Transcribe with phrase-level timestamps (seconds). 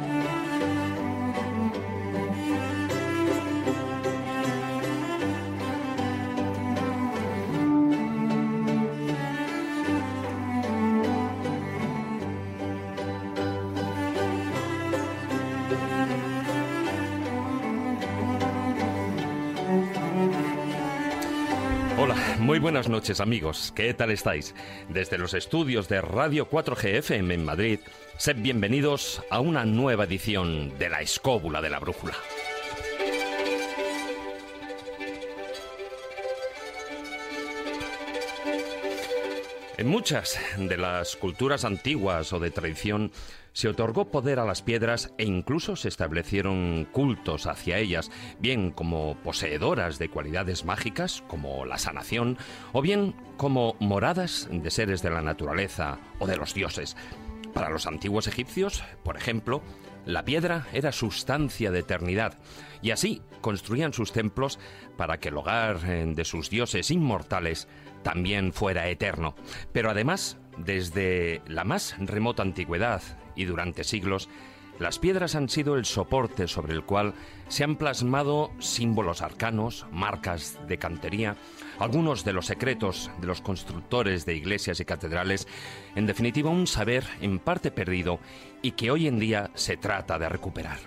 [22.65, 24.55] Buenas noches amigos, ¿qué tal estáis?
[24.89, 27.79] Desde los estudios de Radio 4G FM en Madrid,
[28.17, 32.15] sed bienvenidos a una nueva edición de La Escóbula de la Brújula.
[39.77, 43.11] En muchas de las culturas antiguas o de tradición
[43.53, 49.17] se otorgó poder a las piedras e incluso se establecieron cultos hacia ellas, bien como
[49.25, 52.39] poseedoras de cualidades mágicas, como la sanación,
[52.73, 56.97] o bien como moradas de seres de la naturaleza o de los dioses.
[57.53, 59.61] Para los antiguos egipcios, por ejemplo,
[60.07, 62.39] la piedra era sustancia de eternidad,
[62.81, 64.59] y así construían sus templos
[64.97, 67.67] para que el hogar eh, de sus dioses inmortales
[68.05, 69.35] también fuera eterno.
[69.73, 73.03] Pero además, desde la más remota antigüedad
[73.35, 74.29] y durante siglos,
[74.79, 77.15] las piedras han sido el soporte sobre el cual
[77.49, 81.37] se han plasmado símbolos arcanos, marcas de cantería,
[81.79, 85.47] algunos de los secretos de los constructores de iglesias y catedrales,
[85.95, 88.19] en definitiva un saber en parte perdido
[88.63, 90.79] y que hoy en día se trata de recuperar.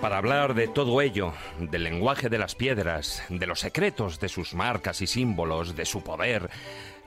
[0.00, 4.54] Para hablar de todo ello, del lenguaje de las piedras, de los secretos de sus
[4.54, 6.50] marcas y símbolos, de su poder,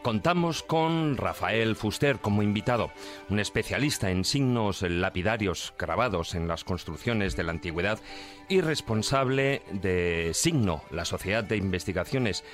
[0.02, 2.90] Contamos con Rafael Fuster como invitado,
[3.30, 8.00] un especialista en signos lapidarios grabados en las construcciones de la antigüedad
[8.48, 12.46] y responsable de Signo, la Sociedad de Investigaciones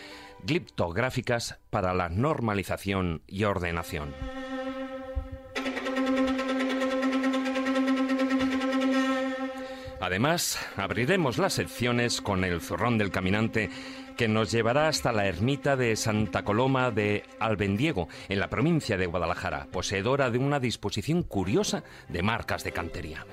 [0.43, 4.15] Gliptográficas para la Normalización y Ordenación.
[10.05, 13.71] Además, abriremos las secciones con el zurrón del caminante
[14.15, 19.07] que nos llevará hasta la ermita de Santa Coloma de Albendiego, en la provincia de
[19.07, 23.25] Guadalajara, poseedora de una disposición curiosa de marcas de cantería.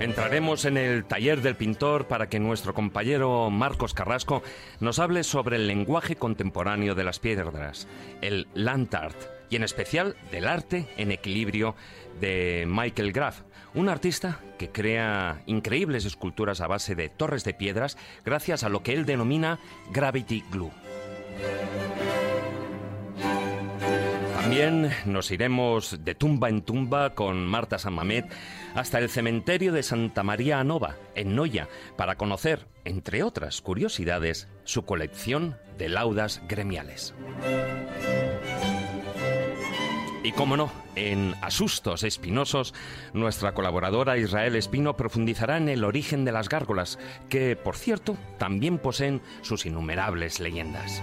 [0.00, 4.42] Entraremos en el taller del pintor para que nuestro compañero Marcos Carrasco
[4.80, 7.86] nos hable sobre el lenguaje contemporáneo de las piedras,
[8.22, 11.76] el land art, y en especial del arte en equilibrio
[12.20, 13.42] de Michael Graf,
[13.74, 18.82] un artista que crea increíbles esculturas a base de torres de piedras gracias a lo
[18.82, 19.58] que él denomina
[19.90, 20.70] gravity glue.
[24.46, 28.26] También nos iremos de tumba en tumba con Marta Samamet
[28.76, 34.84] hasta el cementerio de Santa María Nova, en Noya, para conocer, entre otras curiosidades, su
[34.84, 37.12] colección de laudas gremiales.
[40.26, 42.74] Y cómo no, en Asustos Espinosos,
[43.12, 46.98] nuestra colaboradora Israel Espino profundizará en el origen de las gárgolas,
[47.28, 51.00] que, por cierto, también poseen sus innumerables leyendas.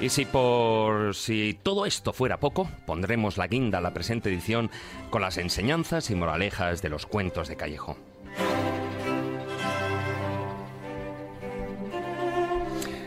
[0.00, 4.70] Y si por si todo esto fuera poco, pondremos la guinda a la presente edición
[5.10, 7.96] con las enseñanzas y moralejas de los cuentos de Callejo.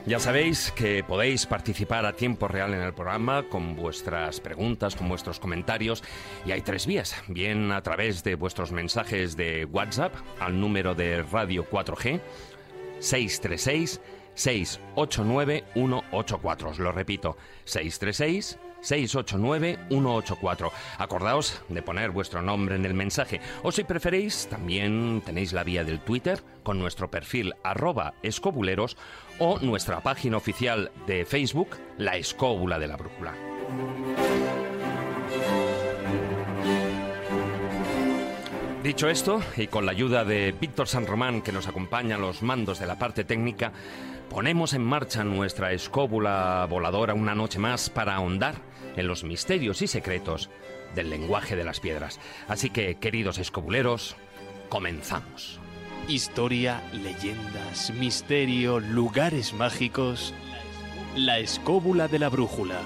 [0.07, 5.09] Ya sabéis que podéis participar a tiempo real en el programa con vuestras preguntas, con
[5.09, 6.01] vuestros comentarios
[6.45, 7.13] y hay tres vías.
[7.27, 12.21] Bien a través de vuestros mensajes de WhatsApp al número de Radio 4G
[13.01, 13.99] 636
[14.33, 16.69] 689 184.
[16.69, 17.35] Os lo repito,
[17.65, 20.71] 636 689-184.
[20.97, 23.41] Acordaos de poner vuestro nombre en el mensaje.
[23.63, 28.97] O si preferéis, también tenéis la vía del Twitter con nuestro perfil arroba escobuleros
[29.39, 33.33] o nuestra página oficial de Facebook, La Escóbula de la Brújula.
[38.83, 42.41] Dicho esto, y con la ayuda de Víctor San Román, que nos acompaña a los
[42.41, 43.73] mandos de la parte técnica,
[44.29, 48.55] ponemos en marcha nuestra escóbula voladora una noche más para ahondar
[48.95, 50.49] en los misterios y secretos
[50.95, 52.19] del lenguaje de las piedras.
[52.47, 54.15] Así que, queridos escobuleros,
[54.69, 55.59] comenzamos.
[56.07, 60.33] Historia, leyendas, misterio, lugares mágicos.
[61.15, 62.81] La escóbula de la brújula.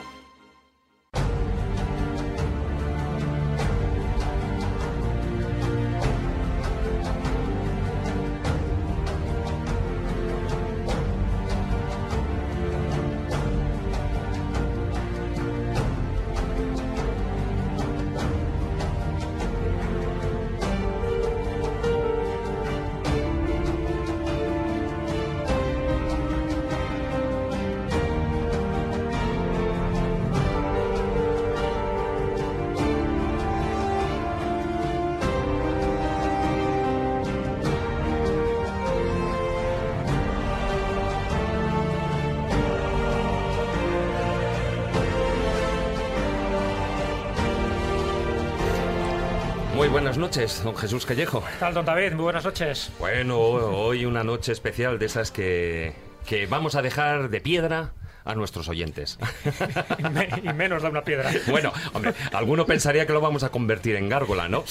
[50.21, 51.41] Noches, don Jesús Callejo.
[51.41, 52.13] ¿Qué tal, don David?
[52.13, 52.91] Muy buenas noches.
[52.99, 55.93] Bueno, hoy una noche especial de esas que,
[56.27, 59.17] que vamos a dejar de piedra a nuestros oyentes.
[60.43, 61.31] y, menos da una piedra.
[61.47, 64.63] Bueno, hombre, alguno pensaría que lo vamos a convertir en gárgola, ¿no?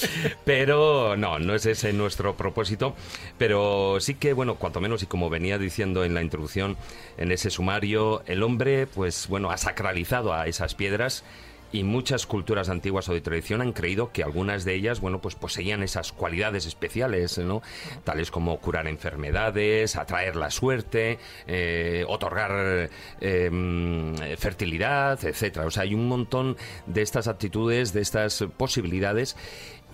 [0.44, 2.94] Pero no, no es ese nuestro propósito.
[3.36, 6.76] Pero sí que, bueno, cuanto menos, y como venía diciendo en la introducción,
[7.18, 11.24] en ese sumario, el hombre, pues bueno, ha sacralizado a esas piedras
[11.72, 15.34] y muchas culturas antiguas o de tradición han creído que algunas de ellas, bueno, pues
[15.34, 17.62] poseían esas cualidades especiales, ¿no?
[18.04, 22.90] Tales como curar enfermedades, atraer la suerte, eh, otorgar
[23.20, 25.66] em, fertilidad, etcétera.
[25.66, 26.56] O sea, hay un montón
[26.86, 29.36] de estas actitudes, de estas posibilidades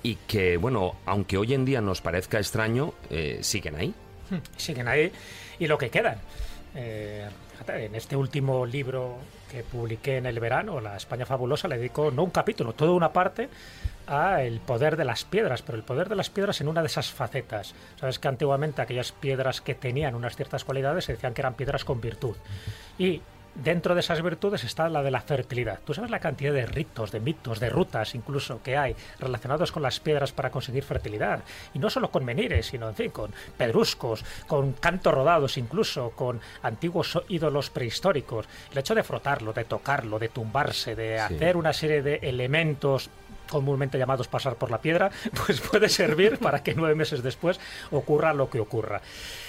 [0.02, 3.94] y que, bueno, aunque hoy en día nos parezca extraño, eh, siguen ahí.
[4.30, 5.12] Hmm, siguen ahí
[5.58, 6.18] y lo que quedan.
[6.74, 7.28] Eh,
[7.68, 9.18] en este último libro
[9.50, 13.12] que publiqué en el verano, La España Fabulosa, le dedico no un capítulo, toda una
[13.12, 13.48] parte
[14.06, 16.86] a el poder de las piedras, pero el poder de las piedras en una de
[16.86, 17.74] esas facetas.
[17.98, 21.84] Sabes que antiguamente aquellas piedras que tenían unas ciertas cualidades se decían que eran piedras
[21.84, 22.36] con virtud.
[22.98, 23.22] Y
[23.62, 25.80] dentro de esas virtudes está la de la fertilidad.
[25.84, 29.82] Tú sabes la cantidad de ritos, de mitos, de rutas incluso que hay relacionados con
[29.82, 31.42] las piedras para conseguir fertilidad.
[31.74, 36.40] Y no solo con menires, sino en fin, con pedruscos, con cantos rodados incluso, con
[36.62, 38.46] antiguos ídolos prehistóricos.
[38.72, 43.10] El hecho de frotarlo, de tocarlo, de tumbarse, de hacer una serie de elementos
[43.48, 45.10] comúnmente llamados pasar por la piedra,
[45.46, 47.60] pues puede servir para que nueve meses después
[47.90, 49.00] ocurra lo que ocurra.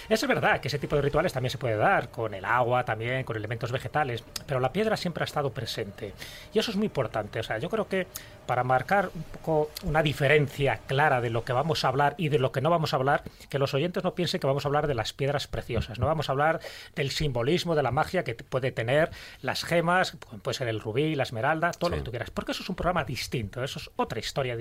[0.09, 3.23] Es verdad que ese tipo de rituales también se puede dar con el agua, también
[3.23, 6.13] con elementos vegetales, pero la piedra siempre ha estado presente.
[6.53, 7.39] Y eso es muy importante.
[7.39, 8.07] O sea, yo creo que
[8.47, 12.39] para marcar un poco una diferencia clara de lo que vamos a hablar y de
[12.39, 14.87] lo que no vamos a hablar, que los oyentes no piensen que vamos a hablar
[14.87, 16.59] de las piedras preciosas, no vamos a hablar
[16.95, 19.11] del simbolismo, de la magia que puede tener
[19.41, 22.63] las gemas, puede ser el rubí, la esmeralda, todo lo que tú quieras, porque eso
[22.63, 24.57] es un programa distinto, eso es otra historia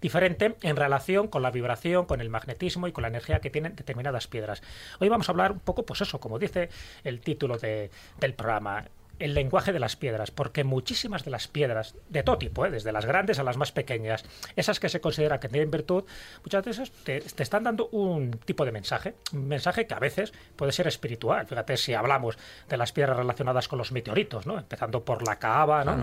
[0.00, 3.76] diferente en relación con la vibración, con el magnetismo y con la energía que tienen
[3.76, 4.62] determinadas piedras.
[4.98, 6.68] Hoy vamos a hablar un poco, pues eso, como dice
[7.04, 8.84] el título de, del programa,
[9.18, 12.70] el lenguaje de las piedras, porque muchísimas de las piedras, de todo tipo, ¿eh?
[12.70, 14.24] desde las grandes a las más pequeñas,
[14.56, 16.04] esas que se considera que tienen virtud,
[16.42, 20.72] muchas veces te, están dando un tipo de mensaje, un mensaje que a veces puede
[20.72, 21.46] ser espiritual.
[21.46, 22.38] Fíjate si hablamos
[22.68, 24.58] de las piedras relacionadas con los meteoritos, ¿no?
[24.58, 25.96] empezando por la cava, ¿no?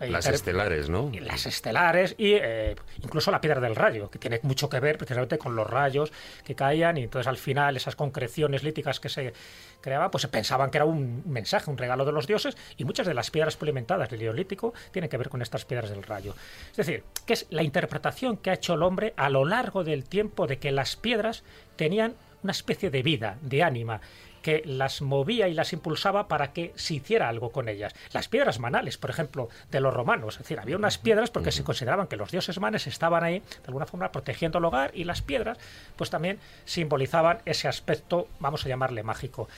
[0.00, 1.10] las estelares, ¿no?
[1.20, 5.38] las estelares y eh, incluso la piedra del rayo, que tiene mucho que ver precisamente
[5.38, 6.12] con los rayos
[6.44, 9.32] que caían y entonces al final esas concreciones líticas que se
[9.82, 13.14] creaban, pues pensaban que era un mensaje, un regalo de los dioses y muchas de
[13.14, 16.34] las piedras polimentadas del Neolítico tienen que ver con estas piedras del rayo.
[16.70, 20.04] Es decir, que es la interpretación que ha hecho el hombre a lo largo del
[20.04, 21.42] tiempo de que las piedras
[21.76, 24.00] tenían una especie de vida, de ánima,
[24.42, 27.94] que las movía y las impulsaba para que se hiciera algo con ellas.
[28.12, 30.34] Las piedras manales, por ejemplo, de los romanos.
[30.34, 33.66] Es decir, había unas piedras porque se consideraban que los dioses manes estaban ahí, de
[33.66, 35.58] alguna forma, protegiendo el hogar y las piedras,
[35.96, 39.48] pues también simbolizaban ese aspecto, vamos a llamarle mágico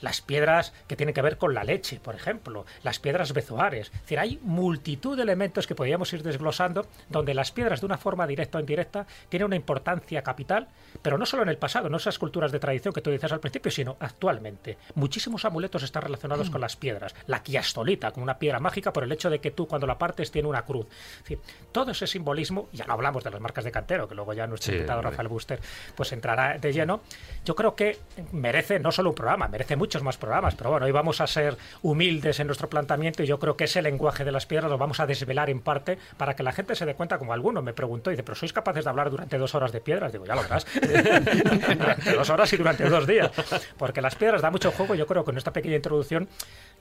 [0.00, 3.88] las piedras que tienen que ver con la leche, por ejemplo, las piedras bezoares.
[3.92, 7.98] Es decir, hay multitud de elementos que podríamos ir desglosando donde las piedras de una
[7.98, 10.68] forma directa o indirecta tienen una importancia capital,
[11.02, 13.40] pero no solo en el pasado, no esas culturas de tradición que tú dices al
[13.40, 14.78] principio, sino actualmente.
[14.94, 16.52] Muchísimos amuletos están relacionados mm.
[16.52, 17.14] con las piedras.
[17.26, 20.30] La quiastolita, como una piedra mágica por el hecho de que tú cuando la partes
[20.30, 20.86] tiene una cruz.
[21.18, 21.40] Es decir,
[21.72, 24.74] todo ese simbolismo, ya no hablamos de las marcas de cantero, que luego ya nuestro
[24.74, 25.60] invitado Rafael Buster
[25.94, 27.00] pues entrará de lleno,
[27.44, 27.98] yo creo que
[28.32, 31.26] merece no solo un programa, merece mucho muchos más programas, pero bueno, hoy vamos a
[31.26, 34.78] ser humildes en nuestro planteamiento y yo creo que ese lenguaje de las piedras lo
[34.78, 37.72] vamos a desvelar en parte para que la gente se dé cuenta, como alguno me
[37.72, 40.12] preguntó, y dice, pero ¿sois capaces de hablar durante dos horas de piedras?
[40.12, 40.64] Digo, ya lo verás,
[41.76, 43.32] durante dos horas y durante dos días,
[43.76, 46.28] porque las piedras da mucho juego, yo creo que en esta pequeña introducción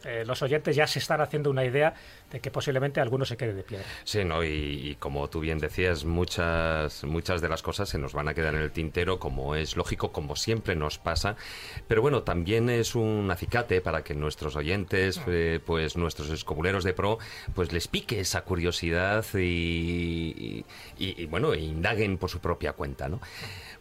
[0.05, 1.95] eh, los oyentes ya se están haciendo una idea
[2.31, 3.85] de que posiblemente alguno se quede de piedra.
[4.03, 4.43] Sí, ¿no?
[4.43, 8.53] Y, como tú bien decías, muchas, muchas de las cosas se nos van a quedar
[8.53, 11.35] en el tintero, como es lógico, como siempre nos pasa.
[11.87, 12.98] Pero bueno, también es un
[13.29, 17.19] acicate para que nuestros oyentes, eh, pues nuestros escobuleros de pro,
[17.55, 20.65] pues les pique esa curiosidad y,
[20.97, 23.19] y, y bueno, indaguen por su propia cuenta, ¿no?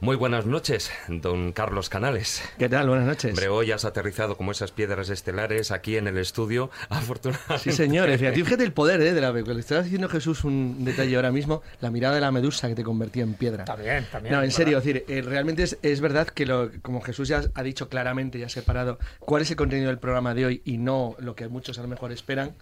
[0.01, 2.41] Muy buenas noches, don Carlos Canales.
[2.57, 2.89] ¿Qué tal?
[2.89, 3.33] Buenas noches.
[3.33, 7.59] Hombre, hoy has aterrizado como esas piedras estelares aquí en el estudio, afortunadamente.
[7.59, 8.21] Sí, señores.
[8.21, 9.13] Fíjate, el poder ¿eh?
[9.13, 12.69] de la Le estaba diciendo Jesús un detalle ahora mismo, la mirada de la medusa
[12.69, 13.65] que te convertía en piedra.
[13.65, 14.37] También, también.
[14.37, 17.63] No, en serio, decir, eh, realmente es, es, verdad que lo, como Jesús ya ha
[17.65, 21.17] dicho claramente, ya ha separado cuál es el contenido del programa de hoy y no
[21.19, 22.55] lo que muchos a lo mejor esperan,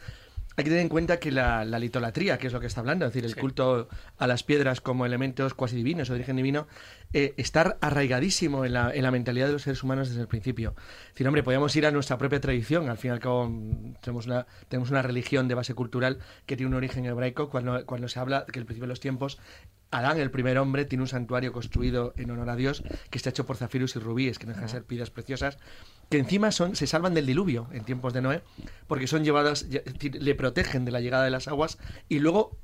[0.57, 3.13] hay que tener en cuenta que la, litolatría, que es lo que está hablando, es
[3.13, 6.67] decir, el culto a las piedras como elementos cuasi divinos o de origen divino,
[7.13, 10.75] eh, está arraigadísimo en la, en la, mentalidad de los seres humanos desde el principio.
[10.79, 13.97] Es decir, hombre, podemos ir a nuestra propia tradición, al fin y al cabo mm,
[14.01, 18.09] tenemos una, tenemos una religión de base cultural que tiene un origen hebraico, cuando, cuando
[18.09, 19.39] se habla que el principio de los tiempos
[19.91, 23.47] Adán, el primer hombre, tiene un santuario construido en honor a Dios que está hecho
[23.47, 25.59] por zafiros y rubíes, que no dejan de ser piedras preciosas,
[26.11, 28.43] que encima son, se salvan del diluvio en tiempos de Noé,
[28.89, 31.79] porque son llevadas, le protegen de la llegada de las aguas
[32.09, 32.59] y luego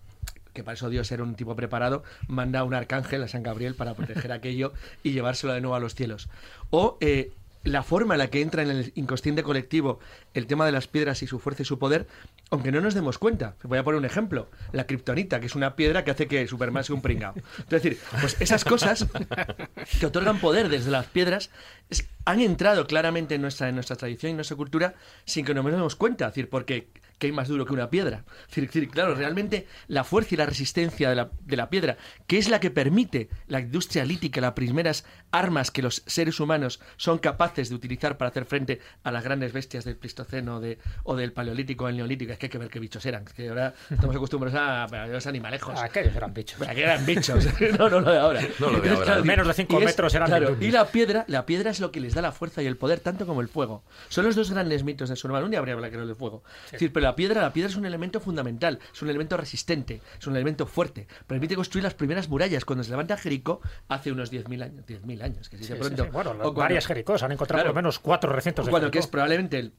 [0.52, 3.75] que para eso Dios era un tipo preparado, manda a un arcángel, a San Gabriel,
[3.75, 6.29] para proteger aquello y llevárselo de nuevo a los cielos.
[6.71, 7.33] O eh,
[7.64, 10.00] la forma en la que entra en el inconsciente colectivo
[10.35, 12.07] el tema de las piedras y su fuerza y su poder,
[12.50, 13.54] aunque no nos demos cuenta.
[13.62, 14.49] Voy a poner un ejemplo.
[14.73, 17.35] La kriptonita, que es una piedra que hace que Superman sea un pringao.
[17.59, 19.07] Es decir, pues esas cosas
[20.00, 21.50] que otorgan poder desde las piedras
[21.90, 25.54] es- han entrado claramente en nuestra, en nuestra tradición y en nuestra cultura sin que
[25.54, 26.26] nos demos cuenta.
[26.26, 26.88] Es decir, porque
[27.23, 28.25] ¿qué hay más duro que una piedra?
[28.50, 32.37] Es decir, claro, realmente la fuerza y la resistencia de la, de la piedra, que
[32.38, 37.19] es la que permite la industria lítica, las primeras armas que los seres humanos son
[37.19, 41.33] capaces de utilizar para hacer frente a las grandes bestias del Pleistoceno de, o del
[41.33, 43.25] Paleolítico o el Neolítico, es que hay que ver qué bichos eran.
[43.25, 45.79] Que ahora estamos acostumbrados a, a los animalejos.
[45.79, 46.59] Ah, aquellos eran bichos.
[46.67, 47.47] Que eran bichos.
[47.79, 48.41] no, no lo de ahora.
[48.59, 49.05] No lo de Entonces, ahora.
[49.05, 50.57] claro, Menos de cinco y es- metros eran claro.
[50.61, 52.99] Y la piedra, la piedra es lo que les da la fuerza y el poder,
[52.99, 53.85] tanto como el fuego.
[54.09, 55.45] Son los dos grandes mitos del ser humano.
[55.45, 56.43] Un día habría que hablar del fuego.
[56.67, 60.00] Es decir, pero la piedra, la piedra es un elemento fundamental, es un elemento resistente,
[60.19, 61.07] es un elemento fuerte.
[61.26, 62.64] Permite construir las primeras murallas.
[62.64, 65.81] Cuando se levanta Jericó, hace unos 10.000 años, 10.000 años, que si Sí, de sí,
[65.81, 66.04] pronto.
[66.04, 66.11] sí.
[66.12, 67.71] Bueno, o cuando- varias Jericós han encontrado Claro.
[67.71, 69.12] por lo menos cuatro recintos de bueno, que es Jericó.
[69.12, 69.73] probablemente el-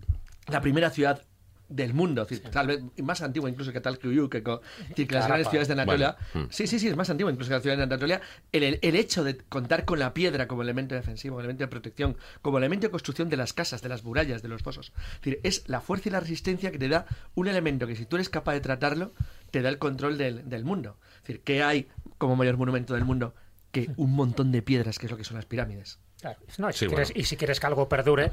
[0.48, 1.22] la primera ciudad
[1.76, 5.50] del mundo, es decir, tal vez más antigua incluso que tal que que, las grandes
[5.50, 6.16] ciudades de Anatolia.
[6.34, 6.52] Bueno, mm.
[6.52, 8.22] Sí, sí, sí, es más antigua incluso que las ciudades de Anatolia.
[8.52, 11.68] El, el- el hecho de contar con la piedra como elemento defensivo, como elemento de
[11.68, 14.94] protección, como elemento de construcción de las casas, de las murallas, de los fosos.
[15.16, 18.06] Es decir, es la fuerza y la resistencia que te da un elemento que si
[18.06, 19.14] tú eres capaz de tratarlo,
[19.52, 20.98] te da el control del, del mundo.
[21.18, 21.88] Es decir, ¿qué hay
[22.18, 23.34] como mayor monumento del mundo?
[23.72, 25.98] Que un montón de piedras, que es lo que son las pirámides.
[26.22, 26.38] Claro.
[26.58, 27.22] No, y, si Sí, quieres, bueno.
[27.22, 28.32] y si quieres que algo perdure,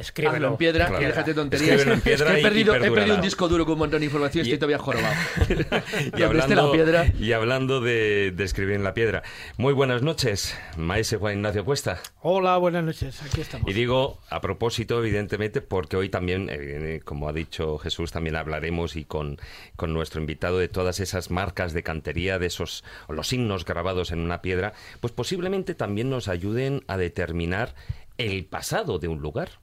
[0.00, 0.34] escríbelo.
[0.36, 1.02] Hazlo en piedra Claro.
[1.02, 1.70] y déjate tonterías.
[1.70, 3.74] Escríbelo en piedra Es que y- he perdido, y he perdido un disco duro con
[3.74, 5.14] un montón de información y estoy todavía jorobado.
[6.18, 7.06] Y hablando, la piedra.
[7.18, 9.22] y hablando de, de escribir en la piedra.
[9.56, 12.00] Muy buenas noches, maese Juan Ignacio Cuesta.
[12.22, 13.68] Hola, buenas noches, aquí estamos.
[13.68, 18.96] Y digo a propósito, evidentemente, porque hoy también, eh, como ha dicho Jesús, también hablaremos
[18.96, 19.38] y con,
[19.76, 24.10] con nuestro invitado de todas esas marcas de cantería, de esos o los signos grabados
[24.12, 27.74] en una piedra, pues posiblemente también nos ayuden a determinar
[28.18, 29.60] el pasado de un lugar.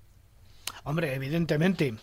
[0.88, 1.96] Hombre, evidentemente,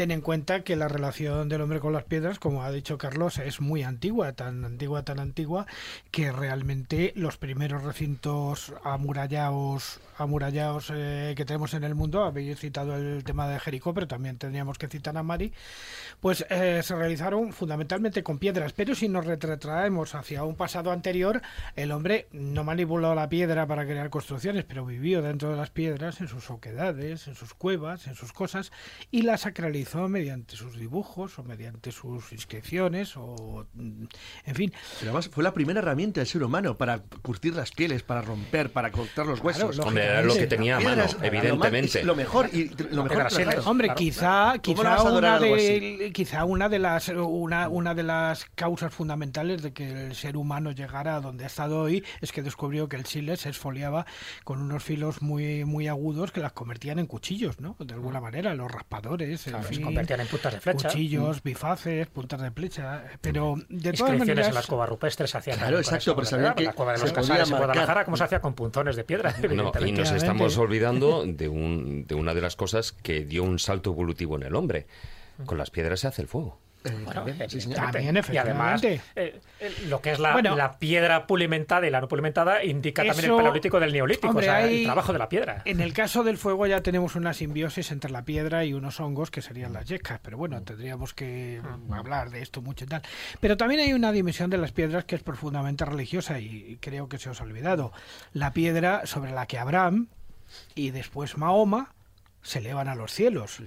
[0.00, 3.36] ten en cuenta que la relación del hombre con las piedras, como ha dicho Carlos,
[3.36, 5.66] es muy antigua, tan antigua, tan antigua,
[6.10, 12.96] que realmente los primeros recintos amurallados, amurallados eh, que tenemos en el mundo, habéis citado
[12.96, 15.52] el tema de Jericó, pero también tendríamos que citar a Mari,
[16.20, 21.42] pues eh, se realizaron fundamentalmente con piedras, pero si nos retrotraemos hacia un pasado anterior,
[21.76, 26.22] el hombre no manipuló la piedra para crear construcciones, pero vivió dentro de las piedras,
[26.22, 28.72] en sus oquedades, en sus cuevas, en sus cosas,
[29.10, 34.04] y las sacralizó mediante sus dibujos o mediante sus inscripciones, o mm,
[34.46, 34.72] en fin.
[34.98, 38.72] Pero además fue la primera herramienta del ser humano para curtir las pieles, para romper,
[38.72, 39.76] para cortar los huesos.
[39.76, 42.02] lo- Hombre, era lo que tenía a mano, evidentemente.
[42.04, 43.28] Lo mejor y lo mejor.
[43.66, 48.02] Hombre, Claro, quizá, ¿Cómo no quizá una de, quizá una de las una, una de
[48.02, 52.32] las causas fundamentales de que el ser humano llegara a donde ha estado hoy es
[52.32, 54.06] que descubrió que el chile se esfoliaba
[54.44, 57.76] con unos filos muy muy agudos que las convertían en cuchillos, ¿no?
[57.78, 60.88] De alguna manera, los raspadores, en Claro, se convertían en puntas de flecha.
[60.88, 65.38] cuchillos, bifaces, puntas de flecha, pero de todas Inscripciones maneras en las cuevas rupestres se
[65.38, 66.16] hacían Claro, exacto,
[66.54, 67.56] que la cueva de se los Casares en.
[67.56, 69.34] Guadalajara, ¿cómo se hacía con punzones de piedra?
[69.50, 73.58] No, y nos estamos olvidando de, un, de una de las cosas que dio un
[73.58, 74.86] salto evolutivo en el hombre.
[75.46, 76.58] Con las piedras se hace el fuego.
[76.82, 77.78] Eh, Bueno, también, sí, señor.
[77.78, 78.22] evidentemente.
[78.22, 80.56] También, Y además, eh, eh, lo que es la, Bueno.
[80.56, 84.50] la piedra pulimentada y la no pulimentada indica también el paleolítico del neolítico, Hombre, o
[84.50, 85.60] sea, hay- el trabajo de la piedra.
[85.66, 89.30] En el caso del fuego ya tenemos una simbiosis entre la piedra y unos hongos
[89.30, 91.60] que serían las yescas, pero bueno, tendríamos que
[91.92, 93.02] hablar de esto mucho y tal.
[93.40, 97.18] Pero también hay una dimensión de las piedras que es profundamente religiosa y creo que
[97.18, 97.92] se os ha olvidado.
[98.32, 100.08] La piedra sobre la que Abraham
[100.74, 101.92] y después Mahoma
[102.42, 103.58] se elevan a los cielos.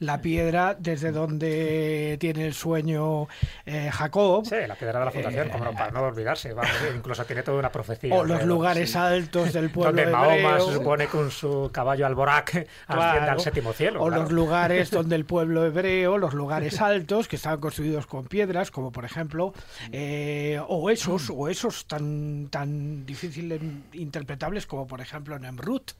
[0.00, 3.28] La piedra desde donde tiene el sueño
[3.64, 4.44] eh, Jacob.
[4.44, 6.52] Sí, la piedra de la fundación, Eh, como para no olvidarse.
[6.52, 8.14] vamos, incluso tiene toda una profecía.
[8.14, 8.98] O los lugares sí.
[8.98, 10.66] altos del pueblo Donde Mahoma hebreo.
[10.66, 12.48] se supone con su caballo Alborac
[12.86, 13.32] asciende Claro.
[13.32, 14.02] al séptimo cielo.
[14.02, 14.22] O claro.
[14.22, 18.90] los lugares donde el pueblo hebreo, los lugares altos que estaban construidos con piedras, como
[18.90, 19.54] por ejemplo,
[19.92, 23.60] eh, o esos, o esos tan tan difíciles
[23.92, 25.92] interpretables como por ejemplo Nemrut,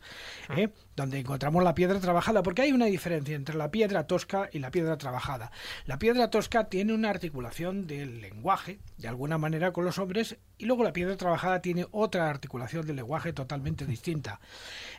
[0.57, 0.69] ¿eh?
[0.97, 4.71] donde encontramos la piedra trabajada, porque hay una diferencia entre la piedra tosca y la
[4.71, 5.53] piedra trabajada.
[5.85, 10.65] La piedra tosca tiene una articulación del lenguaje, de alguna manera con los hombres, y
[10.65, 14.41] luego la piedra trabajada tiene otra articulación del lenguaje totalmente distinta.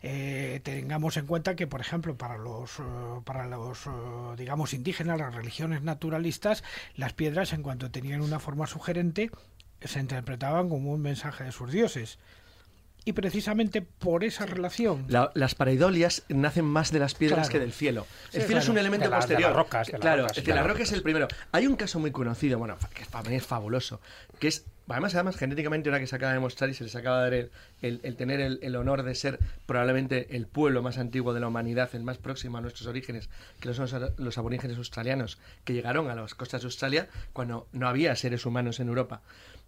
[0.03, 2.83] Eh, tengamos en cuenta que, por ejemplo, para los, eh,
[3.25, 3.89] para los eh,
[4.37, 6.63] digamos, indígenas, las religiones naturalistas,
[6.93, 9.31] las piedras, en cuanto tenían una forma sugerente,
[9.81, 12.19] se interpretaban como un mensaje de sus dioses.
[13.05, 15.05] Y precisamente por esa relación.
[15.07, 17.51] La- las pareidolias nacen más de las piedras Claro.
[17.53, 18.05] que del cielo.
[18.33, 18.71] el Sí, cielo es claro.
[18.73, 19.55] un elemento De la- de las posterior.
[19.55, 20.37] rocas, de las claro, rocas.
[20.37, 21.27] es De la las roca es el primero.
[21.51, 23.99] Hay un caso muy conocido, bueno, que para mí es fabuloso,
[24.39, 27.17] que es, además, además genéticamente ahora que se acaba de demostrar y se les acaba
[27.17, 27.51] de dar el,
[27.81, 31.47] el- el tener el, el honor de ser probablemente el pueblo más antiguo de la
[31.47, 33.29] humanidad, el más próximo a nuestros orígenes,
[33.59, 37.87] que son los, los aborígenes australianos, que llegaron a las costas de Australia cuando no
[37.87, 39.21] había seres humanos en Europa.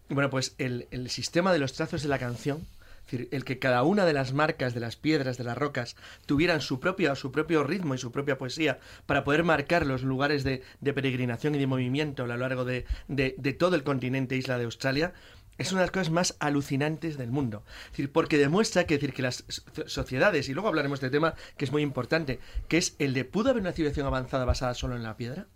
[0.09, 2.80] Y Bueno, pues el, el sistema de los trazos de la canción, es
[3.11, 6.61] decir, el que cada una de las marcas de las piedras, de las rocas, tuvieran
[6.61, 10.61] su propio, su propio ritmo y su propia poesía para poder marcar los lugares de,
[10.79, 14.63] de peregrinación y de movimiento a lo largo de, de- todo el continente isla de
[14.65, 15.13] Australia,
[15.57, 17.63] es una de las cosas más alucinantes del mundo.
[17.85, 21.35] Es decir, porque demuestra que, decir, que las so- sociedades, y luego hablaremos de tema
[21.57, 24.95] que es muy importante, que es el de ¿pudo haber una civilización avanzada basada solo
[24.95, 25.47] en la piedra?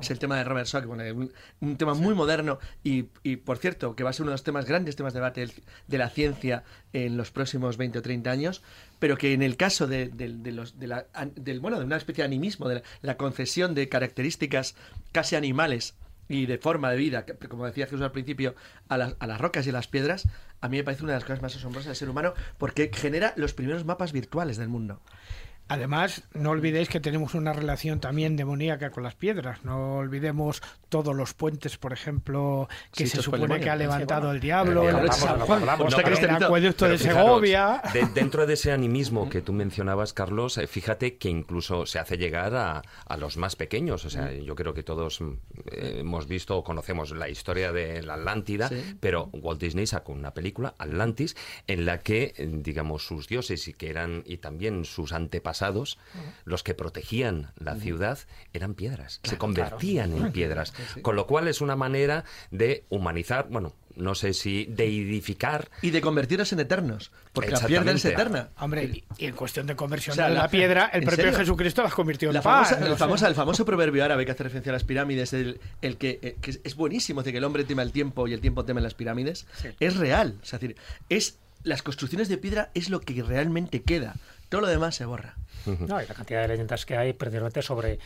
[0.00, 3.58] Es el tema de Robert Schock, bueno, un, un tema muy moderno y, y, por
[3.58, 5.48] cierto, que va a ser uno de los temas grandes temas de debate
[5.88, 6.62] de la ciencia
[6.92, 8.62] en los próximos 20 o 30 años,
[9.00, 11.96] pero que en el caso de, de- de los, de la, del, bueno, de una
[11.96, 14.76] especie de animismo, de la, la concesión de características
[15.10, 15.94] casi animales
[16.28, 18.54] y de forma de vida, como decía Jesús al principio,
[18.88, 20.28] a las, a las rocas y a las piedras,
[20.60, 23.32] a mí me parece una de las cosas más asombrosas del ser humano porque genera
[23.36, 25.00] los primeros mapas virtuales del mundo.
[25.68, 29.64] Además, no olvidéis que tenemos una relación también demoníaca con las piedras.
[29.64, 33.64] No olvidemos todos los puentes, por ejemplo, que Sí, se supone demonio.
[33.64, 34.34] que ha levantado bueno.
[34.34, 37.82] el diablo, El el, acueducto de Segovia.
[37.92, 42.16] de- dentro de ese animismo que tú mencionabas, Carlos, eh, fíjate que incluso se hace
[42.16, 44.04] llegar a, a los más pequeños.
[44.04, 45.32] O sea, yo creo que todos mm,
[45.72, 48.96] eh, hemos visto o conocemos la historia de la Atlántida, Sí.
[49.00, 53.74] pero Walt Disney sacó una película, Atlantis, en la que, eh, digamos, sus dioses y
[53.74, 55.57] que eran y también sus antepasados,
[56.44, 58.18] los que protegían la ciudad,
[58.52, 59.20] eran piedras.
[59.22, 60.72] se convertían en piedras.
[61.02, 66.00] Con lo cual es una manera de humanizar, bueno, no sé si deidificar Y de
[66.00, 68.50] convertirlos en eternos, porque la piedra es eterna.
[68.58, 71.24] Hombre, y, en cuestión de conversión O sea, de la, la- piedra, el ¿en propio
[71.24, 71.38] serio?
[71.38, 74.70] Jesucristo las convirtió en La famosa- el, famoso, el famoso proverbio árabe que hace referencia
[74.70, 77.64] a las pirámides, el, el que, eh, que es- buenísimo, es decir, que el hombre
[77.64, 79.46] teme el tiempo y el tiempo teme las pirámides,
[79.80, 80.38] es real.
[80.42, 80.76] O sea, es decir,
[81.08, 84.14] es, las construcciones de piedra es lo que realmente queda.
[84.48, 85.34] Todo lo demás se borra.
[85.66, 87.98] No, y la cantidad de leyendas que hay, principalmente sobre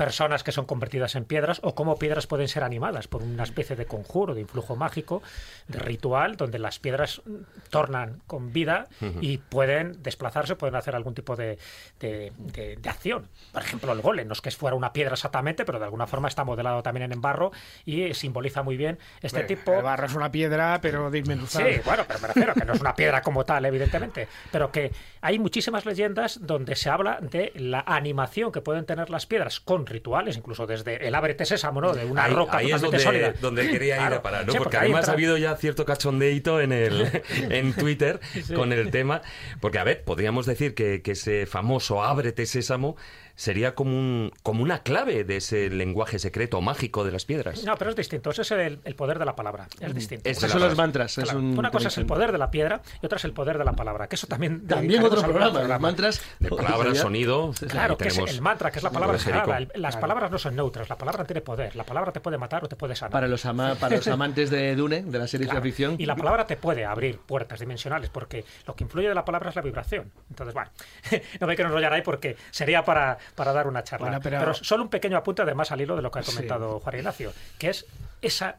[0.00, 3.76] personas que son convertidas en piedras o cómo piedras pueden ser animadas por una especie
[3.76, 5.22] de conjuro, de influjo mágico,
[5.68, 7.20] de ritual, donde las piedras
[7.68, 8.86] tornan con vida
[9.20, 11.58] y pueden desplazarse, pueden hacer algún tipo de,
[12.00, 13.28] de- de- de acción.
[13.52, 16.28] Por ejemplo, el golem, no es que fuera una piedra exactamente, pero de alguna forma
[16.28, 17.52] está modelado también en barro
[17.84, 21.66] y simboliza muy bien este tipo El barro es una piedra, pero dismenuzada.
[21.70, 24.92] Sí, bueno, pero me refiero que no es una piedra como tal, evidentemente, pero que
[25.20, 29.89] hay muchísimas leyendas donde se habla de la animación que pueden tener las piedras con
[29.90, 31.92] rituales, incluso desde el ábrete sésamo, ¿no?
[31.92, 33.34] De una ahí, roca ahí es donde, sólida.
[33.40, 34.16] donde quería ir Claro.
[34.16, 34.52] a parar, ¿no?
[34.52, 38.20] Sí, porque, ahí además entra- ha habido ya cierto cachondeito en el en Twitter
[38.54, 39.20] con el tema.
[39.60, 42.96] Porque, a ver, podríamos decir que, que ese famoso ábrete sésamo
[43.40, 47.64] sería como, un, como una clave de ese lenguaje secreto mágico de las piedras.
[47.64, 48.28] No, pero es distinto.
[48.30, 49.66] Ese es el, el poder de la palabra.
[49.80, 50.28] Es distinto.
[50.28, 51.16] Es Una la Esos son los mantras.
[51.16, 53.32] es claro, un una cosa es el poder de la piedra y otra es el
[53.32, 54.08] poder de la palabra.
[54.08, 54.66] Que eso también.
[54.66, 55.78] También otro programa, los programa.
[55.78, 56.20] mantras.
[56.38, 57.52] De palabra, sonido.
[57.68, 59.56] Claro, que es el mantra, que es la palabra sagrada.
[59.56, 61.74] El- Las palabras no son neutras, la palabra tiene poder.
[61.76, 63.12] La palabra te puede matar o te puede sanar.
[63.12, 65.60] Para los, ama- para los amantes de Dune, de la serie Claro.
[65.62, 65.96] de ficción.
[65.98, 69.48] Y la palabra te puede abrir puertas dimensionales, porque lo que influye de la palabra
[69.48, 70.12] es la vibración.
[70.28, 70.70] Entonces, bueno,
[71.40, 74.06] no me quiero enrollar ahí porque sería para, para dar una charla.
[74.08, 74.54] Bueno, pero- pero...
[74.54, 76.32] solo un pequeño apunte, además, al hilo de lo que ha Sí.
[76.34, 77.86] comentado Juan Ignacio, que es
[78.22, 78.56] esa,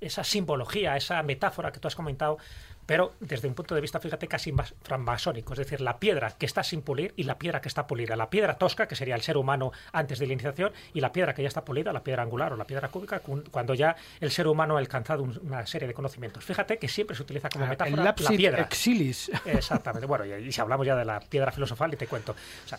[0.00, 2.38] esa simbología, esa metáfora que tú has comentado,
[2.86, 5.52] pero desde un punto de vista, fíjate, casi más francmasónico.
[5.52, 8.16] Es decir, la piedra que está sin pulir y la piedra que está pulida.
[8.16, 11.32] La piedra tosca, que sería el ser humano antes de la iniciación, y la piedra
[11.32, 14.32] que ya está pulida, la piedra angular o la piedra cúbica, cu- cuando ya el
[14.32, 16.42] ser humano ha alcanzado un- una serie de conocimientos.
[16.44, 18.62] Fíjate que siempre se utiliza como Ah, metáfora el la piedra.
[18.62, 19.30] exilis.
[19.44, 20.06] Exactamente.
[20.06, 22.32] Bueno, y, y si hablamos ya de la piedra filosofal, y te cuento.
[22.32, 22.78] O sea,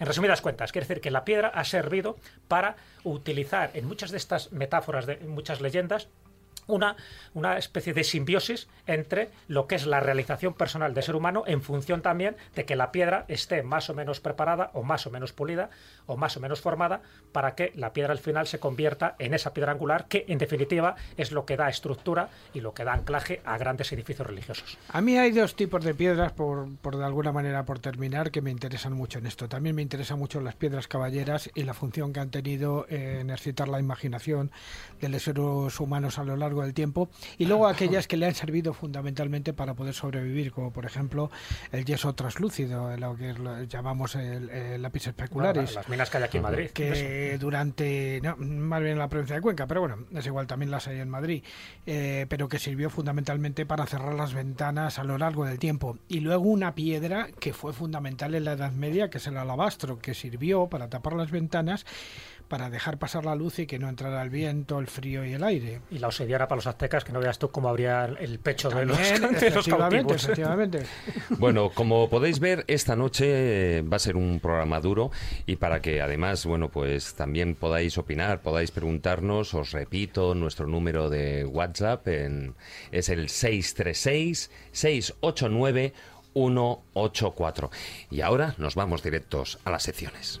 [0.00, 2.16] en resumidas cuentas, quiere decir que la piedra ha servido
[2.48, 6.08] para utilizar en muchas de estas metáforas, de muchas leyendas,
[6.66, 6.96] una,
[7.34, 11.62] una especie de simbiosis entre lo que es la realización personal del ser humano en
[11.62, 15.32] función también de que la piedra esté más o menos preparada o más o menos
[15.32, 15.70] pulida
[16.10, 19.54] o más o menos formada para que la piedra al final se convierta en esa
[19.54, 23.40] piedra angular que en definitiva es lo que da estructura y lo que da anclaje
[23.44, 24.76] a grandes edificios religiosos.
[24.88, 28.42] A mí hay dos tipos de piedras, por, por de alguna manera, por terminar, que
[28.42, 29.48] me interesan mucho en esto.
[29.48, 33.68] También me interesan mucho las piedras caballeras y la función que han tenido en excitar
[33.68, 34.50] la imaginación
[35.00, 38.34] de los seres humanos a lo largo del tiempo, y luego aquellas que le han
[38.34, 41.30] servido fundamentalmente para poder sobrevivir, como por ejemplo
[41.70, 43.34] el yeso translúcido, lo que
[43.68, 45.78] llamamos el, lápiz especulares.
[46.00, 46.70] Las que hay aquí en Madrid.
[46.70, 50.70] Que durante, no, más bien en la provincia de Cuenca, pero bueno, es igual, también
[50.70, 51.44] las hay en Madrid,
[51.86, 55.98] eh, pero que sirvió fundamentalmente para cerrar las ventanas a lo largo del tiempo.
[56.08, 59.98] Y luego una piedra que fue fundamental en la Edad Media, que es el alabastro,
[59.98, 61.84] que sirvió para tapar las ventanas
[62.50, 65.44] para dejar pasar la luz y que no entrara el viento, el frío y el
[65.44, 65.80] aire.
[65.88, 68.84] Y la obsidiana para los aztecas, que no veas tú cómo abría el pecho de
[68.84, 70.82] los, efectivamente,
[71.38, 75.12] Bueno, como podéis ver, esta noche eh, va a ser un programa duro
[75.46, 81.08] y para que además, bueno, pues también podáis opinar, podáis preguntarnos, os repito, nuestro número
[81.08, 82.56] de WhatsApp en,
[82.90, 85.92] es el 636 689
[86.34, 87.70] 184.
[88.10, 90.40] Y ahora nos vamos directos a las secciones.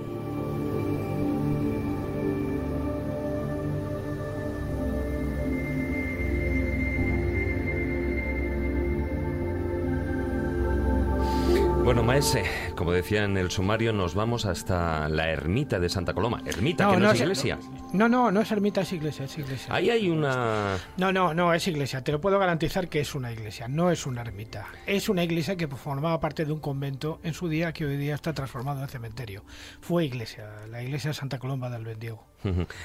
[11.83, 12.43] Bueno, Maese,
[12.75, 16.41] como decía en el sumario, nos vamos hasta la ermita de Santa Coloma.
[16.45, 17.57] Ermita, que no, es iglesia.
[17.93, 19.73] No, no, no es ermita, es iglesia, es iglesia.
[19.73, 20.77] Ahí hay una...
[20.95, 22.01] No, no, no, es iglesia.
[22.01, 24.67] Te lo puedo garantizar que es una iglesia, no es una ermita.
[24.85, 28.15] Es una iglesia que formaba parte de un convento en su día que hoy día
[28.15, 29.43] está transformado en cementerio.
[29.81, 32.23] Fue iglesia, la iglesia de Santa Coloma del Bendiego.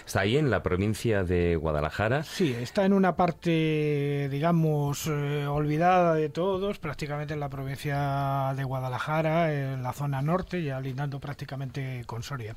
[0.05, 2.25] Está ahí en la provincia de Guadalajara.
[2.25, 8.65] Sí, está en una parte, digamos, eh, olvidada de todos, prácticamente en la provincia de
[8.65, 12.57] Guadalajara, en la zona norte, ya lindando prácticamente con Soria.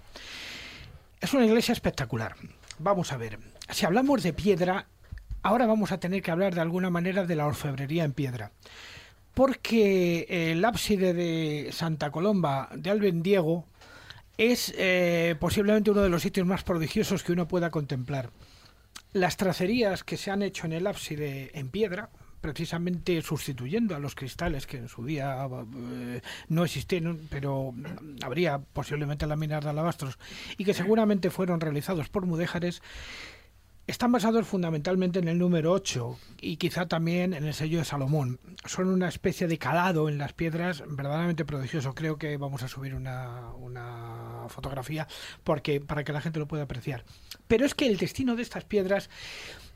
[1.22, 2.36] Es una iglesia espectacular.
[2.78, 4.88] Vamos a ver, si hablamos de piedra,
[5.42, 8.52] ahora vamos a tener que hablar de alguna manera de la orfebrería en piedra.
[9.34, 13.66] Porque el ábside de Santa Colomba de Albendiego
[14.38, 18.30] es eh, posiblemente uno de los sitios más prodigiosos que uno pueda contemplar.
[19.12, 22.10] Las tracerías que se han hecho en el ábside en piedra,
[22.42, 27.74] precisamente sustituyendo a los cristales que en su día eh, no existieron, pero
[28.22, 30.18] habría posiblemente láminas de alabastros
[30.58, 32.82] y que seguramente fueron realizados por mudéjares,
[33.90, 38.40] están basados fundamentalmente en el número 8 y quizá también en el sello de Salomón.
[38.66, 41.96] Son una especie de calado en las piedras verdaderamente prodigioso.
[41.96, 45.08] Creo que vamos a subir una, una fotografía
[45.44, 47.04] porque, para que la gente lo pueda apreciar.
[47.48, 49.10] Pero es que el destino de estas piedras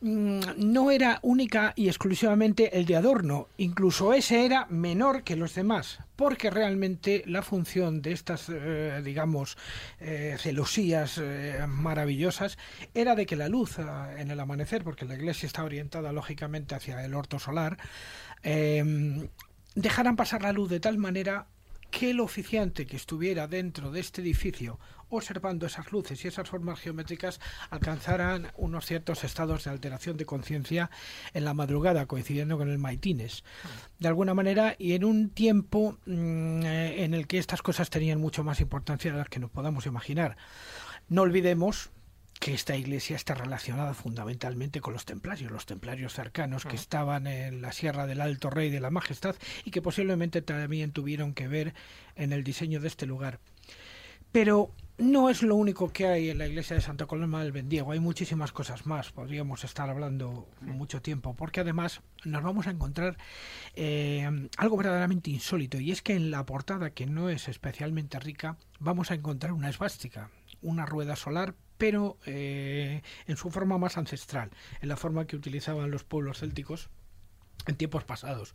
[0.04, 6.00] no era única y exclusivamente el de adorno, incluso ese era menor que los demás,
[6.18, 9.58] porque realmente la función de estas, eh, digamos,
[10.02, 12.58] eh, celosías eh, maravillosas
[12.94, 17.04] era de que la luz en el amanecer, porque la iglesia está orientada lógicamente hacia
[17.04, 17.78] el orto solar,
[19.76, 21.48] dejaran pasar la luz de tal manera
[21.92, 24.80] que el oficiante que estuviera dentro de este edificio
[25.18, 30.90] observando esas luces y esas formas geométricas alcanzaran unos ciertos estados de alteración de conciencia
[31.34, 33.44] en la madrugada, coincidiendo con el maitines.
[34.00, 38.20] De alguna manera, y en un tiempo mm, eh, en el que estas cosas tenían
[38.20, 40.38] mucho más importancia de las que nos podamos imaginar.
[41.10, 41.92] No olvidemos
[42.44, 47.62] que esta iglesia está relacionada fundamentalmente con los templarios, los templarios cercanos que estaban en
[47.62, 51.74] la Sierra del Alto Rey de la Majestad y que posiblemente también tuvieron que ver
[52.18, 53.40] en el diseño de este lugar.
[54.34, 57.92] Pero no es lo único que hay en la iglesia de Santa Coloma del Bendiego,
[57.92, 63.18] hay muchísimas cosas más, podríamos estar hablando mucho tiempo, porque además nos vamos a encontrar
[63.76, 68.58] eh, algo verdaderamente insólito, y es que en la portada, que no es especialmente rica,
[68.80, 70.30] vamos a encontrar una esvástica,
[70.62, 74.52] una rueda solar, pero eh, en su forma más ancestral,
[74.82, 76.90] en la forma que utilizaban los pueblos célticos
[77.68, 78.54] en tiempos pasados.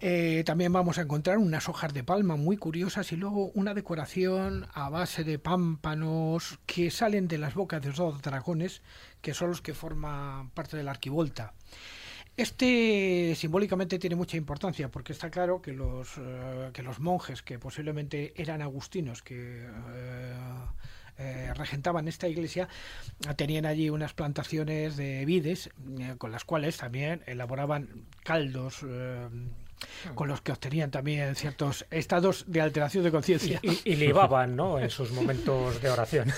[0.00, 4.68] Eh, también vamos a encontrar unas hojas de palma muy curiosas y luego una decoración
[4.72, 8.80] a base de pámpanos que salen de las bocas de los dos dragones,
[9.20, 11.52] que son los que forman parte de la arquivolta.
[12.36, 17.58] Este simbólicamente tiene mucha importancia porque está claro que los, eh, que los monjes, que
[17.58, 19.66] posiblemente eran agustinos, que
[21.18, 22.68] eh, regentaban esta iglesia
[23.36, 25.70] tenían allí unas plantaciones de vides
[26.18, 28.84] con las cuales también elaboraban caldos.
[30.04, 33.60] Eh, con los que obtenían también ciertos estados de alteración de conciencia.
[33.62, 34.78] Y, y libaban, ¿no?
[34.78, 36.30] En sus momentos de oración.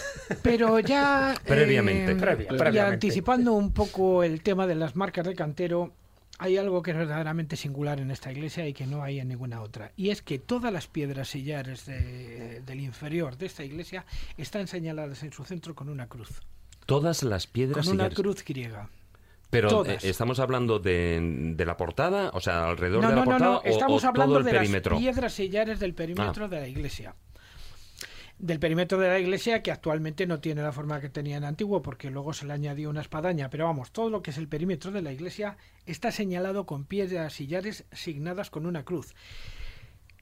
[0.42, 1.34] Pero ya.
[1.46, 2.14] Previamente.
[2.16, 2.80] Previa- y previamente.
[2.80, 5.92] anticipando un poco el tema de las marcas de cantero,
[6.38, 9.60] hay algo que es verdaderamente singular en esta iglesia y que no hay en ninguna
[9.60, 9.92] otra.
[9.96, 14.06] Y es que todas las piedras sillares de- del inferior de esta iglesia
[14.38, 16.40] están señaladas en su centro con una cruz.
[16.86, 18.16] Todas las piedras Con una sillares.
[18.18, 18.88] cruz griega.
[19.50, 20.04] Pero todas.
[20.04, 21.18] eh, estamos hablando de,
[21.56, 23.58] de la portada, o sea, alrededor No, de la no, no, portada no.
[23.58, 24.92] o- Estamos o, hablando todo el de perímetro.
[24.94, 27.14] las piedras sillares del perímetro de la iglesia.
[28.38, 31.82] Del perímetro de la iglesia que actualmente no tiene la forma que tenía en antiguo
[31.82, 33.50] porque luego se le añadió una espadaña.
[33.50, 37.34] Pero vamos, todo lo que es el perímetro de la iglesia está señalado con piedras
[37.34, 39.14] sillares signadas con una cruz.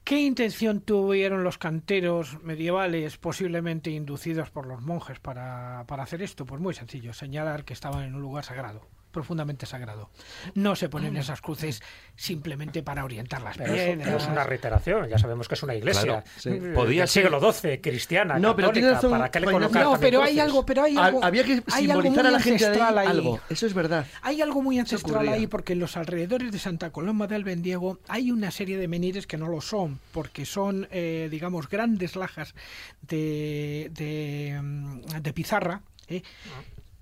[0.03, 6.45] ¿Qué intención tuvieron los canteros medievales, posiblemente inducidos por los monjes, para, para hacer esto?
[6.45, 10.09] Pues muy sencillo, señalar que estaban en un lugar sagrado, profundamente sagrado.
[10.55, 11.81] No se ponen esas cruces
[12.15, 16.03] simplemente para orientar las Pero eso, es una reiteración, ya sabemos que es una iglesia.
[16.03, 16.49] Claro, sí.
[16.51, 19.83] mm, Podía del siglo XII, cristiana, No, pero católica, tiene razón, ¿para qué le colocar
[19.83, 21.23] No, pero hay algo, pero hay Ha- algo.
[21.23, 23.07] Había que simbolizar a la gente de ahí ancestral ahí.
[23.07, 23.39] algo.
[23.49, 24.05] Eso es verdad.
[24.21, 28.31] Hay algo muy ancestral ahí porque en los alrededores de Santa Coloma del Bendiego hay
[28.31, 32.53] una serie de menires que no lo son, porque son, eh, digamos, grandes lajas
[33.01, 35.81] de, de, mm, de pizarra.
[36.07, 36.21] ¿eh?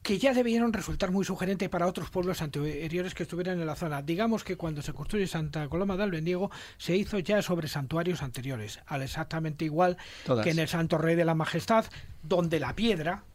[0.08, 4.02] Que ya debieron resultar muy sugerentes para otros pueblos anteriores que estuvieran en la zona.
[4.02, 8.80] Digamos que cuando se construye Santa Coloma del Bendiego se hizo ya sobre santuarios anteriores,
[8.86, 10.46] al exactamente igual Todas.
[10.46, 11.88] que en el Santo Rey de la Majestad,
[12.24, 13.26] donde la piedra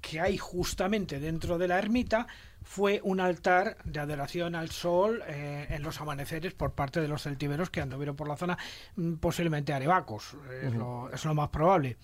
[0.00, 2.26] que hay justamente dentro de la ermita
[2.60, 7.22] fue un altar de adoración al sol eh, en los amaneceres por parte de los
[7.22, 8.58] celtíberos que anduvieron por la zona,
[8.96, 11.96] mm, posiblemente arebacos, es, lo, es lo más probable.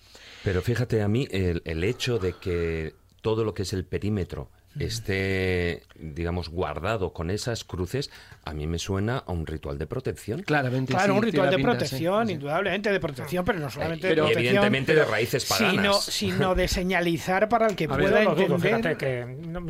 [0.45, 4.51] Pero fíjate a mí, el, el hecho de que todo lo que es el perímetro
[4.79, 8.09] esté, digamos, guardado con esas cruces,
[8.43, 10.41] a mí me suena a un ritual de protección.
[10.43, 10.93] Claramente.
[10.93, 12.33] Claro, sí, un ritual de pinta, protección, sí.
[12.33, 16.03] indudablemente de protección, pero no solamente Pero de protección, evidentemente de raíces sino, paganas.
[16.03, 18.59] sino de señalizar para el que pueda entender.
[18.59, 19.61] fíjate que no,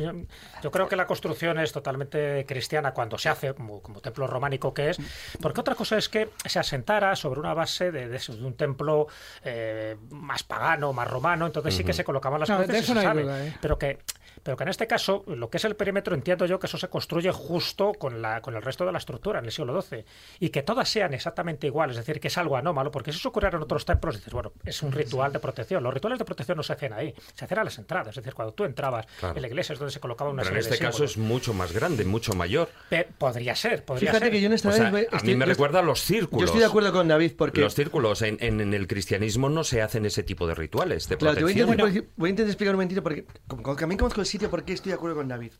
[0.62, 4.72] yo, creo que la construcción es totalmente cristiana cuando se hace, como, como templo románico
[4.74, 4.98] que es,
[5.40, 9.06] porque otra cosa es que se asentara sobre una base de, de un templo
[9.44, 13.00] eh, más pagano, más romano, entonces sí que se colocaban las No, cruces se no
[13.00, 13.22] hay sabe.
[13.22, 13.56] duda, ¿eh?
[13.60, 13.98] pero que
[14.44, 16.86] pero que en este caso, lo que es el perímetro, entiendo yo que eso se
[16.88, 20.04] construye justo con, la, con el resto de la estructura en el siglo XII.
[20.38, 23.30] Y que todas sean exactamente iguales, es decir, que es algo anómalo, porque si eso
[23.30, 25.82] ocurriera en otros templos, dices, bueno, es un ritual de protección.
[25.82, 28.08] Los rituales de protección no se hacen ahí, se hacen a las entradas.
[28.08, 29.34] Es decir, cuando tú entrabas Claro.
[29.34, 31.16] en la iglesia es donde se colocaba una Pero en serie este de caso es
[31.16, 32.68] mucho más grande, mucho mayor.
[32.90, 34.32] Pe- Podría ser, podría Fíjate ser.
[34.32, 36.00] que yo en esta O vez sea, voy- a estoy- mí me recuerda a los
[36.02, 36.40] círculos.
[36.42, 39.64] Yo estoy de acuerdo con David porque Los círculos en, en- en el cristianismo no
[39.64, 41.88] se hacen ese tipo de rituales de Claro, te voy a, protección.
[41.88, 44.72] intentar, voy a intentar explicar un momentito porque como, como también conozco el sitio porque
[44.72, 45.52] estoy de acuerdo con David.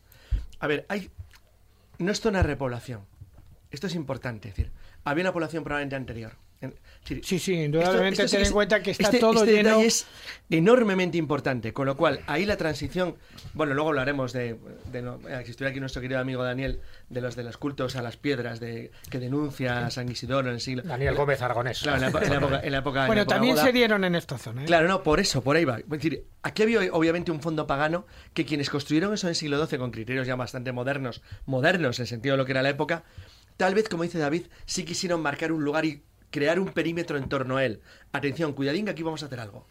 [0.59, 1.09] A ver, hay
[1.97, 3.05] no es zona de repoblación.
[3.71, 4.73] Esto es importante, es decir,
[5.05, 6.33] había una población probablemente anterior.
[7.21, 9.81] Sí, sí, indudablemente ten en cuenta que está este- todo este lleno.
[9.81, 10.07] es
[10.49, 13.15] enormemente importante, con lo cual ahí la transición,
[13.53, 14.57] bueno, luego hablaremos de,
[14.91, 17.95] de no- eh, si estuviera aquí nuestro querido amigo Daniel, de los de los cultos
[17.95, 20.81] a las piedras de que denuncia a San Isidoro en el siglo.
[20.83, 21.81] Daniel Gómez Aragonés.
[21.81, 23.55] Claro, en la, epo- en la época, en la época- en la Bueno, época también
[23.55, 23.65] goda.
[23.65, 24.63] se dieron en esta zona.
[24.63, 24.65] ¿eh?
[24.65, 25.77] Claro, no, por eso, por ahí va.
[25.77, 29.63] Es decir, aquí había obviamente un fondo pagano que quienes construyeron eso en el siglo
[29.63, 32.69] XII con criterios ya bastante modernos, modernos en el sentido de lo que era la
[32.69, 33.03] época,
[33.57, 37.29] tal vez, como dice David, sí quisieron marcar un lugar y crear un perímetro en
[37.29, 37.81] torno a él.
[38.11, 39.67] Atención, cuidadín que aquí vamos a hacer algo.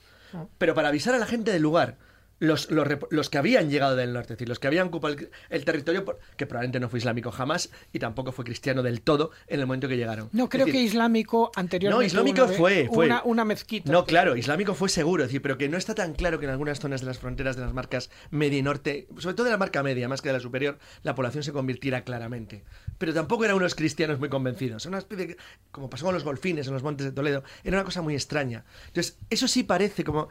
[0.58, 1.98] Pero para avisar a la gente del lugar,
[2.40, 5.64] los, los, que habían llegado del norte, es decir, los que habían ocupado el, el
[5.64, 9.60] territorio, por- que probablemente no fue islámico jamás y tampoco fue cristiano del todo en
[9.60, 10.28] el momento que llegaron.
[10.32, 12.02] No, creo decir, que islámico anteriormente.
[12.02, 13.06] no, islámico una fue, fue.
[13.06, 13.90] Una, una mezquita.
[13.90, 16.50] No, claro, islámico fue seguro, es decir, pero que no está tan claro que en
[16.50, 19.58] algunas zonas de las fronteras de las marcas media y norte, sobre todo de la
[19.58, 22.64] marca media, más que de la superior, la población se convirtiera claramente.
[22.98, 24.84] Pero tampoco eran unos cristianos muy convencidos.
[24.84, 25.36] Era una especie, de-
[25.70, 28.64] como pasó con los golfines en los montes de Toledo, era una cosa muy extraña.
[28.88, 30.28] Entonces, eso sí parece como...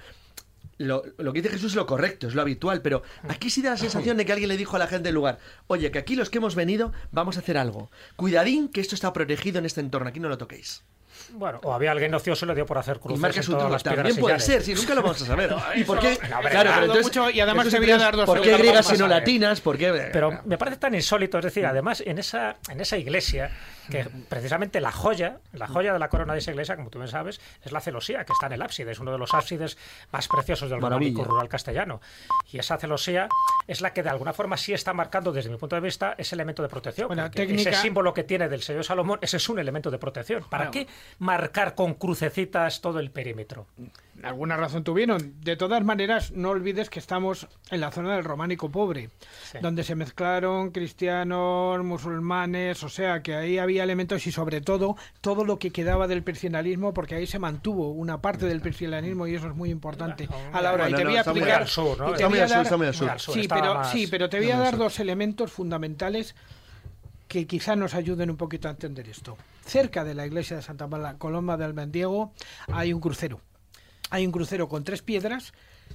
[0.83, 3.71] Lo, lo que dice Jesús es lo correcto, es lo habitual, pero aquí sí da
[3.71, 6.15] la sensación de que alguien le dijo a la gente del lugar, oye, que aquí
[6.15, 7.89] los que hemos venido vamos a hacer algo.
[8.15, 10.83] Cuidadín que esto está protegido en este entorno, aquí no lo toquéis.
[11.31, 13.51] Bueno, o había alguien ocioso y le dio por hacer Y cruces marca en su
[13.51, 13.73] todas turno.
[13.73, 15.55] las piedras También puede ser, sí, nunca lo vamos a saber.
[15.75, 16.17] ¿Y por qué?
[16.29, 18.97] no, hombre, claro, pero entonces, mucho y además dirás, dar dos ¿Por qué griegas y
[18.97, 19.61] no latinas?
[19.61, 20.09] ¿Por qué?
[20.11, 23.51] Pero me parece tan insólito, es decir, además en esa, en esa iglesia,
[23.89, 27.09] que precisamente la joya, la joya de la corona de esa iglesia, como tú bien
[27.09, 29.77] sabes, es la celosía, que está en el ábside, es uno de los ábsides
[30.11, 32.01] más preciosos del románico rural castellano.
[32.51, 33.27] Y esa celosía
[33.67, 36.35] es la que de alguna forma sí está marcando, desde mi punto de vista, ese
[36.35, 37.07] elemento de protección.
[37.07, 40.43] Bueno, técnica- Ese símbolo que tiene del sello Salomón, ese es un elemento de protección.
[40.49, 40.87] ¿Para qué
[41.19, 43.65] marcar con crucecitas todo el perímetro.
[44.21, 45.41] Alguna razón tuvieron.
[45.41, 49.09] De todas maneras, no olvides que estamos en la zona del románico pobre,
[49.51, 49.57] Sí.
[49.61, 55.43] donde se mezclaron cristianos, musulmanes, o sea que ahí había elementos y sobre todo todo
[55.45, 59.47] lo que quedaba del cristianismo, porque ahí se mantuvo una parte del cristianismo y eso
[59.47, 60.89] es muy importante a la hora.
[60.89, 61.61] Y te voy a está muy explicar.
[61.61, 62.05] al sur, ¿no?
[62.05, 63.03] y te Está muy voy a al sur, dar- está muy al sur.
[63.05, 66.35] Muy al sur, Sí, pero, sí, pero te voy a dar dos elementos fundamentales
[67.27, 69.37] que quizá nos ayuden un poquito a entender esto.
[69.65, 72.31] Cerca de la iglesia de Santa Mala- Coloma del Mendiego
[72.71, 73.39] hay un crucero.
[74.09, 75.53] Hay un crucero con tres piedras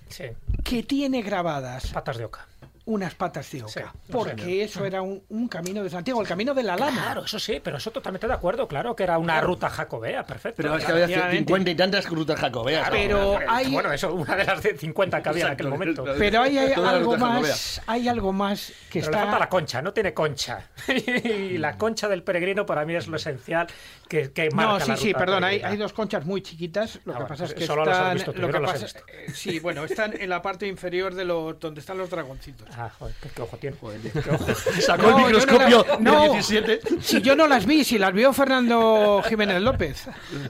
[0.08, 0.24] Sí,
[0.64, 2.46] que tiene grabadas patas de oca.
[2.88, 3.70] Unas patas de oca.
[4.06, 7.02] Sí, porque eso era un, un camino de Santiago, el camino de la lama.
[7.02, 10.56] Claro, eso sí, pero eso totalmente de acuerdo, claro, que era una ruta jacobea, perfecto.
[10.56, 11.04] Pero es que Claro.
[11.04, 11.38] había Efectivamente.
[11.52, 12.88] 50 y tantas rutas jacobeas.
[12.90, 16.02] Pero Bueno, hay- Bueno, eso, una de las 50 que había en aquel momento.
[16.02, 16.18] claro.
[16.18, 19.92] Pero hay, algo más, hay algo más que Pero le falta la está concha, no
[19.92, 20.68] tiene concha.
[20.88, 23.66] y la concha del peregrino para mí es lo esencial
[24.08, 27.00] que, que marca No, sí, la sí, ruta perdón, hay, hay dos conchas muy chiquitas.
[27.04, 28.60] Lo Ah, que bueno, pasa es que solo las has visto tú, lo que no
[28.60, 29.12] las he pasa- visto.
[29.12, 32.66] eh, sí, bueno, están en la parte inferior de lo, donde están los dragoncitos.
[32.80, 33.58] Ah, joder, qué, qué ojo.
[34.80, 36.22] Sacó No, el microscopio no las- no.
[36.22, 36.80] del 17.
[37.00, 40.06] Si yo no las vi, si las vio Fernando Jiménez López.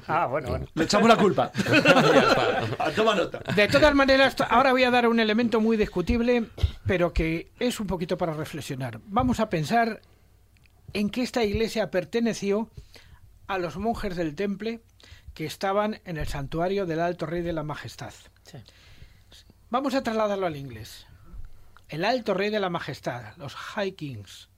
[0.06, 0.66] Ah, bueno, bueno.
[0.74, 1.50] Le echamos la culpa.
[2.78, 3.38] Ah, Toma nota.
[3.54, 6.44] De todas maneras, ahora voy a dar un elemento muy discutible,
[6.86, 9.00] pero que es un poquito para reflexionar.
[9.06, 10.00] Vamos a pensar
[10.92, 12.70] en que esta iglesia perteneció
[13.46, 14.80] a los monjes del Temple
[15.34, 18.12] que estaban en el santuario del Alto Rey de la Majestad.
[18.44, 18.58] Sí.
[19.70, 21.06] Vamos a trasladarlo al inglés.
[21.88, 24.48] El Alto Rey de la Majestad, los High Kings.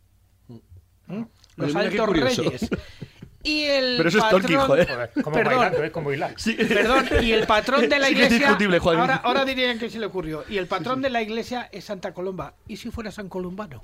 [1.06, 1.22] ¿Mm?
[1.56, 2.42] Los mira qué Altos curioso.
[2.42, 2.70] Reyes.
[3.42, 4.88] Y el Pero eso es patrón- Tolkien, joder.
[4.88, 5.54] Joder, como Perdón.
[5.56, 5.90] bailando, ¿eh?
[5.92, 6.10] Como.
[6.36, 6.54] Sí.
[6.54, 8.46] Perdón, y el patrón de la Sí que es iglesia.
[8.48, 9.00] discutible, Joaquín.
[9.00, 10.44] ahora, ahora dirían que se le ocurrió.
[10.48, 12.54] Y el patrón de la iglesia es Santa Colomba.
[12.68, 13.80] ¿Y si fuera San Columbano?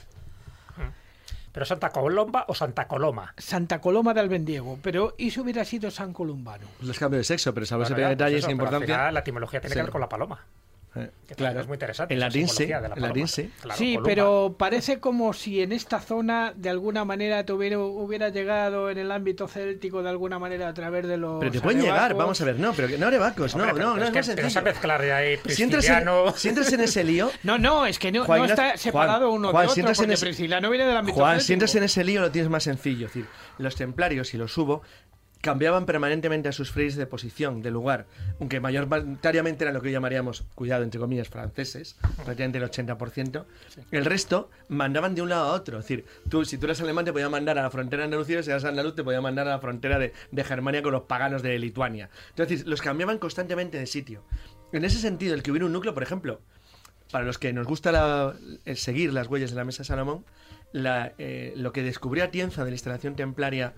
[1.53, 3.33] Pero Santa Colomba o Santa Coloma.
[3.39, 4.79] Santa Coloma de Albendiego.
[4.83, 6.67] Pero ¿y si hubiera sido San Columbano?
[6.83, 9.15] Los cambios de sexo, pero sabes Bueno, ya, pues detalles eso, e pero al final
[9.15, 9.79] la etimología tiene Sí.
[9.79, 10.45] que ver con la paloma.
[10.97, 12.15] Eh, Que también es muy interesante.
[12.15, 12.67] En latín sí.
[12.67, 13.27] la En latín paloma.
[13.27, 13.51] sí.
[13.61, 14.09] Claro, sí, Columba.
[14.09, 19.11] pero parece como si en esta zona de alguna manera tuviera, hubiera llegado en el
[19.13, 21.39] ámbito céltico de alguna manera a través de los.
[21.41, 22.59] Pero te pueden llegar, vamos a ver.
[22.59, 24.41] No, pero que no arebacos, no, Hombre, no, pero no, es es que más pero
[24.49, 24.63] esa sencillo.
[24.73, 28.11] mezclar de ahí Si entras, en, si entras en ese lío, No, no, es que
[28.13, 30.27] no, Juan, no está separado Juan, uno Juan, de si otro, entras en porque ese-
[30.27, 33.07] Prisciliano viene del ámbito Juan, si entras en ese lío lo tienes más sencillo.
[33.07, 33.29] Es decir,
[33.59, 34.83] los templarios, y los hubo,
[35.47, 38.07] cambiaban permanentemente a sus freyes de posición, de lugar,
[38.41, 43.45] aunque mayoritariamente eran lo que llamaríamos, cuidado, entre comillas, franceses, prácticamente el 80%.
[43.93, 45.79] El resto mandaban de un lado a otro.
[45.79, 48.43] Es decir, tú, si tú eras alemán, te podían mandar a la frontera de Andalucía,
[48.43, 51.43] si eras andaluz, te podían mandar a la frontera de, de Germania con los paganos
[51.43, 52.11] de Lituania.
[52.31, 54.25] Entonces, los cambiaban constantemente de sitio.
[54.73, 56.41] En ese sentido, el que hubiera un núcleo, por ejemplo,
[57.13, 60.25] para los que nos gusta la- el seguir las huellas de la Mesa de Salomón,
[60.73, 63.73] la, eh, lo que descubrió Atienza de la instalación templaria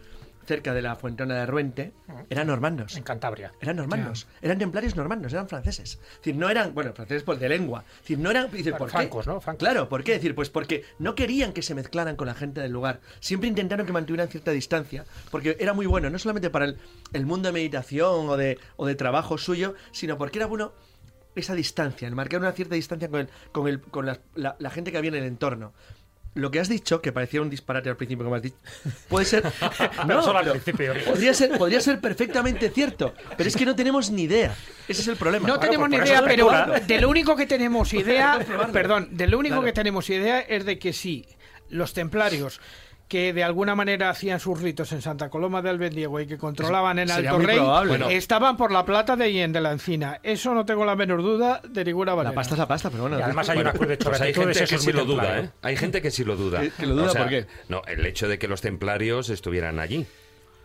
[0.49, 1.93] cerca de la Fuentona de Ruente
[2.31, 2.97] eran normandos.
[2.97, 3.53] En Cantabria.
[3.61, 6.01] Eran normandos, eran templarios normandos, eran franceses.
[6.11, 7.85] Es decir, no eran, bueno, franceses por de lengua.
[7.97, 9.31] Es decir, no eran, ¿por francos, qué?
[9.31, 9.41] ¿no?
[9.43, 9.59] Francos.
[9.61, 10.13] Claro, ¿por qué?
[10.13, 13.01] decir, pues porque no querían que se mezclaran con la gente del lugar.
[13.21, 16.79] Siempre intentaron que mantuvieran cierta distancia, porque era muy bueno, no solamente para el,
[17.13, 20.73] el mundo de meditación o de, o de trabajo suyo, sino porque era bueno
[21.35, 24.71] esa distancia, el marcar una cierta distancia con, el, con, el, con la, la- la
[24.71, 25.73] gente que había en el entorno.
[26.35, 28.57] Lo que has dicho, que parecía un disparate al principio, como has dicho,
[29.09, 29.43] puede ser.
[30.07, 30.95] Pero solo al principio.
[31.05, 34.55] Podría ser, podría ser perfectamente cierto, pero es que no tenemos ni idea.
[34.87, 35.47] Ese es el problema.
[35.49, 36.51] No Claro, tenemos ni idea, pero
[36.87, 38.39] de lo único que tenemos idea,
[38.73, 39.67] perdón, de lo único Claro.
[39.67, 41.27] que tenemos idea es de que sí,
[41.71, 42.61] los templarios
[43.09, 46.99] que de alguna manera hacían sus ritos en Santa Coloma del Bendiego y que controlaban
[46.99, 47.59] en Alto Rey.
[47.59, 48.11] Bueno.
[48.11, 50.21] estaban por la plata de Hien de la Encina.
[50.23, 52.31] Eso no tengo la menor duda de ninguna manera.
[52.31, 53.19] La pasta es la pasta, pero bueno.
[53.19, 55.45] Y además hay una cruz de Pues hay gente que sí lo duda, templario.
[55.49, 55.51] ¿eh?
[55.63, 56.61] Hay gente que sí lo duda.
[56.61, 57.47] Que- que lo duda, ¿por qué?
[57.69, 60.07] No, el hecho de que los templarios estuvieran allí.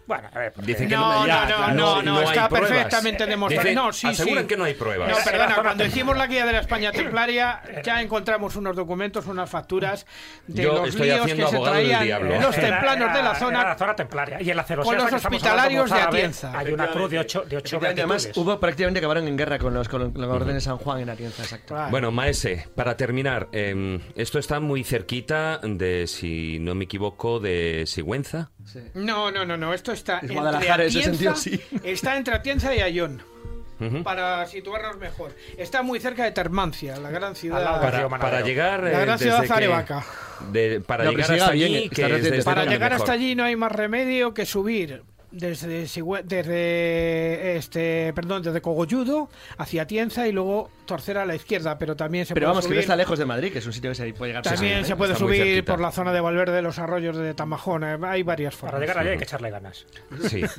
[0.05, 3.25] Bueno, a ver, porque- Dicen que No, no, ya, no, no, no, hay está perfectamente
[3.25, 3.63] demostrado.
[3.69, 4.47] Dicen- No, sí, aseguran sí.
[4.47, 5.09] que no hay pruebas.
[5.09, 9.49] No, perdona, cuando hicimos la guía de la España templaria, ya encontramos unos documentos, unas
[9.49, 10.05] facturas
[10.47, 13.63] de Yo los líos que se traían los templanos era- de la Era zona.
[13.63, 14.41] la zona templaria.
[14.41, 16.57] Y en la con los hospitalarios de Atienza.
[16.57, 19.87] Hay una cruz de ocho, de ocho además, hubo prácticamente acabaron en guerra con los,
[19.87, 21.73] con los, órdenes de San Juan en Atienza, exacto.
[21.73, 21.91] Claro.
[21.91, 27.83] Bueno, Maese, para terminar, eh, esto está muy cerquita de, si no me equivoco, de
[27.85, 28.51] Sigüenza.
[28.65, 28.79] Sí.
[28.93, 31.59] No, no, no, no, esto está Es entre Guadalajara, en ese sentido, sí.
[31.83, 33.21] Está entre Atienza y Ayón.
[34.03, 35.35] Para situarnos mejor.
[35.57, 37.59] Está muy cerca de Termancia, la gran ciudad.
[37.59, 40.05] de Para, para llegar La eh, gran ciudad desde que- Zarevaca.
[40.51, 43.03] de- para No, llegar hasta bien, allí, que desde Para llegar mejor.
[43.03, 45.03] hasta allí no hay más remedio que subir
[45.33, 45.87] desde,
[46.25, 52.25] desde este, perdón, desde Cogolludo hacia Tienza y luego torcer a la izquierda, pero también
[52.25, 52.75] se pero puede vamos, subir.
[52.75, 54.83] que no está lejos de Madrid, que es un sitio que se puede llegar También
[54.83, 57.83] sí, se puede subir por la zona de Valverde, los arroyos de Tamajón.
[57.83, 58.73] eh, Hay varias formas.
[58.73, 59.85] Para llegar allá hay que echarle ganas.
[60.29, 60.41] Sí.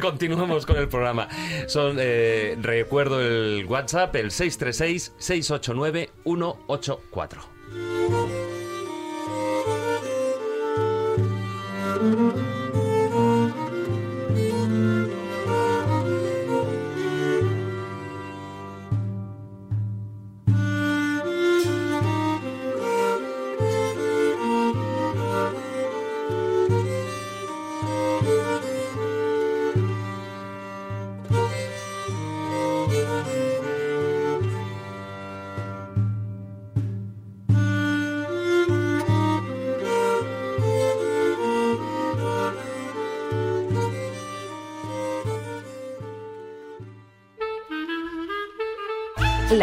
[0.00, 1.28] Continuamos con el programa.
[1.66, 4.30] Son, eh, recuerdo el WhatsApp, el
[12.04, 12.63] 636-689-184.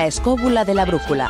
[0.01, 1.29] La escóbula de la brújula.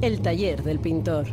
[0.00, 1.26] El taller del pintor.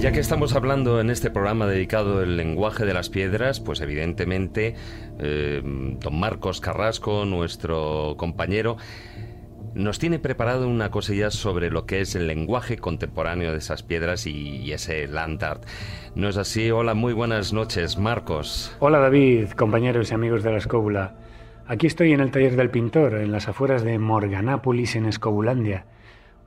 [0.00, 4.74] Ya que estamos hablando en este programa dedicado al lenguaje de las piedras, pues evidentemente
[5.18, 8.78] eh, don Marcos Carrasco, nuestro compañero,
[9.74, 14.26] nos tiene preparado una cosilla sobre lo que es el lenguaje contemporáneo de esas piedras
[14.26, 15.64] y, y ese land art.
[16.14, 16.70] ¿No es así?
[16.70, 18.74] Hola, muy buenas noches, Marcos.
[18.78, 21.16] Hola David, compañeros y amigos de la escóbula.
[21.66, 25.84] Aquí estoy en el taller del pintor, en las afueras de Morganápolis, en Escobulandia.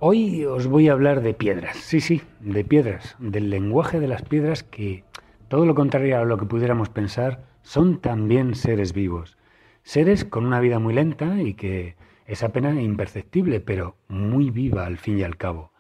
[0.06, 4.22] Hoy os voy a hablar de piedras, sí, sí, de piedras, del lenguaje de las
[4.22, 5.06] piedras que,
[5.48, 9.38] todo lo contrario a lo que pudiéramos pensar, son también seres vivos.
[9.82, 11.96] Seres con una vida muy lenta y que
[12.26, 15.72] es apenas imperceptible, pero muy viva al fin y al cabo.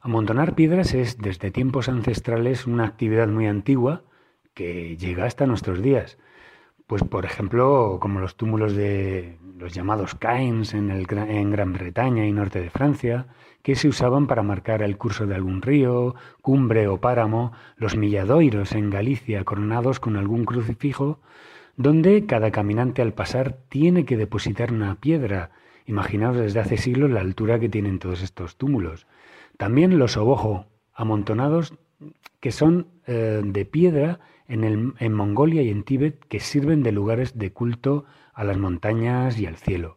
[0.00, 4.04] Amontonar piedras es desde tiempos ancestrales una actividad muy antigua
[4.54, 6.16] que llega hasta nuestros días.
[6.86, 12.26] Pues por ejemplo, como los túmulos de los llamados cairns en, el, en Gran Bretaña
[12.26, 13.26] y norte de Francia,
[13.62, 18.72] que se usaban para marcar el curso de algún río, cumbre o páramo, los milladoiros
[18.72, 21.20] en Galicia coronados con algún crucifijo,
[21.76, 25.50] donde cada caminante al pasar tiene que depositar una piedra.
[25.86, 29.06] Imaginaos desde hace siglos la altura que tienen todos estos túmulos.
[29.56, 31.74] También los obojo, amontonados
[32.40, 36.92] que son eh, de piedra en, el, en Mongolia y en Tíbet, que sirven de
[36.92, 39.96] lugares de culto a las montañas y al cielo.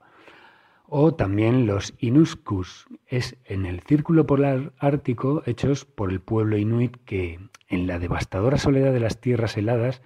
[0.87, 6.97] O también los inuskus, es en el círculo polar ártico hechos por el pueblo inuit
[7.05, 10.01] que en la devastadora soledad de las tierras heladas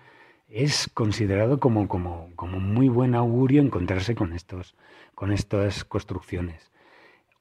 [0.50, 4.76] es considerado como, como, como muy buen augurio encontrarse con, estos,
[5.14, 6.72] con estas construcciones.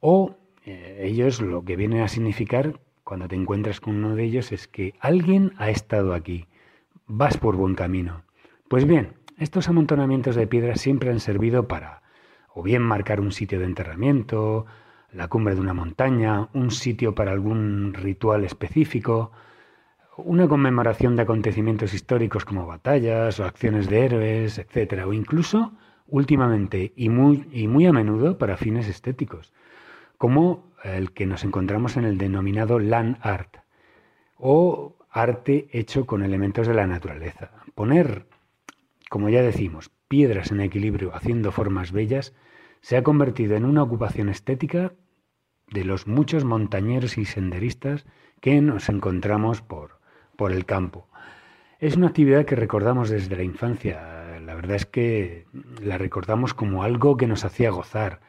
[0.01, 4.51] O eh, ellos lo que vienen a significar cuando te encuentras con uno de ellos
[4.51, 6.47] es que alguien ha estado aquí,
[7.07, 8.24] vas por buen camino.
[8.68, 12.03] Pues bien, estos amontonamientos de piedras siempre han servido para
[12.57, 14.64] o bien marcar un sitio de enterramiento,
[15.12, 19.30] la cumbre de una montaña, un sitio para algún ritual específico,
[20.16, 25.04] una conmemoración de acontecimientos históricos como batallas o acciones de héroes, etc.
[25.07, 25.74] O incluso,
[26.07, 29.52] últimamente y muy, y muy a menudo, para fines estéticos,
[30.16, 33.59] como el que nos encontramos en el denominado land art,
[34.38, 37.50] o arte hecho con elementos de la naturaleza.
[37.74, 38.24] Poner,
[39.11, 42.32] como ya decimos, piedras en equilibrio haciendo formas bellas
[42.87, 44.93] se ha convertido en una ocupación estética
[45.72, 48.07] de los muchos montañeros y senderistas
[48.41, 49.99] que nos encontramos por,
[50.37, 51.09] por el campo.
[51.80, 54.39] Es una actividad que recordamos desde la infancia.
[54.39, 55.49] La verdad es que
[55.82, 58.20] la recordamos como algo que nos hacía gozar.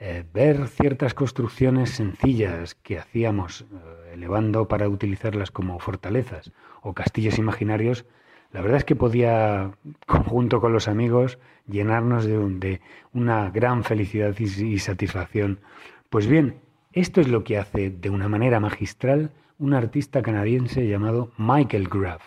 [0.00, 6.50] Eh, ver ciertas construcciones sencillas que hacíamos eh, elevando para utilizarlas como fortalezas
[6.82, 8.06] o castillos imaginarios,
[8.52, 9.72] la verdad es que podía,
[10.06, 12.80] junto con los amigos, llenarnos de, un, de
[13.12, 15.60] una gran felicidad y, y satisfacción.
[16.08, 16.56] Pues bien,
[16.92, 22.22] esto es lo que hace de una manera magistral un artista canadiense llamado Michael Graff.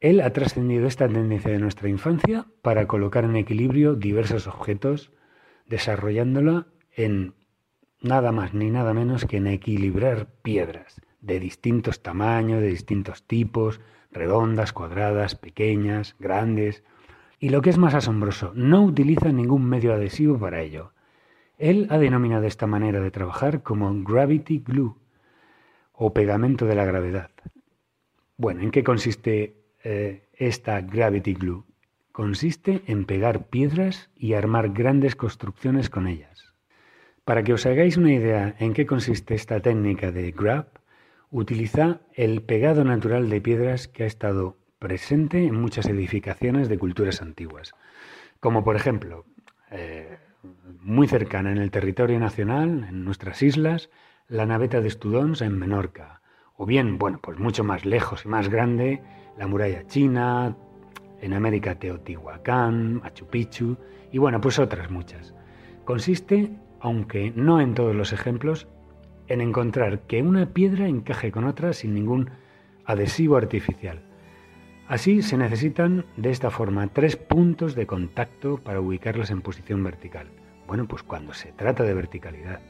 [0.00, 5.12] Él ha trascendido esta tendencia de nuestra infancia para colocar en equilibrio diversos objetos,
[5.66, 7.34] desarrollándola en
[8.00, 13.80] nada más ni nada menos que en equilibrar piedras de distintos tamaños, de distintos tipos,
[14.14, 16.82] redondas, cuadradas, pequeñas, grandes.
[17.38, 20.92] Y lo que es más asombroso, no utiliza ningún medio adhesivo para ello.
[21.58, 24.96] Él ha denominado esta manera de trabajar como gravity glue
[25.92, 27.30] o pegamento de la gravedad.
[28.36, 31.64] Bueno, ¿en qué consiste eh, esta gravity glue?
[32.10, 36.54] Consiste en pegar piedras y armar grandes construcciones con ellas.
[37.24, 40.68] Para que os hagáis una idea en qué consiste esta técnica de grab,
[41.34, 47.22] utiliza el pegado natural de piedras que ha estado presente en muchas edificaciones de culturas
[47.22, 47.72] antiguas,
[48.38, 49.24] como por ejemplo,
[49.72, 50.18] eh,
[50.80, 53.90] muy cercana en el territorio nacional, en nuestras islas,
[54.28, 56.22] la naveta de Estudons en Menorca,
[56.56, 59.02] o bien, bueno, pues mucho más lejos y más grande,
[59.36, 60.56] la muralla china,
[61.20, 63.76] en América Teotihuacán, Machu Picchu,
[64.12, 65.34] y bueno, pues otras muchas.
[65.84, 68.68] Consiste, aunque no en todos los ejemplos,
[69.28, 72.30] en encontrar que una piedra encaje con otra sin ningún
[72.84, 74.02] adhesivo artificial.
[74.86, 80.28] Así se necesitan de esta forma tres puntos de contacto para ubicarlas en posición vertical.
[80.66, 82.60] Bueno, pues cuando se trata de verticalidad,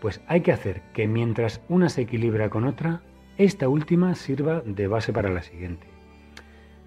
[0.00, 3.02] pues hay que hacer que mientras una se equilibra con otra,
[3.38, 5.86] esta última sirva de base para la siguiente.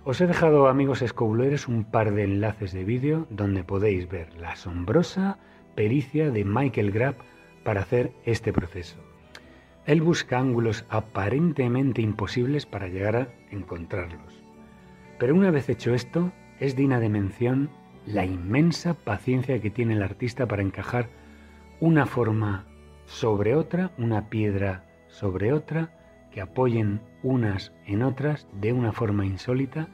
[0.04, 4.52] Os he dejado, amigos escobuleros, un par de enlaces de vídeo donde podéis ver la
[4.52, 5.38] asombrosa
[5.76, 7.20] pericia de Michael Grapp
[7.70, 8.97] para hacer este proceso.
[9.86, 14.43] Él busca ángulos aparentemente imposibles para llegar a encontrarlos.
[15.20, 17.70] Pero una vez hecho esto, es digna de mención
[18.07, 21.09] la inmensa paciencia que tiene el artista para encajar
[21.80, 22.65] una forma
[23.05, 25.91] sobre otra, una piedra sobre otra,
[26.32, 29.89] que apoyen unas en otras de una forma insólita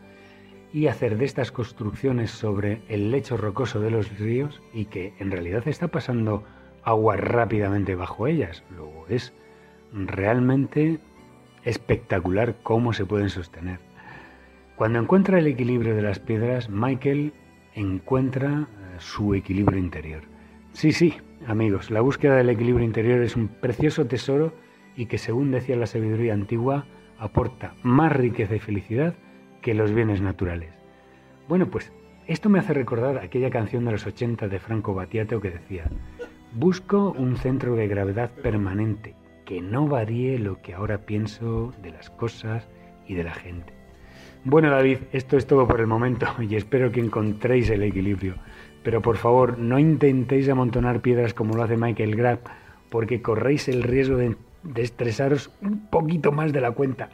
[0.71, 5.30] y hacer de estas construcciones sobre el lecho rocoso de los ríos y que en
[5.30, 6.45] realidad está pasando
[6.86, 8.64] agua rápidamente bajo ellas.
[8.76, 9.34] Luego es
[9.92, 11.00] realmente
[11.64, 13.80] espectacular cómo se pueden sostener.
[14.76, 17.34] Cuando encuentra el equilibrio de las piedras, Michael
[17.74, 20.24] encuentra eh, su equilibrio interior.
[20.74, 21.16] Sí, sí,
[21.48, 24.54] amigos, la búsqueda del equilibrio interior es un precioso tesoro
[24.96, 26.86] y que, según decía la sabiduría antigua,
[27.18, 29.16] aporta más riqueza y felicidad
[29.62, 30.74] que los bienes naturales.
[31.48, 31.92] Bueno, pues
[32.28, 35.86] esto me hace recordar aquella canción de los 80 de Franco Battiato que decía,
[36.58, 42.10] Busco un centro de gravedad permanente que no varíe lo que ahora pienso de las
[42.10, 42.66] cosas
[43.06, 43.74] y de la gente.
[44.45, 48.36] Bueno David, esto es todo por el momento y espero que encontréis el equilibrio.
[48.84, 52.47] Pero por favor, no intentéis amontonar piedras como lo hace Michael Grapp,
[52.89, 57.10] porque corréis el riesgo de, de estresaros un poquito más de la cuenta.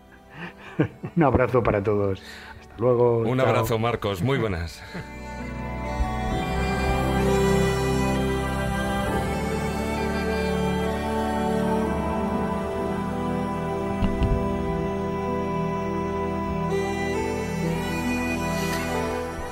[1.17, 2.21] un abrazo para todos.
[2.59, 3.21] Hasta luego.
[3.21, 3.47] Un chao.
[3.47, 4.21] abrazo, Marcos.
[4.21, 4.83] Muy buenas.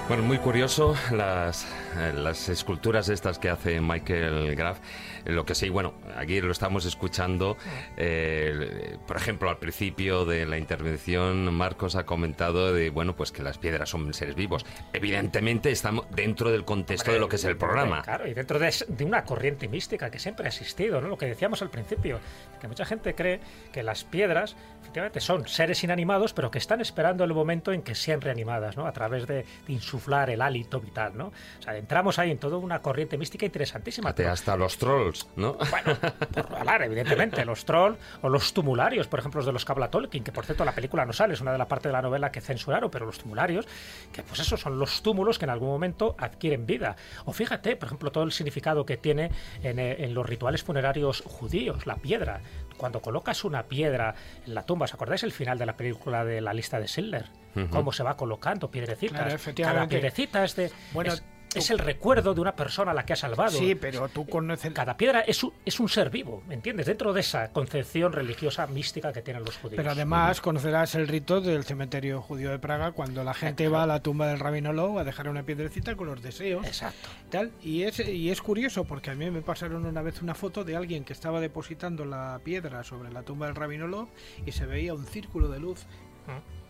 [0.10, 4.80] Bueno, muy curioso las, eh, las esculturas estas que hace Michael Graff.
[5.24, 7.58] Eh, Lo que sí, bueno, aquí lo estamos escuchando.
[7.96, 13.44] eh, por ejemplo, al principio de la intervención, Marcos ha comentado de, bueno, pues que
[13.44, 14.66] las piedras son seres vivos.
[14.94, 18.02] Evidentemente estamos dentro del contexto de lo que es el programa.
[18.02, 21.08] Claro, y dentro de, de una corriente mística que siempre ha existido, ¿no?
[21.08, 22.20] Lo que decíamos al principio,
[22.60, 23.42] que mucha gente cree
[23.72, 24.56] que las piedras,
[24.90, 28.88] efectivamente, son seres inanimados, pero que están esperando el momento en que sean reanimadas, ¿no?
[28.88, 31.28] A través de, de insuflar el hálito vital, ¿no?
[31.28, 34.10] O sea, entramos ahí en toda una corriente mística interesantísima.
[34.10, 35.58] Hasta los trolls, ¿no?
[35.70, 35.98] Bueno,
[36.32, 40.24] por hablar, evidentemente, los trolls o los tumularios, por ejemplo, los de los Cabla Tolkien,
[40.24, 42.32] que por cierto la película no sale, es una de las partes de la novela
[42.32, 43.68] que censuraron, pero los tumularios,
[44.12, 46.96] que pues esos son los túmulos que en algún momento adquieren vida.
[47.26, 49.32] O fíjate, por ejemplo, todo el significado que tiene
[49.64, 52.42] en, eh, en los rituales funerarios judíos, la piedra.
[52.80, 54.16] Cuando colocas una piedra
[54.48, 57.26] en la tumba, ¿os acordáis el final de la película de la lista de Schindler?
[57.70, 59.18] Cómo se va colocando piedrecitas.
[59.22, 59.38] Claro,
[59.74, 60.72] Cada piedrecita es de.
[60.94, 61.24] Bueno, es-
[61.56, 63.52] es el recuerdo de una persona a la que ha salvado.
[63.52, 64.72] Sí, pero tú conoces...
[64.74, 66.86] Cada piedra es un, es un ser vivo, ¿me entiendes?
[66.86, 69.78] Dentro de esa concepción religiosa mística que tienen los judíos.
[69.78, 73.88] Pero además conocerás el rito del cementerio judío de Praga cuando la gente va a
[73.88, 76.66] la tumba del rabino Low a dejar una piedrecita con los deseos.
[76.66, 77.10] Exacto.
[77.30, 77.52] Tal.
[77.62, 80.76] Y, es, y es curioso porque a mí me pasaron una vez una foto de
[80.76, 84.10] alguien que estaba depositando la piedra sobre la tumba del rabino Low
[84.46, 85.86] y se veía un círculo de luz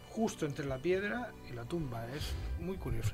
[0.10, 2.06] justo entre la piedra y la tumba.
[2.16, 3.14] Es muy curioso.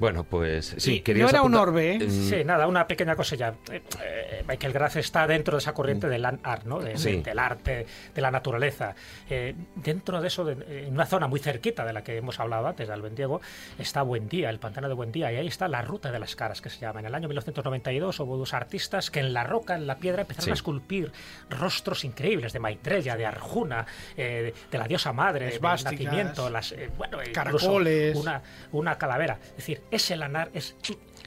[0.00, 1.98] Bueno, pues sí, Y querías no era un orbe, ¿eh?
[2.06, 3.54] Mm, Sí, nada, una pequeña cosilla.
[3.70, 6.80] Eh, eh, Michael Graff está dentro de esa corriente del land art, ¿no?
[6.80, 7.20] De- Sí.
[7.20, 8.94] del arte, de la naturaleza.
[9.28, 12.66] Eh, dentro de eso, de- en una zona muy cerquita de la que hemos hablado
[12.66, 13.40] antes, de Albendiego,
[13.78, 16.70] está Buendía, el pantano de Buendía, y ahí está la ruta de las caras, que
[16.70, 17.00] se llama.
[17.00, 20.46] En el año 1992 hubo dos artistas que en la roca, en la piedra, empezaron
[20.46, 20.50] Sí.
[20.50, 21.12] a esculpir
[21.50, 23.84] rostros increíbles de Maitreya, de Arjuna,
[24.16, 28.16] eh, de la diosa madre, del nacimiento, las, eh, bueno, incluso caracoles.
[28.16, 28.42] una,
[28.72, 29.38] una calavera.
[29.50, 30.76] Es decir, ese lanar es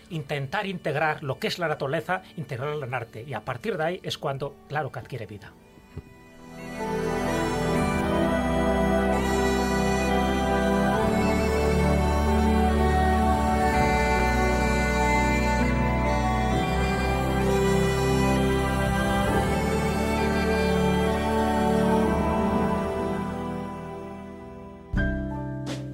[0.10, 3.24] intentar integrar lo que es la naturaleza, integrarla en arte.
[3.28, 5.54] Y a partir de ahí es cuando, claro, que adquiere vida.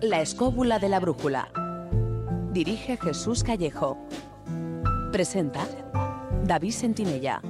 [0.02, 1.52] La escóbula de la brújula.
[2.52, 3.96] Dirige Jesús Callejo.
[5.12, 5.68] Presenta
[6.44, 7.42] David Sentinella.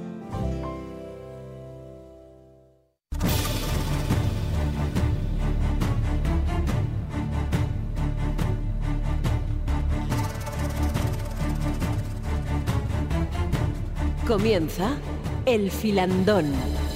[14.26, 14.96] Comienza
[15.46, 16.89] el filandón.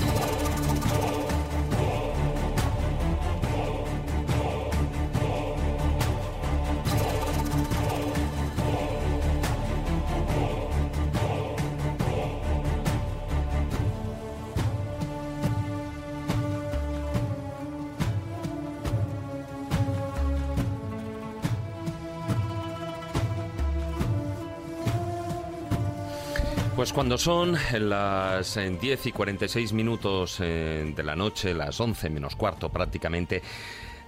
[26.95, 32.69] Cuando son las 10 y 46 minutos eh, de la noche, las 11 menos cuarto
[32.69, 33.43] prácticamente,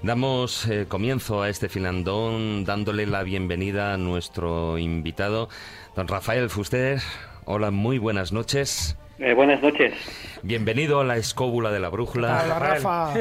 [0.03, 5.49] damos eh, comienzo a este filandón dándole la bienvenida a nuestro invitado,
[5.97, 7.01] don Rafael Fuster.
[7.45, 8.97] Hola, muy buenas noches.
[9.19, 9.95] Eh, buenas noches.
[10.43, 12.43] Bienvenido a la escóbula de la brújula.
[12.45, 13.15] Hola, Rafa.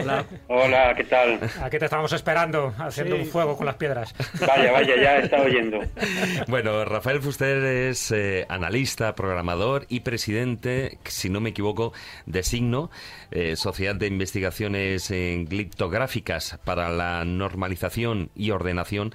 [0.48, 1.40] Hola, ¿qué tal?
[1.64, 3.22] Aquí te estábamos esperando, haciendo Sí.
[3.22, 4.14] un fuego con las piedras.
[4.46, 5.80] Vaya, vaya, ya estado oyendo.
[6.50, 11.94] Bueno, Rafael Fuster es eh, analista, programador y presidente, si no me equivoco,
[12.26, 12.92] de Signo,
[13.32, 19.14] eh, Sociedad de Investigaciones eh, Gliptográficas para la Normalización y Ordenación,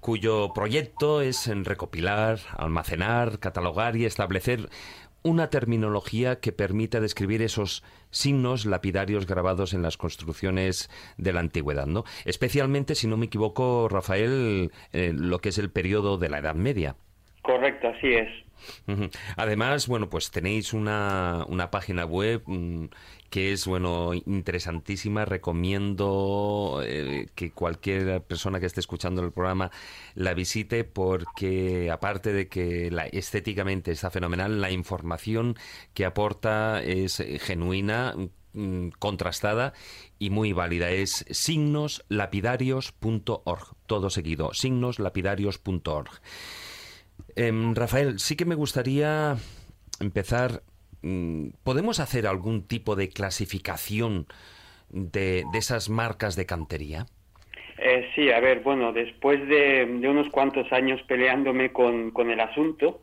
[0.00, 4.68] cuyo proyecto es en recopilar, almacenar, catalogar y establecer
[5.22, 11.86] una terminología que permita describir esos signos lapidarios grabados en las construcciones de la antigüedad,
[11.86, 12.04] ¿no?
[12.24, 16.54] Especialmente, si no me equivoco, Rafael, eh, lo que es el periodo de la Edad
[16.54, 16.96] Media.
[17.42, 18.28] Correcto, así es.
[19.36, 22.86] Además, bueno, pues tenéis una, una página web mm,
[23.30, 25.24] que es, bueno, interesantísima.
[25.24, 29.70] Recomiendo eh, que cualquier persona que esté escuchando el programa
[30.14, 35.56] la visite porque, aparte de que estéticamente está fenomenal, la información
[35.94, 38.14] que aporta es eh, genuina,
[38.52, 39.72] mm, contrastada
[40.18, 40.90] y muy válida.
[40.90, 43.76] Es signoslapidarios.org.
[43.86, 46.10] Todo seguido, signoslapidarios.org.
[47.36, 49.36] Em, Rafael, sí que me gustaría
[50.00, 50.62] empezar.
[51.02, 54.26] Mm, ¿Podemos hacer algún tipo de clasificación
[54.90, 57.06] de, esas marcas de cantería?
[57.78, 63.00] Eh, sí, a ver, bueno, después de, unos cuantos años peleándome con, con el asunto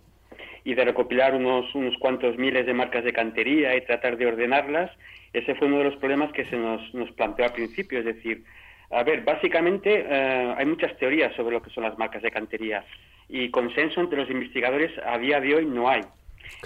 [0.63, 4.91] y de recopilar unos, unos cuantos miles de marcas de cantería y tratar de ordenarlas,
[5.31, 7.99] ese fue uno de los problemas que se nos, nos planteó al principio.
[7.99, 8.43] Es decir,
[8.89, 12.85] a ver, básicamente eh, hay muchas teorías sobre lo que son las marcas de cantería
[13.27, 16.01] y consenso entre los investigadores a día de hoy no hay.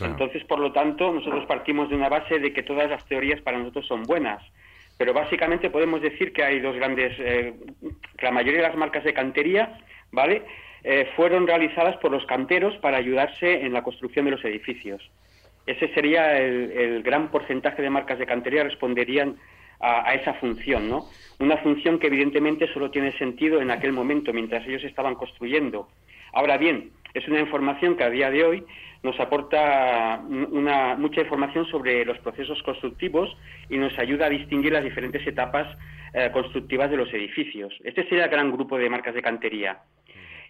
[0.01, 3.57] Entonces, por lo tanto, nosotros partimos de una base de que todas las teorías para
[3.57, 4.41] nosotros son buenas.
[4.97, 7.53] Pero básicamente podemos decir que hay dos grandes, eh,
[8.17, 9.79] que la mayoría de las marcas de cantería,
[10.11, 10.43] ¿vale?
[10.83, 15.09] Eh, fueron realizadas por los canteros para ayudarse en la construcción de los edificios.
[15.65, 19.37] Ese sería el, gran porcentaje de marcas de cantería responderían
[19.81, 21.05] a esa función, ¿no?
[21.39, 25.87] Una función que evidentemente solo tiene sentido en aquel momento, mientras ellos estaban construyendo.
[26.33, 28.63] Ahora bien, es una información que a día de hoy
[29.01, 33.35] nos aporta una, mucha información sobre los procesos constructivos
[33.69, 35.67] y nos ayuda a distinguir las diferentes etapas
[36.13, 37.73] eh, constructivas de los edificios.
[37.83, 39.79] Este sería el gran grupo de marcas de cantería.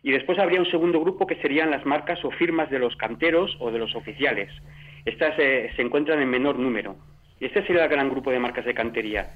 [0.02, 3.56] Y después habría un segundo grupo que serían las marcas o firmas de los canteros
[3.60, 4.50] o de los oficiales.
[5.06, 6.96] Estas eh, se encuentran en menor número.
[7.40, 9.30] Y este sería el gran grupo de marcas de cantería.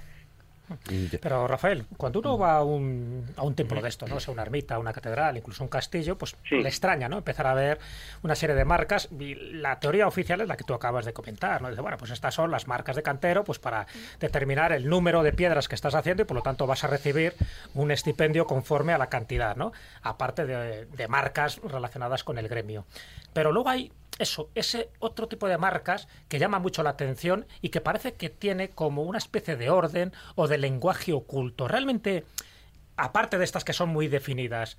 [1.22, 4.16] Pero Rafael, cuando uno va a un, a un templo de esto, ¿no?
[4.16, 6.56] O sea, una ermita, una catedral, incluso un castillo, pues Sí.
[6.56, 7.18] le extraña, ¿no?
[7.18, 7.80] Empezar a ver
[8.24, 9.10] una serie de marcas.
[9.20, 11.70] Y la teoría oficial es la que tú acabas de comentar, ¿no?
[11.70, 13.86] Dice, bueno, pues estas son las marcas de cantero, pues para
[14.20, 17.34] determinar el número de piedras que estás haciendo y por lo tanto vas a recibir
[17.74, 19.74] un estipendio conforme a la cantidad, ¿no?
[20.02, 22.86] Aparte de, de marcas relacionadas con el gremio.
[23.34, 27.70] Pero luego hay eso, ese otro tipo de marcas que llama mucho la atención y
[27.70, 31.68] que parece que tiene como una especie de orden o de lenguaje oculto.
[31.68, 32.24] Realmente,
[32.96, 34.78] aparte de estas que son muy definidas,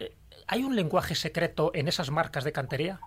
[0.00, 0.12] eh,
[0.46, 3.00] ¿hay un lenguaje secreto en esas marcas de cantería?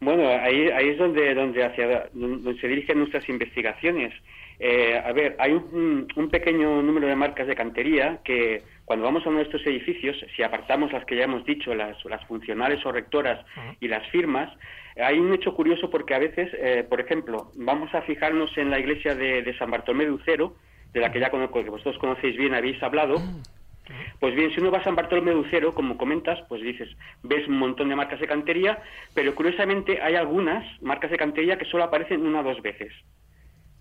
[0.00, 4.12] Bueno, ahí, ahí es donde, donde, donde se dirigen nuestras investigaciones.
[4.58, 9.26] Eh, a ver, hay un, un, pequeño número de marcas de cantería que cuando vamos
[9.26, 12.84] a uno de estos edificios, si apartamos las que ya hemos dicho, las, las funcionales
[12.86, 13.44] o rectoras
[13.80, 14.52] y las firmas,
[14.96, 18.78] hay un hecho curioso porque a veces, eh, por ejemplo, vamos a fijarnos en la
[18.78, 20.54] iglesia de, de San Bartolomé de Ucero,
[20.92, 23.16] de la que ya conozco, que vosotros conocéis bien, habéis hablado.
[24.18, 26.88] Pues bien, si uno va a San Bartolomé de Ucero, como comentas, pues dices,
[27.22, 28.78] ves un montón de marcas de cantería,
[29.14, 32.92] pero curiosamente hay algunas marcas de cantería que solo aparecen una o dos veces.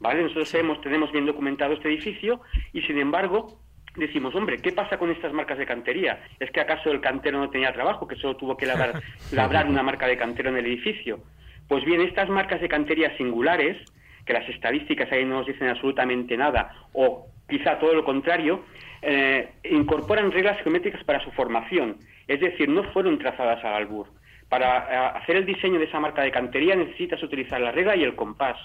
[0.04, 0.22] ¿Vale?
[0.22, 0.52] Nosotros
[0.82, 2.42] tenemos bien documentado este edificio
[2.74, 3.58] y sin embargo
[3.96, 6.26] decimos, hombre, ¿qué pasa con estas marcas de cantería?
[6.42, 9.02] ¿Es que acaso el cantero no tenía trabajo, que solo tuvo que labrar,
[9.32, 11.22] labrar una marca de cantero en el edificio?
[11.70, 13.78] Pues bien, estas marcas de cantería singulares,
[14.26, 18.66] que las estadísticas ahí no nos dicen absolutamente nada, o quizá todo lo contrario,
[19.02, 21.96] eh, incorporan reglas geométricas para su formación,
[22.28, 24.08] es decir, no fueron trazadas al albur.
[24.50, 28.04] Para eh, hacer el diseño de esa marca de cantería necesitas utilizar la regla y
[28.04, 28.58] el compás.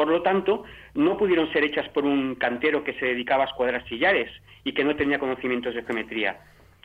[0.00, 3.86] Por lo tanto, no pudieron ser hechas por un cantero que se dedicaba a escuadrar
[3.86, 4.30] sillares
[4.64, 6.40] y que no tenía conocimientos de geometría.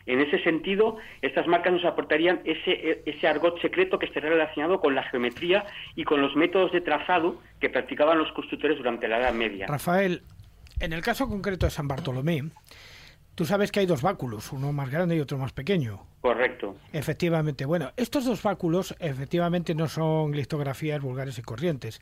[0.06, 4.96] En ese sentido, estas marcas nos aportarían ese, ese argot secreto que estaría relacionado con
[4.96, 5.64] la geometría
[5.96, 9.68] y con los métodos de trazado que practicaban los constructores durante la Edad Media.
[9.68, 10.22] Rafael,
[10.82, 12.44] en el caso concreto de San Bartolomé,
[13.34, 16.02] tú sabes que hay dos báculos, uno más grande y otro más pequeño.
[16.20, 16.76] Correcto.
[16.92, 17.64] Efectivamente.
[17.64, 22.02] Bueno, estos dos báculos efectivamente no son litografías vulgares y corrientes.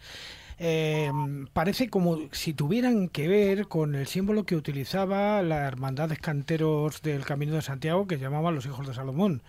[0.59, 1.11] Eh,
[1.53, 7.01] parece como si tuvieran que ver con el símbolo que utilizaba la hermandad de canteros
[7.01, 9.41] del Camino de Santiago que llamaban los hijos de Salomón.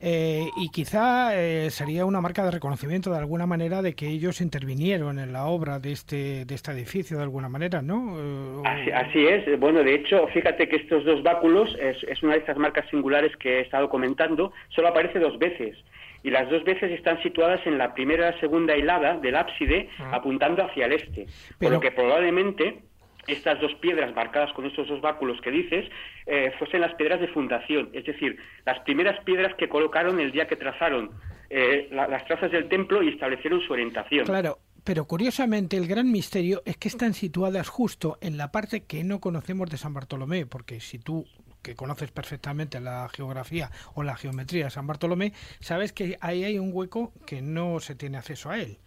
[0.00, 4.40] Eh, y quizá eh, sería una marca de reconocimiento de alguna manera de que ellos
[4.40, 8.62] intervinieron en la obra de este, de este edificio de alguna manera, ¿no?
[8.64, 9.58] Así, es.
[9.58, 13.34] Bueno, de hecho, fíjate que estos dos báculos es, es una de estas marcas singulares
[13.36, 15.76] que he estado comentando, solo aparece dos veces
[16.24, 20.16] y las dos veces están situadas en la primera y segunda hilada del ábside, ah.
[20.16, 21.26] apuntando hacia el este.
[21.60, 22.80] Por lo que probablemente
[23.26, 25.88] estas dos piedras marcadas con estos dos báculos que dices
[26.26, 30.46] eh, fuesen las piedras de fundación, es decir, las primeras piedras que colocaron el día
[30.46, 31.10] que trazaron
[31.50, 34.24] eh, las trazas del templo y establecieron su orientación.
[34.24, 39.04] Claro, pero curiosamente el gran misterio es que están situadas justo en la parte que
[39.04, 41.26] no conocemos de San Bartolomé, porque si tú
[41.64, 46.60] que conoces perfectamente la geografía o la geometría de San Bartolomé, sabes que ahí hay
[46.60, 48.78] un hueco que no se tiene acceso a él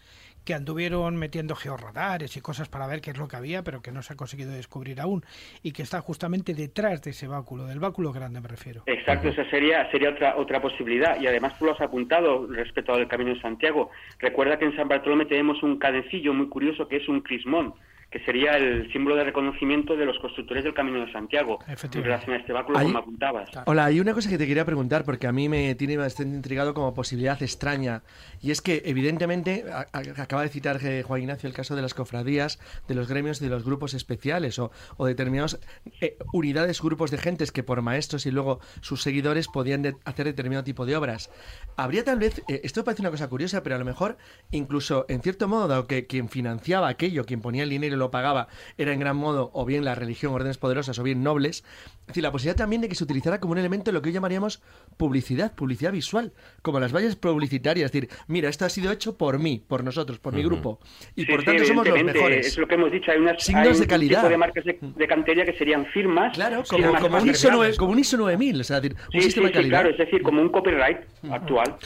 [0.46, 3.92] que anduvieron metiendo georradares y cosas para ver qué es lo que había, pero que
[3.92, 5.26] no se ha conseguido descubrir aún,
[5.62, 8.84] y que está justamente detrás de ese báculo, del báculo grande me refiero.
[8.86, 13.10] Exacto, esa sería, sería otra, otra posibilidad, y además tú lo has apuntado respecto al
[13.10, 13.90] Camino de Santiago.
[14.20, 17.74] Recuerda que en San Bartolomé tenemos un cadencillo muy curioso que es un crismón,
[18.10, 22.36] que sería el símbolo de reconocimiento de los constructores del Camino de Santiago en relación
[22.36, 23.50] a este báculo, como apuntabas.
[23.66, 26.74] Hola, hay una cosa que te quería preguntar, porque a mí me tiene bastante intrigado
[26.74, 28.04] como posibilidad extraña,
[28.42, 32.60] y es que, evidentemente, acaba de citar eh, Juan Ignacio el caso de las cofradías,
[32.88, 35.60] de los gremios y de los grupos especiales, o, o determinados
[36.00, 40.64] eh, unidades, grupos de gentes que por maestros y luego sus seguidores podían hacer determinado
[40.64, 41.30] tipo de obras.
[41.76, 44.18] Habría tal vez, eh, esto parece una cosa curiosa, pero a lo mejor,
[44.52, 48.48] incluso en cierto modo, dado que quien financiaba aquello, quien ponía el dinero lo pagaba
[48.78, 51.64] era en gran modo o bien la religión, órdenes poderosas o bien nobles.
[52.02, 54.10] Es decir, la posibilidad también de que se utilizara como un elemento de lo que
[54.10, 54.62] hoy llamaríamos
[54.96, 56.32] publicidad, publicidad visual,
[56.62, 57.86] como las vallas publicitarias.
[57.88, 60.80] Es decir, mira, esto ha sido hecho por mí, por nosotros, por mi grupo.
[61.16, 62.48] Y por tanto somos los mejores.
[62.48, 64.22] Es lo que hemos dicho, hay unas signos de calidad.
[64.22, 66.34] Tipo de marcas de, cantería que serían firmas.
[66.34, 69.82] Claro, como, un, ISO 9000, o sea, decir, un sistema de calidad.
[69.82, 71.00] claro, es decir, como un copyright
[71.32, 71.78] actual.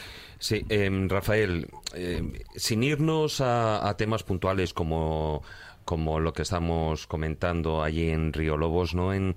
[0.41, 5.43] Sí, em, Rafael, em, sin irnos a, temas puntuales como
[5.91, 9.13] como lo que estamos comentando allí en Río Lobos, ¿no?
[9.13, 9.33] En,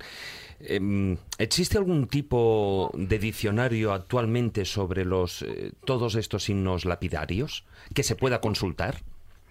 [0.61, 8.03] em, ¿Existe algún tipo de diccionario actualmente sobre los eh, todos estos signos lapidarios que
[8.03, 8.93] se pueda consultar?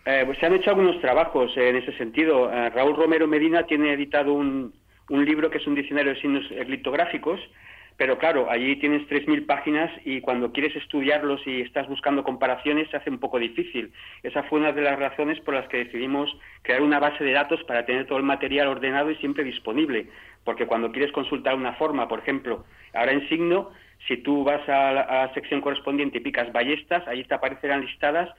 [0.06, 2.50] Eh, pues se han hecho algunos trabajos en ese sentido.
[2.50, 4.72] Eh, Raúl Romero Medina tiene editado un,
[5.10, 7.38] un libro que es un diccionario de signos litográficos
[7.96, 12.96] pero claro, allí tienes 3.000 páginas y cuando quieres estudiarlos y estás buscando comparaciones se
[12.96, 13.92] hace un poco difícil.
[14.24, 17.62] Esa fue una de las razones por las que decidimos crear una base de datos
[17.64, 20.08] para tener todo el material ordenado y siempre disponible.
[20.42, 22.64] Porque cuando quieres consultar una forma, por ejemplo,
[22.94, 23.70] ahora en signo,
[24.06, 28.30] si tú vas a la, sección correspondiente y picas ballestas, ahí te aparecerán listadas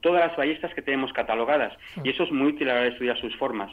[0.00, 1.72] todas las ballestas que tenemos catalogadas.
[2.02, 3.70] Y eso es muy útil a la hora de estudiar sus formas.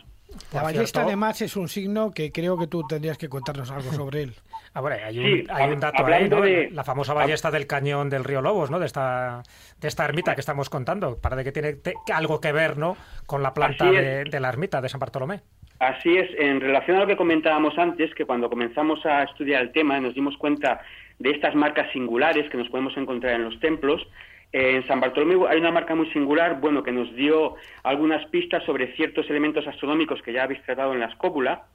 [0.54, 4.24] La ballesta además es un signo que creo que tú tendrías que contarnos algo sobre
[4.24, 4.34] él.
[4.74, 6.43] Ah, hay un, hay un dato ahí, ¿no?
[6.72, 8.80] La famosa ballesta del cañón del río Lobos, ¿no?
[8.80, 9.41] De esta,
[9.80, 11.78] de esta ermita que estamos contando, para de que tiene
[12.14, 12.98] algo que ver, ¿no?
[13.26, 15.41] Con la planta de, de la ermita de San Bartolomé.
[15.80, 19.72] Así es, en relación a lo que comentábamos antes, que cuando comenzamos a estudiar el
[19.72, 20.82] tema nos dimos cuenta
[21.20, 24.05] de estas marcas singulares que nos podemos encontrar en los templos,
[24.51, 28.95] En San Bartolomé hay una marca muy singular, bueno, que nos dio algunas pistas sobre
[28.95, 31.66] ciertos elementos astronómicos que ya habéis tratado en la escóbula.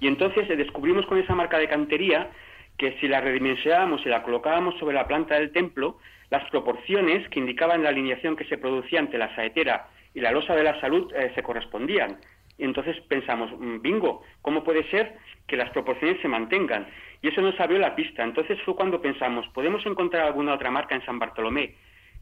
[0.00, 2.30] Y entonces eh, descubrimos con esa marca de cantería
[2.78, 5.98] que si la redimensionábamos y la colocábamos sobre la planta del templo,
[6.30, 10.56] las proporciones que indicaban la alineación que se producía ante la saetera y la losa
[10.56, 12.18] de la salud eh, se correspondían.
[12.58, 16.86] Entonces pensamos, mm, bingo, ¿cómo puede ser que las proporciones se mantengan?
[17.22, 18.22] Y eso nos abrió la pista.
[18.22, 21.74] Entonces fue cuando pensamos, ¿podemos encontrar alguna otra marca en San Bartolomé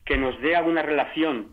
[0.04, 1.52] que nos dé alguna relación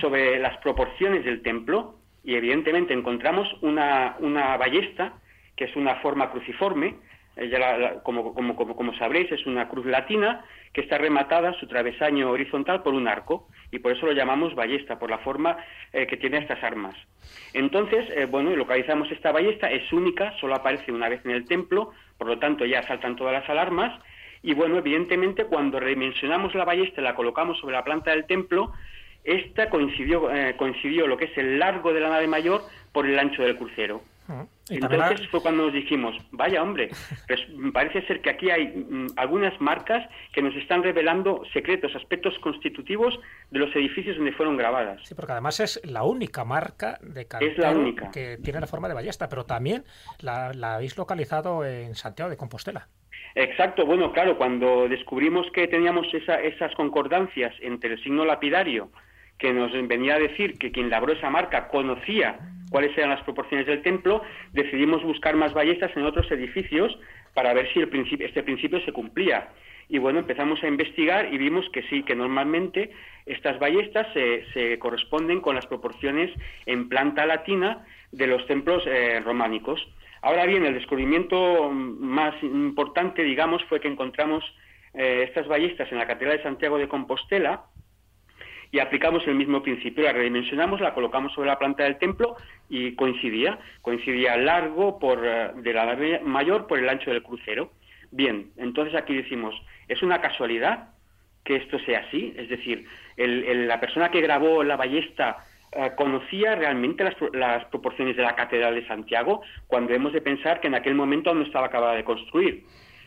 [0.00, 1.96] sobre las proporciones del templo?
[2.22, 5.14] Y evidentemente encontramos una, una ballesta,
[5.56, 6.96] que es una forma cruciforme,
[8.02, 12.94] como, como, como, sabréis, es una cruz latina que está rematada su travesaño horizontal por
[12.94, 15.56] un arco y por eso lo llamamos ballesta, por la forma
[15.92, 16.94] eh, que tiene estas armas.
[17.54, 21.92] Entonces, eh, bueno, localizamos esta ballesta, es única, solo aparece una vez en el templo,
[22.18, 24.00] por lo tanto ya saltan todas las alarmas
[24.42, 28.72] y bueno, evidentemente cuando redimensionamos la ballesta y la colocamos sobre la planta del templo,
[29.24, 32.62] esta coincidió, eh, coincidió lo que es el largo de la nave mayor
[32.92, 34.02] por el ancho del crucero.
[34.70, 36.90] Entonces fue cuando nos dijimos, vaya hombre,
[37.26, 37.40] pues
[37.72, 43.18] parece ser que aquí hay mm, algunas marcas que nos están revelando secretos, aspectos constitutivos
[43.50, 45.00] de los edificios donde fueron grabadas.
[45.04, 49.28] Sí, porque además es la única marca de cantero que tiene la forma de ballesta,
[49.28, 49.84] pero también
[50.20, 52.88] la, habéis localizado en Santiago de Compostela.
[53.34, 58.90] Exacto, bueno, claro, cuando descubrimos que teníamos esas concordancias entre el signo lapidario
[59.40, 62.38] que nos venía a decir que quien labró esa marca conocía
[62.70, 64.22] cuáles eran las proporciones del templo,
[64.52, 66.96] decidimos buscar más ballestas en otros edificios
[67.34, 69.48] para ver si el este principio se cumplía.
[69.88, 72.92] Y bueno, empezamos a investigar y vimos que sí, que normalmente
[73.26, 76.30] estas ballestas se, corresponden con las proporciones
[76.66, 79.84] en planta latina de los templos eh, románicos.
[80.22, 84.44] Ahora bien, el descubrimiento más importante, digamos, fue que encontramos
[84.94, 87.64] eh, estas ballestas en la Catedral de Santiago de Compostela,
[88.72, 92.36] y aplicamos el mismo principio, la redimensionamos, la colocamos sobre la planta del templo
[92.68, 97.72] y coincidía, coincidía largo por, eh, de la mayor por el ancho del crucero.
[98.12, 99.54] Bien, entonces aquí decimos,
[99.88, 100.90] ¿es una casualidad
[101.44, 102.32] que esto sea así?
[102.36, 108.22] Es decir, la persona que grabó la ballesta eh, conocía realmente las, las, proporciones de
[108.22, 111.94] la Catedral de Santiago cuando hemos de pensar que en aquel momento no estaba acabada
[111.94, 112.64] de construir.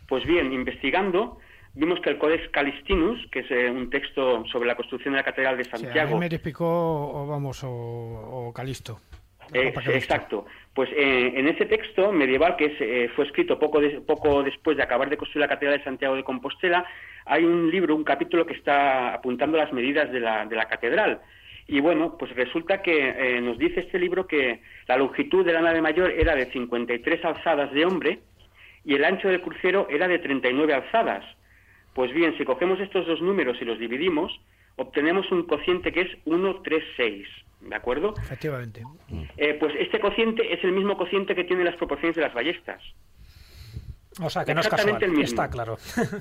[0.07, 1.39] Pues bien, investigando,
[1.73, 5.23] vimos que el Codex Calistinus, que es eh, un texto sobre la construcción de la
[5.23, 6.19] Catedral de Santiago...
[6.21, 8.99] Sí, o vamos, o, Calisto.
[9.53, 10.45] Eh, exacto.
[10.73, 15.17] Pues eh, en ese texto medieval que fue escrito poco, poco después de acabar de
[15.17, 16.85] construir la Catedral de Santiago de Compostela,
[17.25, 21.21] hay un libro, un capítulo que está apuntando las medidas de la, de la catedral.
[21.67, 25.81] Y bueno, pues resulta que nos dice este libro que la longitud de la nave
[25.81, 28.19] mayor era de 53 alzadas de hombre
[28.83, 31.23] y el ancho del crucero era de 39 alzadas.
[31.93, 34.31] Pues bien, si cogemos estos dos números y los dividimos,
[34.77, 37.27] obtenemos un cociente que es 136,
[37.61, 38.15] ¿de acuerdo?
[38.17, 38.83] Efectivamente.
[39.37, 42.81] Eh, pues este cociente es el mismo cociente que tiene las proporciones de las ballestas.
[44.21, 45.23] O sea, que no es casual, el mismo.
[45.23, 45.77] está claro.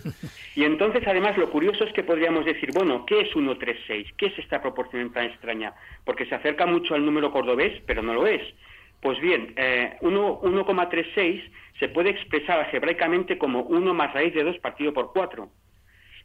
[0.56, 4.08] y entonces, además, lo curioso es que podríamos decir, bueno, ¿qué es 136?
[4.16, 5.74] ¿Qué es esta proporción tan extraña?
[6.04, 8.42] Porque se acerca mucho al número cordobés, pero no lo es.
[9.02, 11.42] Pues bien, eh, 1,36
[11.78, 15.50] se puede expresar algebraicamente como 1 más raíz de 2 partido por 4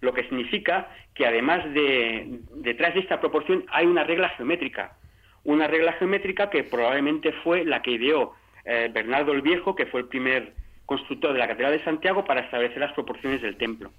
[0.01, 4.97] lo que significa que además de detrás de esta proporción hay una regla geométrica,
[5.43, 8.33] una regla geométrica que probablemente fue la que ideó
[8.65, 10.53] eh, Bernardo el Viejo, que fue el primer
[10.85, 13.91] constructor de la Catedral de Santiago para establecer las proporciones del templo.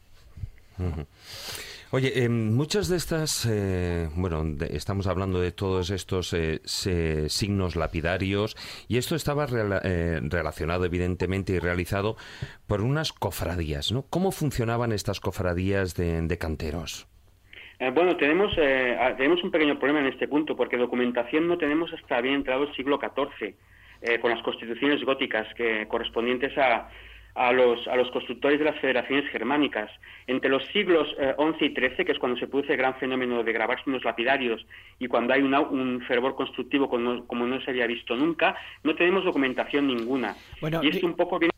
[1.91, 6.61] Oye, eh, muchas de estas, eh, bueno, estamos hablando de todos estos eh,
[7.31, 8.57] signos lapidarios
[8.89, 9.47] y esto estaba
[9.85, 12.17] eh, relacionado evidentemente y realizado
[12.67, 14.05] por unas cofradías, ¿no?
[14.11, 17.09] ¿Cómo funcionaban estas cofradías de, canteros?
[17.95, 18.55] bueno, tenemos,
[19.17, 22.75] tenemos un pequeño problema en este punto porque documentación no tenemos hasta bien entrado el
[22.75, 23.55] siglo XIV
[24.21, 26.91] con las constituciones góticas que correspondientes a
[27.39, 29.91] a los, a los constructores de las federaciones germánicas.
[30.27, 33.45] Entre los siglos XI eh, y XIII, que es cuando se produce el gran fenómeno
[33.45, 34.67] de grabar signos lapidarios
[34.99, 39.25] y cuando hay un fervor constructivo como, como, no se había visto nunca, no tenemos
[39.25, 40.35] documentación ninguna.
[40.83, 41.53] y es un poco bien...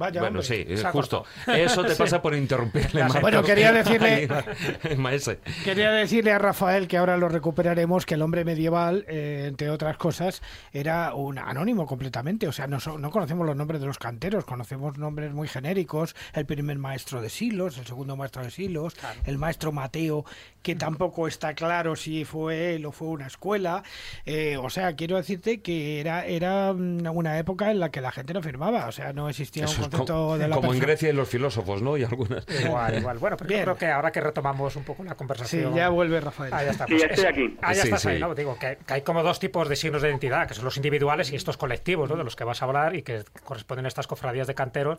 [0.00, 1.24] Ah, bueno, sí, es justo.
[1.46, 3.04] Eso te pasa por interrumpirle.
[3.20, 4.28] Bueno, quería decirle,
[5.64, 9.96] quería decirle a Rafael que ahora lo recuperaremos, que el hombre medieval, eh, entre otras
[9.96, 10.42] cosas,
[10.72, 12.46] era un anónimo completamente.
[12.46, 16.14] O sea, no, no conocemos los nombres de los canteros, conocemos nombres muy genéricos.
[16.32, 18.94] El primer maestro de Silos, el segundo maestro de Silos,
[19.24, 20.24] el maestro Mateo,
[20.62, 23.82] que tampoco está claro si fue él o fue una escuela.
[24.26, 28.34] Eh, o sea, quiero decirte que era, era una época en la que la gente
[28.34, 28.86] no firmaba.
[28.86, 30.80] O sea, no existía un concepto de la como en.
[30.80, 31.96] Grecia y los filósofos, ¿no?
[31.96, 32.44] Y algunas.
[32.64, 33.18] Igual, igual.
[33.18, 33.64] Bueno, pero yo Bien.
[33.64, 35.74] creo que ahora que retomamos un poco la Sí, conversación.
[35.74, 36.52] ya vuelve Rafael.
[36.52, 36.72] Ah, ya.
[36.72, 37.56] Sí, ya estoy Es- aquí.
[37.62, 38.20] Ah, ya Sí, estás ahí.
[38.20, 38.34] ¿no?
[38.34, 41.32] Digo que, que hay como dos tipos de signos de identidad, que son los individuales
[41.32, 42.16] y estos colectivos, ¿no?
[42.16, 44.98] De los que vas a hablar y que corresponden a estas cofradías de canteros.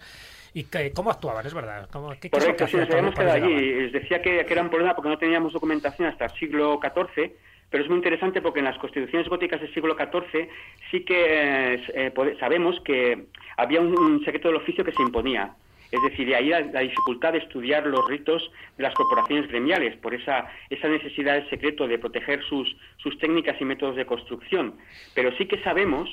[0.53, 1.45] ¿Y que, cómo actuaban?
[1.45, 1.87] Es verdad.
[1.91, 3.73] ¿Cómo, qué, Correcto, sí, hacían nos habíamos cuando quedado allí.
[3.83, 7.31] Les decía que, que era un problema porque no teníamos documentación hasta el siglo XIV,
[7.69, 10.47] pero es muy interesante porque en las constituciones góticas del siglo XIV
[10.89, 13.25] sí que eh, eh, sabemos que
[13.57, 15.53] había un, secreto del oficio que se imponía.
[15.91, 20.13] Es decir, de ahí la, dificultad de estudiar los ritos de las corporaciones gremiales, por
[20.13, 24.75] esa, esa necesidad del secreto de proteger sus, sus técnicas y métodos de construcción.
[25.15, 26.07] Pero sí que sabemos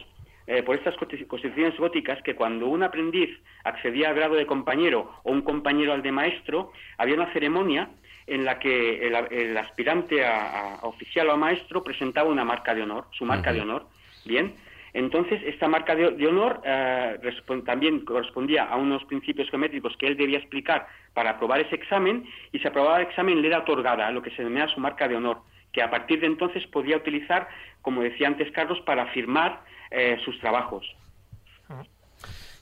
[0.47, 3.31] eh, por estas consti- constituciones góticas que cuando un aprendiz
[3.65, 7.91] accedía al grado de compañero o un compañero al de maestro, había una ceremonia
[8.27, 12.75] en la que el, el aspirante a, a oficial o a maestro presentaba una marca
[12.75, 13.87] de honor, su marca de honor.
[14.25, 14.55] Bien,
[14.93, 17.19] entonces esta marca de, de honor eh,
[17.65, 22.59] también correspondía a unos principios geométricos que él debía explicar para aprobar ese examen y
[22.59, 25.43] si aprobaba el examen le era otorgada lo que se denomina su marca de honor,
[25.73, 27.47] que a partir de entonces podía utilizar,
[27.83, 29.61] como decía antes Carlos, para firmar
[29.91, 30.85] eh, sus trabajos.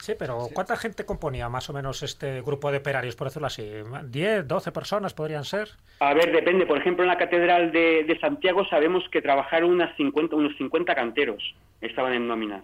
[0.04, 3.62] Sí, pero ¿cuánta gente componía más o menos este grupo de operarios, por decirlo así?
[3.62, 5.70] ¿10, 12 personas podrían ser?
[6.00, 6.66] A ver, depende.
[6.66, 10.94] Por ejemplo, en la Catedral de, de Santiago sabemos que trabajaron unas 50, unos 50
[10.94, 11.54] canteros.
[11.80, 12.62] Estaban en nómina.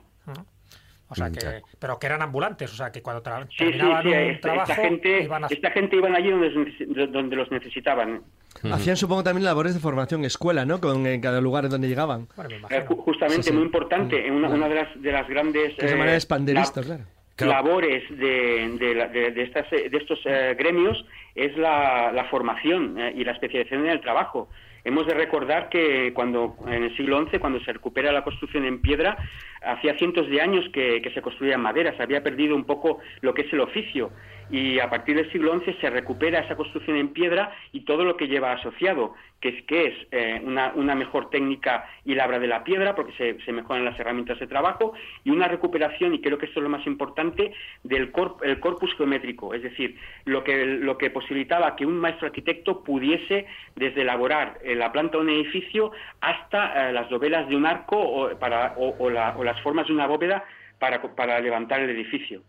[1.09, 4.03] O sea, que, pero que eran ambulantes, o sea, que cuando tra- Sí, sí, terminaban
[4.03, 4.09] sí.
[4.11, 5.47] un Esta, trabajo esta gente, iban a...
[5.49, 8.23] esta gente iban allí donde, donde los necesitaban.
[8.71, 10.79] Hacían, supongo, también labores de formación, escuela, ¿no?
[10.81, 12.29] Con, en cada lugar donde llegaban.
[12.37, 13.57] Bueno, me Eh, justamente, Sí, sí.
[13.57, 15.75] muy importante, en una, una de, las, de las grandes...
[15.77, 17.05] Que es de eh, manera expanderista, la- claro.
[17.47, 17.65] Claro.
[17.67, 22.99] labores de, de, de- de estas, eh, de estos eh, gremios es la, la formación
[22.99, 24.49] eh, y la especialización en el trabajo.
[24.83, 28.81] Hemos de recordar que cuando en el siglo XI, cuando se recupera la construcción en
[28.81, 29.17] piedra,
[29.63, 32.99] hacía cientos de años que, que se construía en madera, se había perdido un poco
[33.21, 34.11] lo que es el oficio
[34.51, 38.17] y a partir del siglo XI se recupera esa construcción en piedra y todo lo
[38.17, 42.47] que lleva asociado, que es, que es eh, una, una mejor técnica y labra de
[42.47, 44.93] la piedra, porque se, mejoran las herramientas de trabajo,
[45.25, 47.53] y una recuperación, y creo que esto es lo más importante,
[47.85, 52.83] del el corpus geométrico, es decir, lo que, lo que posibilitaba que un maestro arquitecto
[52.83, 53.47] pudiese
[53.77, 57.97] desde elaborar eh, la planta de un edificio hasta eh, las dovelas de un arco
[57.99, 60.45] o, para, o la- o las formas de una bóveda
[60.79, 62.43] para, para levantar el edificio.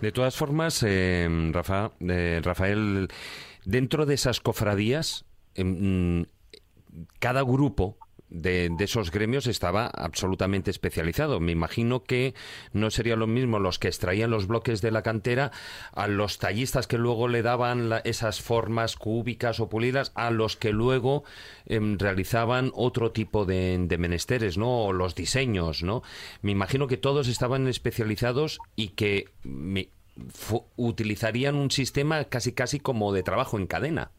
[0.00, 3.08] De todas formas, eh, Rafa, eh, Rafael,
[3.64, 5.24] dentro de esas cofradías,
[5.54, 6.26] em, mm,
[7.18, 7.96] cada grupo
[8.30, 11.40] de, esos gremios estaba absolutamente especializado.
[11.40, 12.34] Me imagino que
[12.72, 15.50] no sería lo mismo los que extraían los bloques de la cantera
[15.92, 20.56] a los tallistas que luego le daban la- esas formas cúbicas o pulidas, a los
[20.56, 21.24] que luego
[21.66, 24.84] em, realizaban otro tipo de, de menesteres, ¿no?
[24.84, 26.02] O los diseños, ¿no?
[26.42, 29.88] Me imagino que todos estaban especializados y que me-
[30.76, 34.10] utilizarían un sistema casi casi como de trabajo en cadena.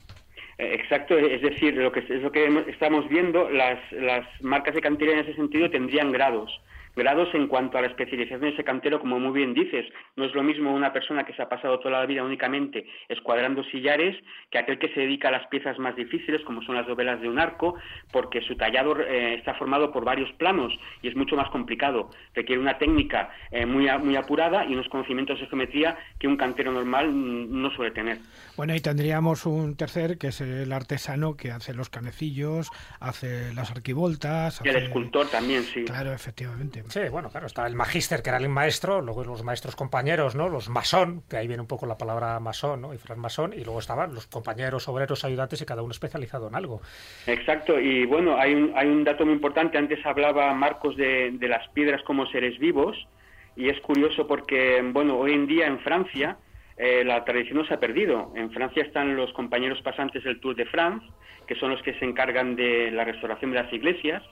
[0.60, 4.82] Eh, Exacto, es decir, lo que es lo que estamos viendo, las, las marcas de
[4.82, 6.52] cantería en ese sentido tendrían grados.
[7.00, 9.86] Grados en cuanto a la especialización de ese cantero, como muy bien dices.
[10.18, 13.64] No es lo mismo una persona que se ha pasado toda la vida únicamente escuadrando
[13.64, 14.18] sillares
[14.52, 17.30] que aquel que se dedica a las piezas más difíciles, como son las dovelas de
[17.30, 17.76] un arco,
[18.12, 22.10] porque su tallado eh, está formado por varios planos y es mucho más complicado.
[22.34, 26.74] Requiere una técnica eh, muy, muy apurada y unos conocimientos de geometría que un cantero
[26.74, 28.18] normal mm, no suele tener.
[28.58, 32.70] Bueno, y tendríamos un tercer, que es el artesano que hace los canecillos,
[33.00, 34.60] hace las arquivoltas.
[34.66, 35.86] Y el escultor también, sí.
[35.86, 36.84] Claro, efectivamente.
[36.90, 40.50] Sí, bueno, claro, está el magíster, que era el maestro, luego los maestros compañeros, ¿no?
[40.50, 42.94] Los masón, que ahí viene un poco la palabra masón, ¿no?
[42.94, 46.82] Y masón, y luego estaban los compañeros, obreros, ayudantes y cada uno especializado en algo.
[47.28, 49.78] Exacto, y bueno, hay un, hay un dato muy importante.
[49.78, 52.98] Antes hablaba Marcos de, de las piedras como seres vivos,
[53.56, 56.38] y es curioso porque, bueno, hoy en día en Francia
[56.78, 58.32] eh, la tradición no se ha perdido.
[58.36, 61.06] En Francia están los compañeros pasantes del Tour de France,
[61.46, 64.24] que son los que se encargan de la restauración de las iglesias.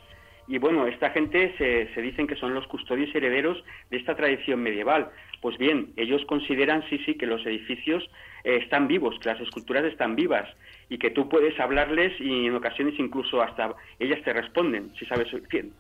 [0.48, 4.62] Y bueno, esta gente se, se dicen que son los custodios herederos de esta tradición
[4.62, 5.10] medieval.
[5.42, 8.10] Pues bien, ellos consideran, sí, sí, que los edificios
[8.44, 10.50] eh, están vivos, que las esculturas están vivas
[10.90, 15.28] y que tú puedes hablarles y en ocasiones incluso hasta ellas te responden, si sabes
[15.50, 15.74] quién.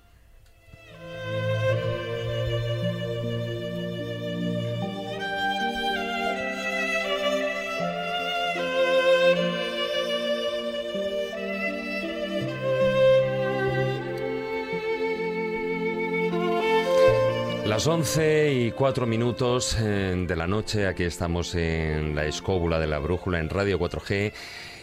[17.88, 22.88] Las 11 y 4 minutos eh, de la noche, aquí estamos en la escóbula de
[22.88, 24.33] la brújula en Radio 4G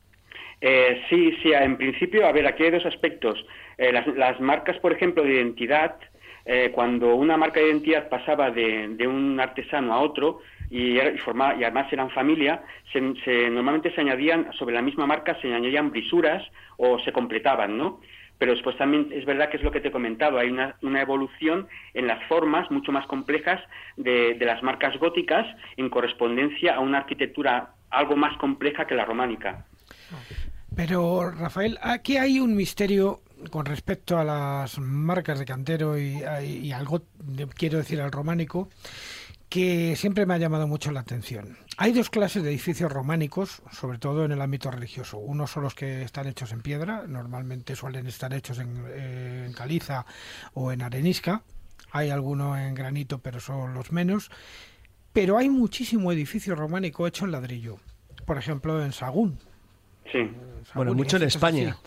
[0.62, 3.44] Eh, sí, sí, en principio, a ver, aquí hay dos aspectos.
[3.78, 5.96] Eh, las, marcas, por ejemplo, de identidad,
[6.46, 10.40] eh, cuando una marca de identidad pasaba de, un artesano a otro
[10.70, 13.02] y, y, además eran familia, se,
[13.50, 16.44] normalmente se añadían, sobre la misma marca se añadían brisuras
[16.78, 18.00] o se completaban, ¿no?
[18.38, 21.68] Pero después también es verdad que es lo que te he comentado, hay una, evolución
[21.94, 23.62] en las formas mucho más complejas
[23.98, 25.46] de, de las marcas góticas
[25.78, 29.66] en correspondencia a una arquitectura algo más compleja que la románica.
[30.76, 33.20] Pero, Rafael, aquí hay un misterio
[33.50, 37.04] con respecto a las marcas de cantero y, algo,
[37.56, 38.70] quiero decir, al románico,
[39.50, 41.58] que siempre me ha llamado mucho la atención.
[41.78, 45.18] Hay dos clases de edificios románicos, sobre todo en el ámbito religioso.
[45.18, 50.06] Uno son los que están hechos en piedra, normalmente suelen estar hechos en, en caliza
[50.54, 51.44] o en arenisca.
[51.92, 54.32] Hay algunos en granito, pero son los menos.
[55.12, 57.80] Pero hay muchísimo edificio románico hecho en ladrillo.
[58.26, 59.40] Por ejemplo, en Sagún,
[60.12, 60.30] Sí.
[60.74, 61.78] Bueno, mucho en España.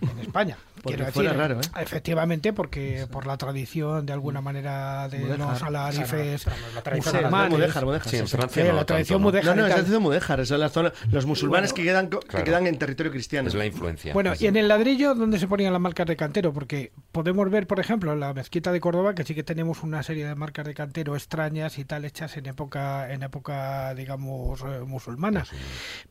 [0.00, 0.56] En España.
[0.82, 1.64] Quiero decir, raro, ¿eh?
[1.80, 8.16] efectivamente, porque por la tradición de alguna manera de los alarifes la tradición mudéjar, sí,
[8.16, 9.56] en Francia la tradición mudéjar.
[9.56, 12.66] No, no, es la tradición mudéjar, son las zonas, los musulmanes que, quedan, que quedan
[12.66, 13.48] en territorio cristiano.
[13.48, 14.12] Es la influencia.
[14.12, 16.52] Bueno, y en el ladrillo, ¿dónde se ponían las marcas de cantero?
[16.52, 20.02] Porque podemos ver, por ejemplo, en la mezquita de Córdoba, que sí que tenemos una
[20.02, 24.80] serie de marcas de cantero extrañas y tal, hechas en época, en época digamos, eh,
[24.86, 25.44] musulmana.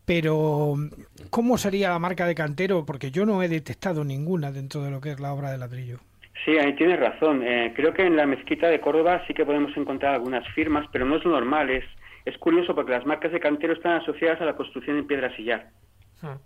[0.05, 0.75] Pero,
[1.29, 2.85] ¿cómo sería la marca de cantero?
[2.85, 5.99] Porque yo no he detectado ninguna dentro de lo que es la obra de ladrillo.
[6.45, 7.43] Sí, ahí tienes razón.
[7.43, 11.05] Eh, creo que en la mezquita de Córdoba sí que podemos encontrar algunas firmas, pero
[11.05, 11.69] no es lo normal.
[11.69, 11.85] Es,
[12.25, 15.69] es curioso porque las marcas de cantero están asociadas a la construcción en piedra sillar.
[16.21, 16.37] Hmm.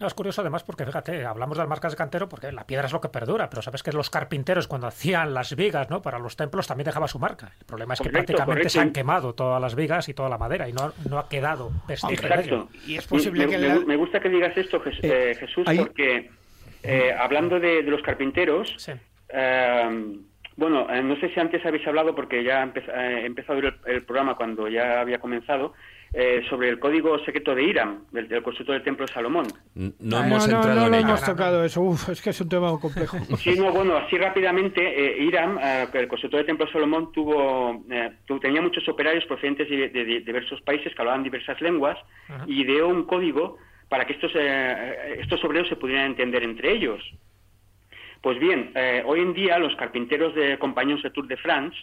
[0.00, 2.86] No, es curioso además porque, fíjate, hablamos de las marcas de cantero porque la piedra
[2.86, 6.02] es lo que perdura, pero sabes que los carpinteros cuando hacían las vigas ¿no?
[6.02, 7.52] para los templos también dejaba su marca.
[7.58, 10.68] El problema es que prácticamente se han quemado todas las vigas y toda la madera
[10.68, 12.68] y no, no ha quedado vestigio Exacto.
[12.86, 13.86] Y es posible me, que...
[13.86, 16.30] Me, gusta que digas esto, eh, eh, Jesús, porque
[16.82, 18.76] eh, hablando de, los carpinteros,
[20.56, 25.00] bueno, no sé si antes habéis hablado porque ya he empezado el programa cuando ya
[25.00, 25.74] había comenzado,
[26.14, 29.46] eh, sobre el código secreto de Iram, del, constructor del templo de Salomón.
[29.74, 33.18] No ah, hemos entrado no, hemos tocado eso, es que es un tema complejo.
[33.36, 37.84] Sí, no, bueno, así rápidamente, eh, Iram, eh, el constructor del templo de Salomón, tuvo,
[38.40, 41.98] tenía muchos operarios procedentes de, diversos países que hablaban diversas lenguas
[42.46, 43.58] y ideó un código
[43.88, 47.02] para que estos, estos obreros se pudieran entender entre ellos.
[48.20, 48.72] Pues bien,
[49.04, 51.76] hoy en día los carpinteros de Compañías de Tour de France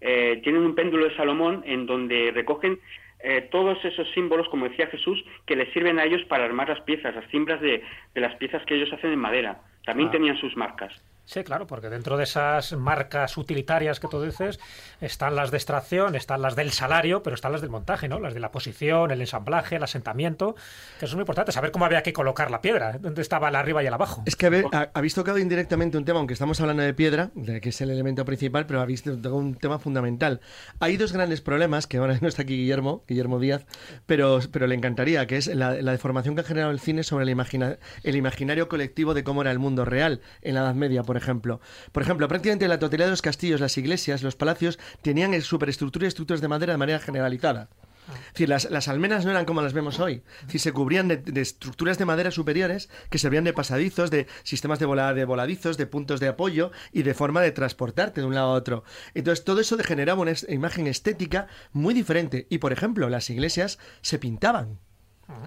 [0.00, 2.80] tienen un péndulo de Salomón en donde recogen
[3.24, 6.80] eh, todos esos símbolos, como decía Jesús, que les sirven a ellos para armar las
[6.80, 7.82] piezas, las cimbras de,
[8.14, 9.60] de las piezas que ellos hacen en madera.
[9.84, 10.12] También ah.
[10.12, 10.92] tenían sus marcas.
[11.24, 14.58] Sí, claro, porque dentro de esas marcas utilitarias que tú dices
[15.00, 18.18] están las de extracción, están las del salario, pero están las del montaje, ¿no?
[18.18, 20.54] Las de la posición, el ensamblaje, el asentamiento,
[20.98, 23.60] que eso es muy importante, saber cómo había que colocar la piedra, dónde estaba la
[23.60, 24.22] arriba y el abajo.
[24.26, 27.30] Es que habéis tocado indirectamente un tema, aunque estamos hablando de piedra,
[27.62, 30.40] que es el elemento principal, pero habéis tocado un tema fundamental.
[30.80, 33.64] Hay dos grandes problemas, que ahora no está aquí Guillermo, Guillermo Díaz,
[34.06, 37.76] pero, pero le encantaría, que es la, deformación que ha generado el cine sobre el,
[38.02, 41.60] el imaginario colectivo de cómo era el mundo real en la Edad Media, ejemplo.
[41.92, 46.08] Por ejemplo, prácticamente la totalidad de los castillos, las iglesias, los palacios tenían superestructura y
[46.08, 47.68] estructuras de madera de manera generalizada.
[48.08, 50.24] Es decir, las, las almenas no eran como las vemos hoy.
[50.40, 54.26] Es decir, se cubrían de, de estructuras de madera superiores que servían de pasadizos, de
[54.42, 58.26] sistemas de, vola- de voladizos, de puntos de apoyo y de forma de transportarte de
[58.26, 58.82] un lado a otro.
[59.14, 62.48] Entonces, todo eso generaba una imagen estética muy diferente.
[62.50, 64.80] Y, por ejemplo, las iglesias se pintaban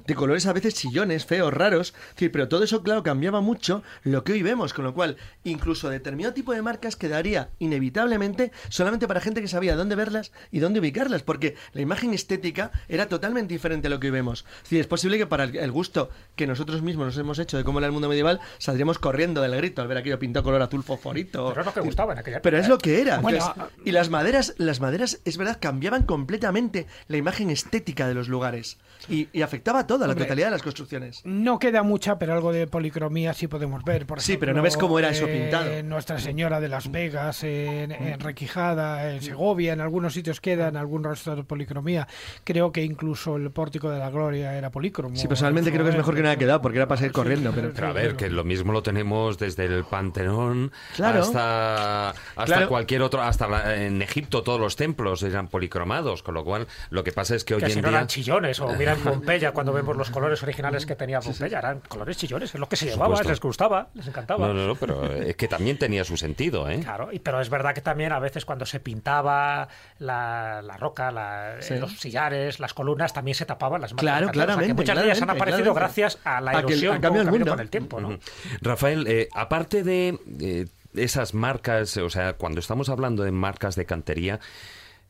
[0.06, 1.94] de colores a veces chillones, feos, raros.
[2.10, 5.18] Es decir, pero todo eso, claro, cambiaba mucho lo que hoy vemos, con lo cual,
[5.44, 10.60] incluso determinado tipo de marcas quedaría inevitablemente solamente para gente que sabía dónde verlas y
[10.60, 14.46] dónde ubicarlas, porque la imagen estética era totalmente diferente a lo que hoy vemos.
[14.58, 17.64] Es decir, es posible que para el, gusto que nosotros mismos nos hemos hecho de
[17.64, 20.84] cómo era el mundo medieval, saldríamos corriendo del grito al ver aquello pintado color azul
[20.84, 21.50] fosforito.
[21.50, 23.20] Pero es lo que gustaba en aquella Pero es lo que era.
[23.20, 28.14] Bueno, Entonces, y las maderas, las maderas, es verdad, cambiaban completamente la imagen estética de
[28.14, 28.78] los lugares.
[29.10, 31.22] Y, y afectaba a toda la totalidad de las construcciones.
[31.26, 34.06] No queda mucha, pero algo de policromía sí podemos ver.
[34.06, 35.84] Por Sí, pero no ves cómo era eso eh, pintado.
[35.84, 40.78] Nuestra Señora de Las Vegas, en, en Requijada, en Segovia, en algunos sitios queda, en
[40.78, 42.08] algún rastro de policromía.
[42.44, 45.16] Creo que incluso el Pórtico de la Gloria era polícromo.
[45.16, 47.52] Sí, personalmente creo que es mejor que no haya quedado, porque era para seguir corriendo.
[47.54, 47.72] Pero...
[47.74, 51.22] Pero a ver, que lo mismo lo tenemos desde el Panteón Claro.
[51.22, 52.70] hasta, hasta Claro.
[52.70, 57.04] cualquier otro, hasta la- en Egipto todos los templos eran policromados, con lo cual lo
[57.04, 57.98] que pasa es que hoy Que si en no día...
[57.98, 61.80] eran chillones, o mira en Pompeya cuando vemos los colores originales que tenía Pompeya, eran
[61.88, 64.48] colores chillones, es lo que se llevaba, les gustaba, les encantaba.
[64.48, 66.80] No, no, no, pero es que también tenía su sentido, ¿eh?
[66.82, 69.68] Claro, y, pero es verdad que también a veces cuando se pintaba
[70.00, 71.76] la, la roca, la- Sí.
[71.76, 74.02] los sillares, las columnas, también se tapaban las marcas.
[74.04, 74.44] Claro, de cantero.
[74.44, 76.02] O sea, que claramente, muchas de ellas han claramente, aparecido claramente.
[76.02, 77.52] gracias a la A que- erosión a cambio del con, mundo.
[77.52, 78.20] con el tiempo, ¿no?
[78.62, 83.86] Rafael, eh, aparte de eh, esas marcas, o sea, cuando estamos hablando de marcas de
[83.86, 84.40] cantería,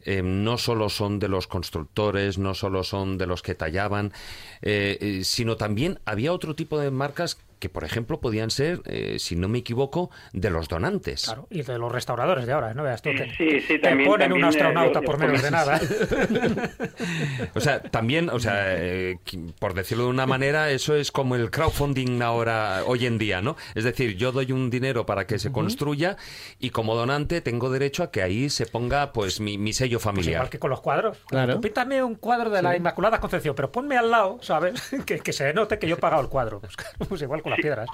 [0.05, 4.13] eh, no solo son de los constructores, no solo son de los que tallaban,
[4.61, 9.17] eh, eh, sino también había otro tipo de marcas que, por ejemplo, podían ser, eh,
[9.17, 11.23] si no me equivoco, de los donantes.
[11.25, 12.83] Claro, y de los restauradores de ahora, ¿no?
[12.83, 15.49] Veas tú que Sí, sí, te también- ponen un también, eh, astronauta por menos de
[15.51, 15.79] nada.
[17.55, 19.17] O sea, también, o sea, eh,
[19.59, 23.55] por decirlo de una manera, eso es como el crowdfunding ahora, hoy en día, ¿no?
[23.75, 26.17] Es decir, yo doy un dinero para que se construya
[26.59, 30.03] y como donante tengo derecho a que ahí se ponga, pues, mi, mi sello Pues
[30.03, 30.33] familiar.
[30.33, 31.17] igual que con los cuadros.
[31.27, 31.55] Claro.
[31.55, 34.81] Tú píntame un cuadro de la Inmaculada Concepción, pero ponme al lado, ¿sabes?
[35.05, 36.59] que, que se note que yo he pagado el cuadro.
[36.59, 36.73] Pues,
[37.09, 37.89] pues igual con las piedras.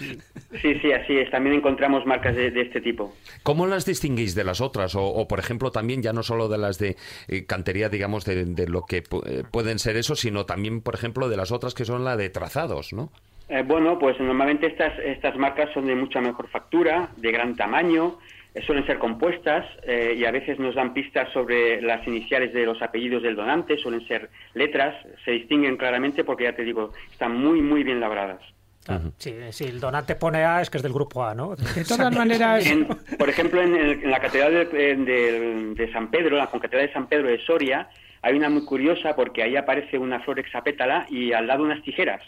[0.61, 1.29] Sí, sí, así es.
[1.31, 3.13] También encontramos marcas de, de este tipo.
[3.43, 4.95] ¿Cómo las distinguís de las otras?
[4.95, 6.95] O, o, por ejemplo, también ya no solo de las de
[7.27, 10.95] eh, cantería, digamos, de, de lo que pu- eh, pueden ser eso, sino también, por
[10.95, 13.11] ejemplo, de las otras que son la de trazados, ¿no?
[13.49, 18.17] Eh, bueno, pues normalmente estas, estas marcas son de mucha mejor factura, de gran tamaño,
[18.53, 22.65] eh, suelen ser compuestas eh, y a veces nos dan pistas sobre las iniciales de
[22.65, 27.35] los apellidos del donante, suelen ser letras, se distinguen claramente porque ya te digo, están
[27.35, 28.41] muy, muy bien labradas.
[28.85, 29.11] Claro.
[29.17, 31.55] Sí, si el donante pone A es que es del grupo A, ¿no?
[31.55, 32.87] De todas maneras, En-
[33.17, 36.93] por ejemplo, en, el- en la Catedral de, de- de San Pedro, la Concatedral de
[36.93, 37.89] San Pedro de Soria,
[38.23, 42.21] hay una muy curiosa porque ahí aparece una flor hexapétala y al lado unas tijeras.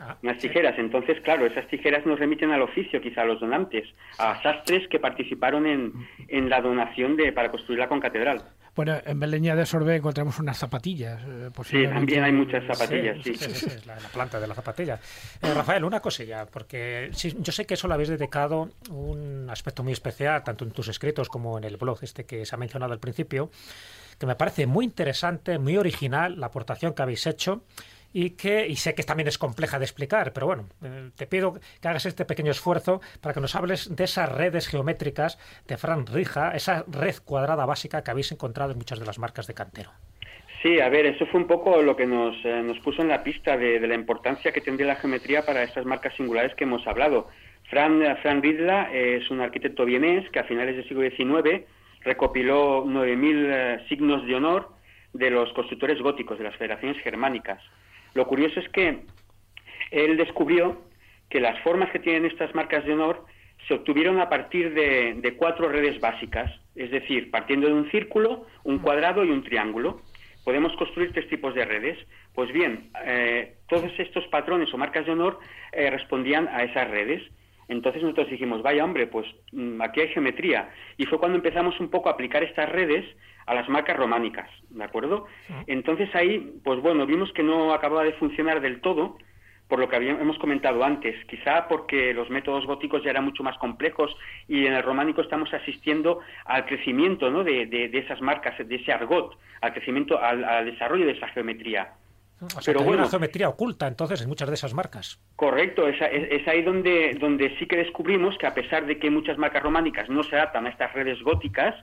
[0.00, 0.78] Ah, Unas tijeras.
[0.78, 3.84] Entonces, claro, esas tijeras nos remiten al oficio, quizá a los donantes,
[4.18, 5.92] a sastres que participaron en,
[6.28, 8.42] en la donación de para construir la concatedral.
[8.78, 11.20] Bueno, en Beleña de Sorbe encontramos unas zapatillas.
[11.26, 13.34] eh, Sí, también hay muchas zapatillas, sí.
[13.34, 15.00] sí, sí, sí, la, la planta de la zapatilla.
[15.42, 19.92] Eh, Rafael, una cosilla, porque yo sé que eso le habéis dedicado un aspecto muy
[19.92, 23.00] especial, tanto en tus escritos como en el blog este que se ha mencionado al
[23.00, 23.50] principio,
[24.16, 27.64] que me parece muy interesante, muy original la aportación que habéis hecho
[28.12, 31.58] y que y sé que también es compleja de explicar, pero bueno, eh, te pido
[31.80, 36.06] que hagas este pequeño esfuerzo para que nos hables de esas redes geométricas de Fran
[36.06, 39.90] Rija, esa red cuadrada básica que habéis encontrado en muchas de las marcas de cantero.
[40.62, 43.22] Sí, a ver, eso fue un poco lo que nos, eh, nos puso en la
[43.22, 47.28] pista de, la importancia que tendría la geometría para estas marcas singulares que hemos hablado.
[47.70, 51.64] Fran, eh, Fran Ridla es un arquitecto vienés que a finales del siglo XIX
[52.00, 54.70] recopiló 9.000 eh, signos de honor
[55.12, 57.62] de los constructores góticos de las federaciones germánicas.
[58.18, 59.02] Lo curioso es que
[59.92, 60.82] él descubrió
[61.30, 63.24] que las formas que tienen estas marcas de honor
[63.68, 68.44] se obtuvieron a partir de, de cuatro redes básicas, es decir, partiendo de un círculo,
[68.64, 70.00] un cuadrado y un triángulo.
[70.44, 71.96] Podemos construir tres tipos de redes.
[72.34, 75.38] Pues bien, eh, todos estos patrones o marcas de honor
[75.70, 77.22] eh, respondían a esas redes.
[77.68, 80.70] Entonces nosotros dijimos, vaya hombre, pues mm, aquí hay geometría.
[80.96, 83.04] Y fue cuando empezamos un poco a aplicar estas redes
[83.48, 85.26] a las marcas románicas, ¿de acuerdo?
[85.66, 89.16] Entonces ahí, pues bueno, vimos que no acababa de funcionar del todo,
[89.68, 93.42] por lo que habíamos, hemos comentado antes, quizá porque los métodos góticos ya eran mucho
[93.42, 94.14] más complejos
[94.48, 97.44] y en el románico estamos asistiendo al crecimiento ¿no?
[97.44, 101.28] de, de- de esas marcas, de ese argot, al crecimiento, al, al desarrollo de esa
[101.28, 101.92] geometría.
[102.40, 103.02] O sea, Pero que hay bueno.
[103.02, 105.20] una geometría oculta entonces en muchas de esas marcas.
[105.36, 109.10] Correcto, es, es- es ahí donde, donde sí que descubrimos que a pesar de que
[109.10, 111.74] muchas marcas románicas no se adaptan a estas redes góticas,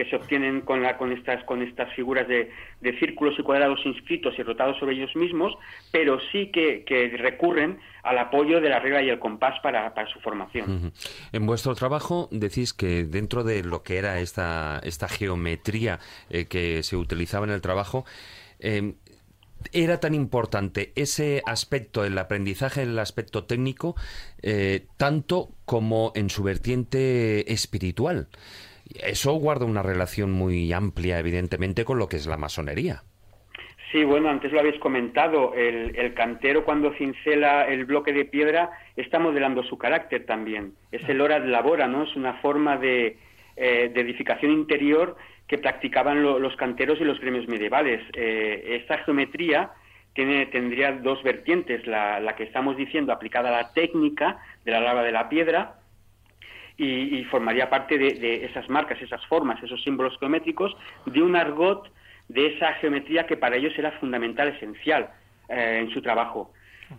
[0.00, 2.50] que se obtienen con, la, con, estas, con estas figuras de,
[2.80, 5.52] de, círculos y cuadrados inscritos y rotados sobre ellos mismos,
[5.92, 10.10] pero sí que, que recurren al apoyo de la regla y el compás para, para
[10.10, 10.90] su formación.
[11.32, 15.98] En vuestro trabajo decís que dentro de lo que era esta, esta geometría
[16.30, 18.06] eh, que se utilizaba en el trabajo,
[18.58, 18.94] eh,
[19.72, 23.96] era tan importante ese aspecto, el aprendizaje, el aspecto técnico,
[24.40, 28.28] eh, tanto como en su vertiente espiritual.
[28.94, 33.02] Eso guarda una relación muy amplia, evidentemente, con lo que es la masonería.
[33.92, 39.18] Sí, bueno, antes lo habéis comentado, el, cantero cuando cincela el bloque de piedra está
[39.18, 40.74] modelando su carácter también.
[40.92, 42.04] Es el hora de labora, ¿no?
[42.04, 43.16] Es una forma de,
[43.56, 45.16] eh, edificación interior
[45.48, 48.00] que practicaban los canteros y los gremios medievales.
[48.14, 49.72] Eh, esta geometría
[50.14, 54.80] tiene, tendría dos vertientes, la, la, que estamos diciendo aplicada a la técnica de la
[54.80, 55.79] lava de la piedra
[56.82, 60.74] y, formaría parte de, esas marcas, esas formas, esos símbolos geométricos,
[61.04, 61.90] de un argot
[62.28, 65.10] de esa geometría que para ellos era fundamental, esencial
[65.48, 66.52] eh, en su trabajo.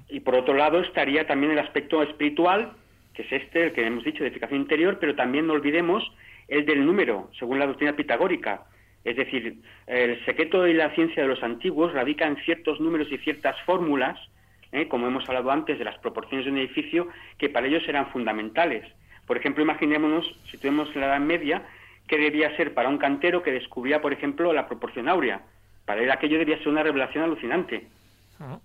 [0.07, 2.73] Y por otro lado estaría también el aspecto espiritual,
[3.15, 6.03] que es este, el que hemos dicho, de edificación interior, pero también no olvidemos
[6.47, 8.65] el del número, según la doctrina pitagórica.
[9.03, 13.17] Es decir, el secreto de la ciencia de los antiguos radica en ciertos números y
[13.17, 14.19] ciertas fórmulas,
[14.71, 14.87] ¿eh?
[14.87, 17.07] como hemos hablado antes de las proporciones de un edificio,
[17.39, 18.85] que para ellos eran fundamentales.
[19.31, 21.63] Por ejemplo, imaginémonos, si tuviéramos la Edad Media,
[22.05, 25.43] qué debía ser para un cantero que descubría, por ejemplo, la proporción áurea.
[25.85, 27.87] Para él aquello debía ser una revelación alucinante.
[28.41, 28.59] Ah.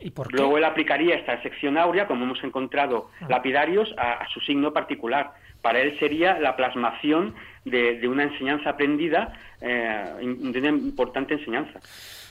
[0.00, 3.26] ¿Y por Luego él aplicaría esta sección áurea, como hemos encontrado ah.
[3.28, 5.34] lapidarios, a, su signo particular.
[5.62, 11.78] Para él sería la plasmación de, una enseñanza aprendida, eh, de una importante enseñanza.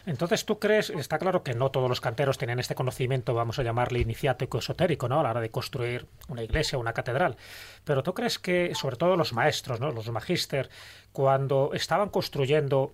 [0.07, 3.63] Entonces, ¿tú crees, está claro que no todos los canteros tienen este conocimiento, vamos a
[3.63, 5.19] llamarle iniciático esotérico, ¿no?
[5.19, 7.35] A la hora de construir una iglesia, una catedral.
[7.83, 9.91] Pero tú crees que, sobre todo los maestros, ¿no?
[9.91, 10.69] Los magíster,
[11.11, 12.93] cuando estaban construyendo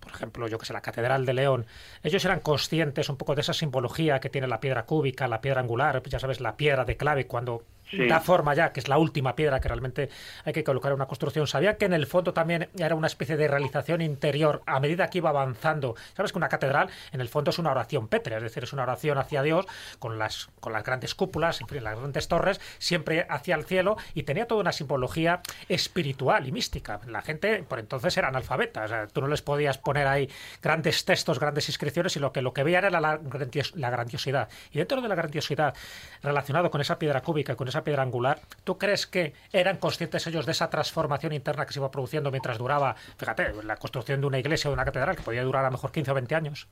[0.00, 1.66] por ejemplo, yo que sé, la Catedral de León,
[2.02, 5.60] ellos eran conscientes un poco de esa simbología que tiene la piedra cúbica, la piedra
[5.60, 9.36] angular, ya sabes, la piedra de clave, cuando da forma ya, que es la última
[9.36, 10.08] piedra que realmente
[10.44, 11.46] hay que colocar en una construcción.
[11.46, 15.18] Sabía que en el fondo también era una especie de realización interior a medida que
[15.18, 15.94] iba avanzando.
[16.16, 18.82] Sabes que una catedral en el fondo es una oración pétrea, es decir, es una
[18.82, 19.66] oración hacia Dios
[19.98, 23.96] con las, con las grandes cúpulas, en fin, las grandes torres, siempre hacia el cielo
[24.14, 27.00] y tenía toda una simbología espiritual y mística.
[27.06, 30.28] La gente por entonces era analfabeta, o sea, tú no les podías poner ahí
[30.62, 34.48] grandes textos, grandes inscripciones y lo que, lo que veían era la, grandiosidad.
[34.72, 35.74] Y dentro de la grandiosidad
[36.22, 40.46] relacionado con esa piedra cúbica con esa piedra angular, ¿tú crees que eran conscientes ellos
[40.46, 44.38] de esa transformación interna que se iba produciendo mientras duraba, fíjate, la construcción de una
[44.38, 46.68] iglesia o de una catedral que podía durar a lo mejor 15 o 20 años?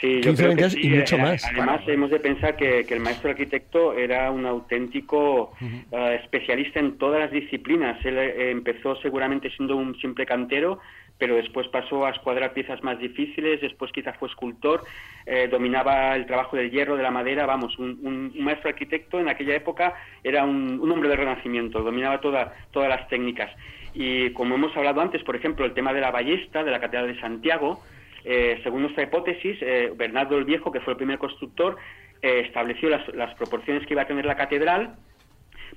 [0.00, 1.44] Sí, yo 15 creo 20 años y mucho más.
[1.44, 7.20] Además, hemos de pensar que, el maestro arquitecto era un auténtico eh, especialista en todas
[7.20, 8.02] las disciplinas.
[8.06, 10.78] Él eh, empezó seguramente siendo un simple cantero,
[11.18, 14.84] pero después pasó a escuadrar piezas más difíciles, después quizás fue escultor,
[15.24, 19.54] eh, dominaba el trabajo del hierro, de la madera, vamos, un, maestro arquitecto en aquella
[19.54, 23.50] época era un, hombre del renacimiento, dominaba toda, todas las técnicas.
[23.94, 27.14] Y como hemos hablado antes, por ejemplo, el tema de la ballesta de la Catedral
[27.14, 27.82] de Santiago,
[28.24, 31.76] eh, según nuestra hipótesis, eh, Bernardo el Viejo, que fue el primer constructor,
[32.22, 34.96] estableció las, las proporciones que iba a tener la catedral,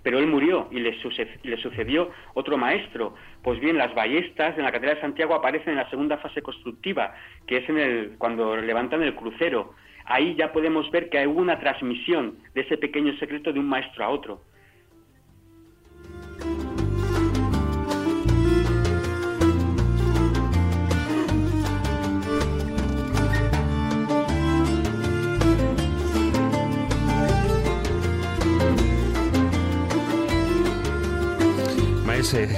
[0.04, 3.16] pero él murió y le, sucedió otro maestro.
[3.44, 7.14] Pues bien, las ballestas en la Catedral de Santiago aparecen en la segunda fase constructiva,
[7.48, 9.74] que es en el, cuando levantan el crucero.
[10.06, 14.06] Ahí ya podemos ver que hay una transmisión de ese pequeño secreto de un maestro
[14.06, 14.42] a otro.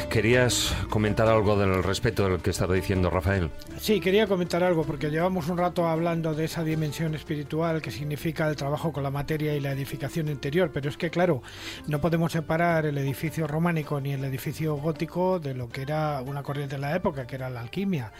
[0.09, 3.49] Querías comentar algo del respeto del que estaba diciendo Rafael.
[3.79, 8.49] Sí, quería comentar algo porque llevamos un rato hablando de esa dimensión espiritual que significa
[8.49, 11.41] el trabajo con la materia y la edificación interior, pero es que claro,
[11.87, 16.43] no podemos separar el edificio románico ni el edificio gótico de lo que era una
[16.43, 18.11] corriente de la época, que era la alquimia,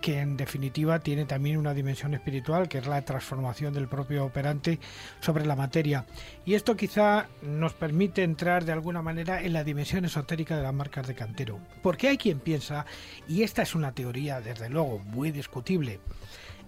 [0.00, 4.78] que en definitiva tiene también una dimensión espiritual, que es la transformación del propio operante
[5.20, 6.06] sobre la materia.
[6.44, 10.74] Y esto quizá nos permite entrar de alguna manera en la dimensión esotérica de las
[10.74, 11.58] marcas de cantero.
[11.82, 12.86] Porque hay quien piensa,
[13.28, 16.00] y esta es una teoría desde luego muy discutible,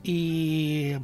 [0.02, 0.94] y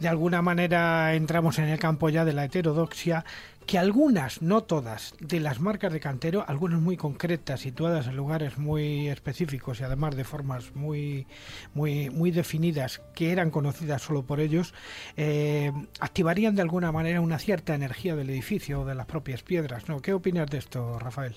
[0.00, 3.24] de alguna manera entramos en el campo ya de la heterodoxia,
[3.66, 8.58] que algunas, no todas, de las marcas de cantero, algunas muy concretas, situadas en lugares
[8.58, 11.26] muy específicos y además de formas muy,
[11.74, 14.74] muy, muy definidas, que eran conocidas solo por ellos,
[15.16, 15.70] eh,
[16.00, 19.88] activarían de alguna manera una cierta energía del edificio o de las propias piedras.
[19.88, 20.00] ¿no?
[20.00, 21.36] ¿Qué opinas de esto, Rafael?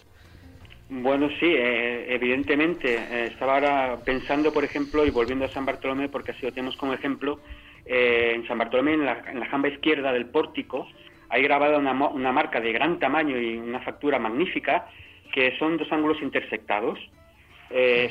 [0.89, 2.95] Bueno, sí, eh, evidentemente.
[2.95, 6.75] Eh, estaba ahora pensando, por ejemplo, y volviendo a San Bartolomé, porque así lo tenemos
[6.77, 7.39] como ejemplo,
[7.85, 10.87] eh, en San Bartolomé, en la, en la, jamba izquierda del pórtico,
[11.33, 14.85] hay grabada una, una, marca de gran tamaño y una factura magnífica,
[15.33, 16.99] que son dos ángulos intersectados.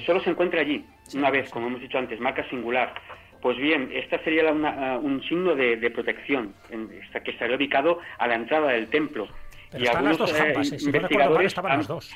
[0.04, 0.84] solo se encuentra allí,
[1.14, 2.92] una vez, como hemos dicho antes, marca singular.
[3.40, 8.26] Pues bien, esta sería una, un signo de, de protección, en, que estaría ubicado a
[8.26, 9.28] la entrada del templo.
[9.72, 11.78] Pero y están algunos, las dos jambas, eh, si mal, estaban han...
[11.78, 12.10] las dos.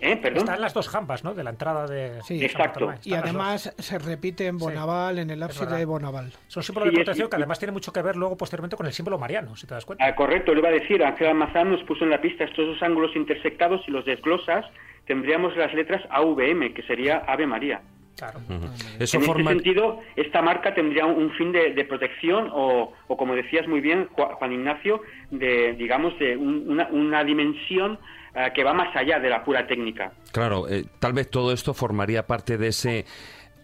[0.00, 0.16] ¿Eh?
[0.16, 0.38] ¿Perdón?
[0.38, 1.32] Están las dos jambas, ¿no?
[1.32, 2.20] De la entrada de.
[2.22, 2.92] Sí, exacto.
[3.04, 6.32] Y además se repite en Bonaval, sí, en el ábside de Bonaval.
[6.48, 8.86] Son símbolos sí, de protección es, que además tiene mucho que ver luego posteriormente con
[8.86, 10.04] el símbolo mariano, si te das cuenta.
[10.04, 12.82] Ah, correcto, le iba a decir, Ángel Almazán nos puso en la pista estos dos
[12.82, 14.64] ángulos intersectados y los desglosas,
[15.06, 17.80] tendríamos las letras AVM, que sería Ave María.
[18.16, 18.40] Claro.
[18.48, 18.70] Uh -huh.
[19.00, 19.50] Eso en forma...
[19.50, 23.80] este sentido, esta marca tendría un, fin de, de protección o, o, como decías muy
[23.80, 27.92] bien, Juan Ignacio, de, digamos, de un, una, una, dimensión
[28.34, 30.12] uh, que va más allá de la pura técnica.
[30.32, 33.04] Claro, eh, tal vez todo esto formaría parte de ese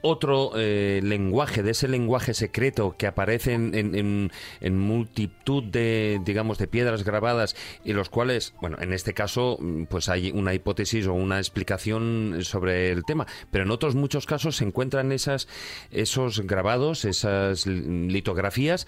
[0.03, 4.31] otro eh, lenguaje, de ese lenguaje secreto que aparece en, en,
[4.61, 9.59] en, multitud de, digamos, de piedras grabadas y los cuales, bueno, en este caso,
[9.89, 14.57] pues hay una hipótesis o una explicación sobre el tema, pero en otros muchos casos
[14.57, 15.49] se encuentran esas,
[15.91, 18.87] esos grabados, esas litografías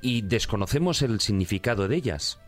[0.00, 2.38] y desconocemos el significado de ellas.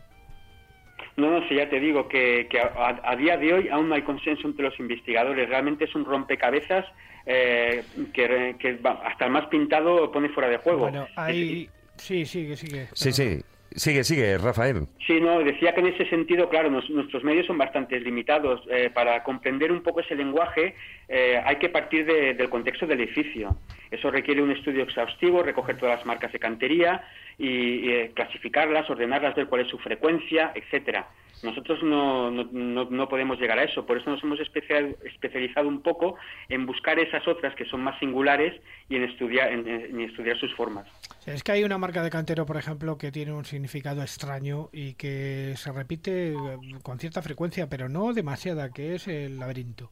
[1.17, 3.95] No, no, sí, ya te digo que, que a, a, día de hoy aún no
[3.95, 5.47] hay consenso entre los investigadores.
[5.47, 6.85] Realmente es un rompecabezas
[7.25, 7.83] eh,
[8.13, 10.79] que, que, hasta el más pintado pone fuera de juego.
[10.79, 11.69] Bueno, hay...
[11.95, 12.87] Sí, sigue, sigue.
[12.93, 13.39] Sí, sí.
[13.75, 14.87] Sigue, sigue, Rafael.
[15.05, 18.61] Sí, no, decía que en ese sentido, claro, nos, nuestros medios son bastante limitados.
[18.69, 20.75] Eh, para comprender un poco ese lenguaje
[21.07, 23.57] eh, hay que partir de, del contexto del edificio.
[23.91, 27.03] Eso requiere un estudio exhaustivo, recoger todas las marcas de cantería
[27.37, 31.07] y, eh, clasificarlas, ordenarlas, ver cuál es su frecuencia, etcétera.
[31.43, 35.81] Nosotros no, no, no, podemos llegar a eso, por eso nos hemos especial, especializado un
[35.81, 36.15] poco
[36.47, 38.59] en buscar esas otras que son más singulares
[38.89, 40.87] y en estudiar, en, en estudiar sus formas.
[41.25, 44.93] Es que hay una marca de cantero, por ejemplo, que tiene un significado extraño y
[44.93, 46.33] que se repite
[46.81, 49.91] con cierta frecuencia, pero no demasiada, que es el laberinto.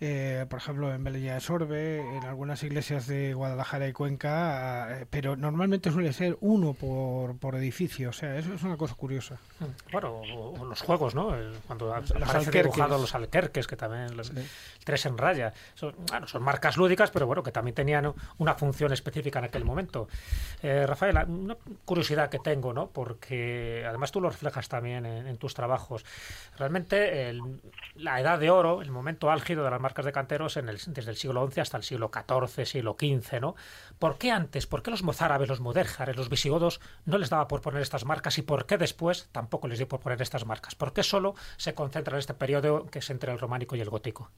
[0.00, 5.06] Eh, por ejemplo, en Belella de Sorbe, en algunas iglesias de Guadalajara y Cuenca, eh,
[5.08, 9.38] pero normalmente suele ser uno por, por edificio, o sea, eso es una cosa curiosa.
[9.92, 11.32] Bueno, o, o los juegos, ¿no?
[11.68, 14.46] Cuando aparece dibujado los alquerques, que también los, sí.
[14.82, 18.92] tres en raya, son, bueno, son marcas lúdicas, pero bueno, que también tenían una función
[18.92, 20.08] específica en aquel momento.
[20.60, 22.88] Eh, Rafael, una curiosidad que tengo, ¿no?
[22.88, 26.04] Porque además tú lo reflejas también en, en tus trabajos.
[26.58, 27.60] Realmente el,
[27.94, 31.10] la edad de oro, el momento álgido de las marcas de canteros en el, desde
[31.10, 33.54] el siglo XI hasta el siglo XIV, siglo XV, ¿no?
[33.98, 34.66] ¿Por qué antes?
[34.66, 38.38] ¿Por qué los mozárabes, los mudérjares, los visigodos no les daba por poner estas marcas
[38.38, 40.74] y por qué después tampoco les dio por poner estas marcas?
[40.74, 43.90] ¿Por qué solo se concentra en este periodo que es entre el románico y el
[43.90, 44.30] gótico?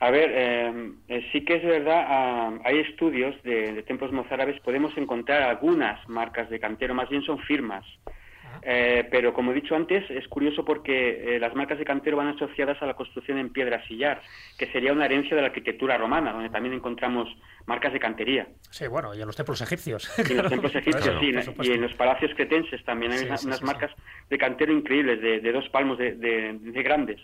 [0.00, 5.42] A ver, eh, sí que es verdad, uh, hay estudios de templos mozárabes, podemos encontrar
[5.42, 7.84] algunas marcas de cantero, más bien son firmas.
[8.66, 12.28] Eh, pero como he dicho antes, es curioso porque eh, las marcas de cantero van
[12.28, 14.22] asociadas a la construcción en piedra sillar,
[14.58, 17.28] que sería una herencia de la arquitectura romana, donde también encontramos
[17.66, 18.48] marcas de cantería.
[18.70, 20.10] Sí, bueno, y en los templos egipcios.
[20.18, 21.32] Y en los templos egipcios, sí,
[21.62, 23.90] y en los palacios cretenses también hay sí, unas, sí, unas sí, marcas
[24.30, 27.20] de cantero increíbles, de, de dos palmos de, de, de grandes.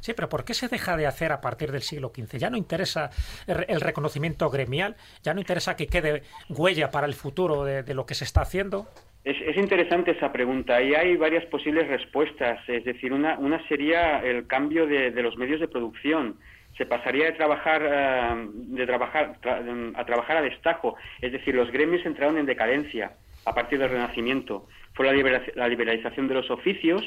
[0.00, 2.38] Sí, pero ¿por qué se deja de hacer a partir del siglo XV?
[2.38, 3.10] Ya no interesa
[3.46, 8.14] el reconocimiento gremial, ya no interesa que quede huella para el futuro de, lo que
[8.14, 8.86] se está haciendo.
[9.24, 12.60] Es, es, interesante esa pregunta y hay varias posibles respuestas.
[12.68, 16.38] Es decir, una, una sería el cambio de, los medios de producción.
[16.76, 19.60] Se pasaría de trabajar, uh, de trabajar tra
[19.94, 20.96] a trabajar a destajo.
[21.20, 23.12] Es decir, los gremios entraron en decadencia
[23.44, 24.68] a partir del Renacimiento.
[24.94, 27.02] Fue la liberalización de los oficios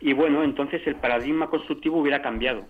[0.00, 2.66] y bueno, entonces el paradigma constructivo hubiera cambiado.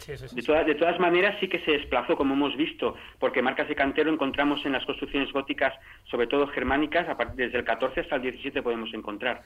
[0.00, 2.94] Sí, sí, sí, de, todas, de, todas maneras, sí que se desplazó, como hemos visto,
[3.18, 5.74] porque marcas de cantero encontramos en las construcciones góticas,
[6.10, 9.42] sobre todo germánicas, a partir, desde el 14 hasta el 17 podemos encontrar.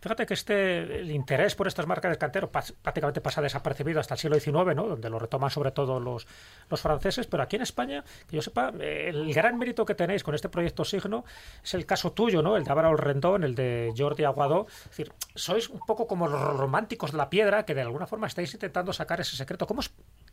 [0.00, 4.20] Fíjate que este el interés por estas marcas de cantero prácticamente pasa desapercibido hasta el
[4.20, 4.86] siglo XIX, ¿no?
[4.86, 6.26] donde lo retoman sobre todo los,
[6.70, 10.34] los franceses, pero aquí en España, que yo sepa, el gran mérito que tenéis con
[10.34, 11.24] este proyecto Signo
[11.62, 12.56] es el caso tuyo, ¿no?
[12.56, 14.66] el de Álvaro Rendón, el de Jordi Aguadó.
[14.68, 18.26] Es decir, sois un poco como los románticos de la piedra, que de alguna forma
[18.26, 19.66] estáis intentando sacar ese secreto.
[19.66, 19.80] ¿Cómo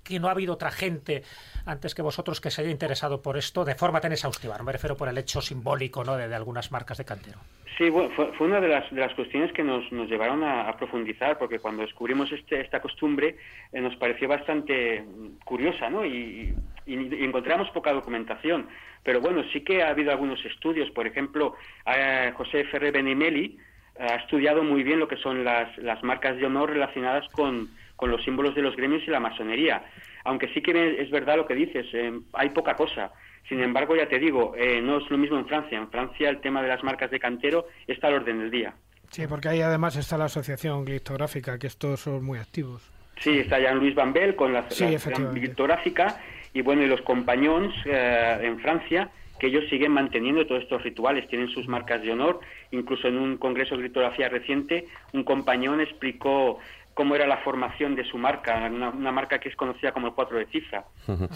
[0.04, 1.24] que no ha habido otra gente
[1.66, 4.58] antes que vosotros que se haya interesado por esto de forma tan exhaustiva.
[4.58, 6.18] No me refiero por el hecho simbólico ¿no?
[6.18, 7.40] de, algunas marcas de cantero.
[7.78, 11.40] Sí, fue, una de las, de las cuestiones que nos, nos llevaron a, a, profundizar,
[11.40, 13.38] porque cuando descubrimos este, esta costumbre
[13.72, 15.04] eh, nos pareció bastante
[15.44, 16.06] curiosa, ¿no?
[16.06, 16.54] Y,
[16.86, 18.68] encontramos poca documentación.
[19.04, 20.92] Pero bueno, sí que ha habido algunos estudios.
[20.92, 21.56] Por ejemplo,
[21.86, 23.58] eh, José Ferrer Benimeli
[23.98, 27.70] ha estudiado muy bien lo que son las, las marcas de honor relacionadas con
[28.04, 29.82] con los símbolos de los gremios y la masonería.
[30.26, 33.14] Aunque sí que es verdad lo que dices, eh, hay poca cosa.
[33.48, 35.78] Sin embargo, ya te digo, eh, no es lo mismo en Francia.
[35.78, 38.74] En Francia el tema de las marcas de cantero está al orden del día.
[39.10, 42.92] Sí, porque ahí además está la asociación glitográfica, que estos son muy activos.
[43.20, 45.40] Sí, está Jean-Louis Van Bell con la, Sí, efectivamente.
[45.40, 46.20] glitográfica
[46.54, 49.10] y bueno, y los compañones eh, en Francia
[49.44, 52.40] que ellos siguen manteniendo todos estos rituales, tienen sus marcas de honor,
[52.72, 56.60] incluso en un congreso de litografía reciente, un compañón explicó
[56.94, 60.38] cómo era la formación de su marca, una, marca que es conocida como el 4
[60.40, 60.86] de cifra.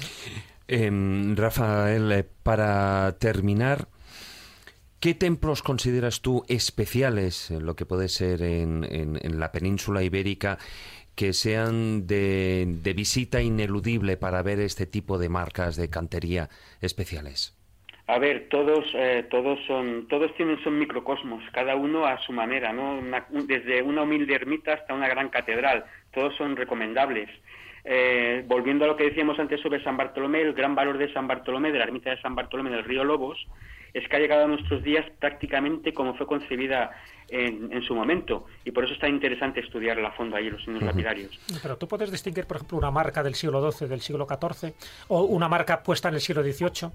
[0.70, 3.88] Em, Rafael, eh, para terminar,
[5.00, 10.58] ¿qué templos consideras tú especiales, en lo que puede ser en, la península ibérica,
[11.16, 16.50] que sean de visita ineludible para ver este tipo de marcas de cantería
[16.82, 17.57] especiales?
[18.08, 22.72] A ver, todos, eh, todos son, todos tienen son microcosmos, cada uno a su manera,
[22.72, 22.94] ¿no?
[23.00, 27.30] Una- un- desde una humilde ermita hasta una gran catedral, todos son recomendables.
[27.84, 31.28] Eh, volviendo a lo que decíamos antes sobre San Bartolomé, el gran valor de San
[31.28, 33.46] Bartolomé, de la ermita de San Bartolomé del río Lobos,
[33.94, 36.92] es que ha llegado a nuestros días prácticamente como fue concebida
[37.30, 40.84] en, en su momento, y por eso está interesante estudiarla a fondo ahí, los signos
[40.84, 41.38] lapidarios.
[41.62, 44.74] Pero tú puedes distinguir, por ejemplo, una marca del siglo XII, del siglo XIV,
[45.10, 46.90] o una marca puesta en el siglo XVIII.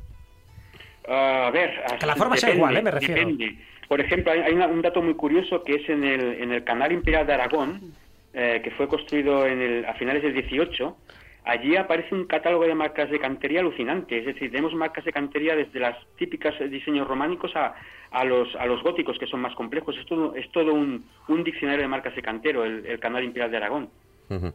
[1.08, 2.82] A ver, Que la forma sea igual, ¿eh?
[2.82, 3.14] Me refiero.
[3.14, 3.56] Depende.
[3.88, 6.64] Por ejemplo, hay, hay una- un dato muy curioso que es en el, en el
[6.64, 7.92] Canal Imperial de Aragón,
[8.32, 10.96] eh, que fue construido en el, a finales del 18.
[11.44, 14.16] Allí aparece un catálogo de marcas de cantería alucinante.
[14.18, 17.74] Es decir, tenemos marcas de cantería desde las típicas diseños románicos a,
[18.12, 19.96] a los, a los góticos, que son más complejos.
[19.98, 23.50] Es todo, es todo un, un diccionario de marcas de cantero, el, el Canal Imperial
[23.50, 23.90] de Aragón.
[24.30, 24.54] Ujú.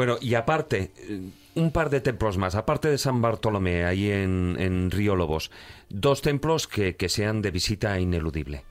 [0.00, 1.20] Bueno, y aparte, eh,
[1.56, 5.50] un par de templos más, aparte de San Bartolomé, ahí en, en Río Lobos,
[5.90, 8.62] dos templos que, que sean de visita ineludible,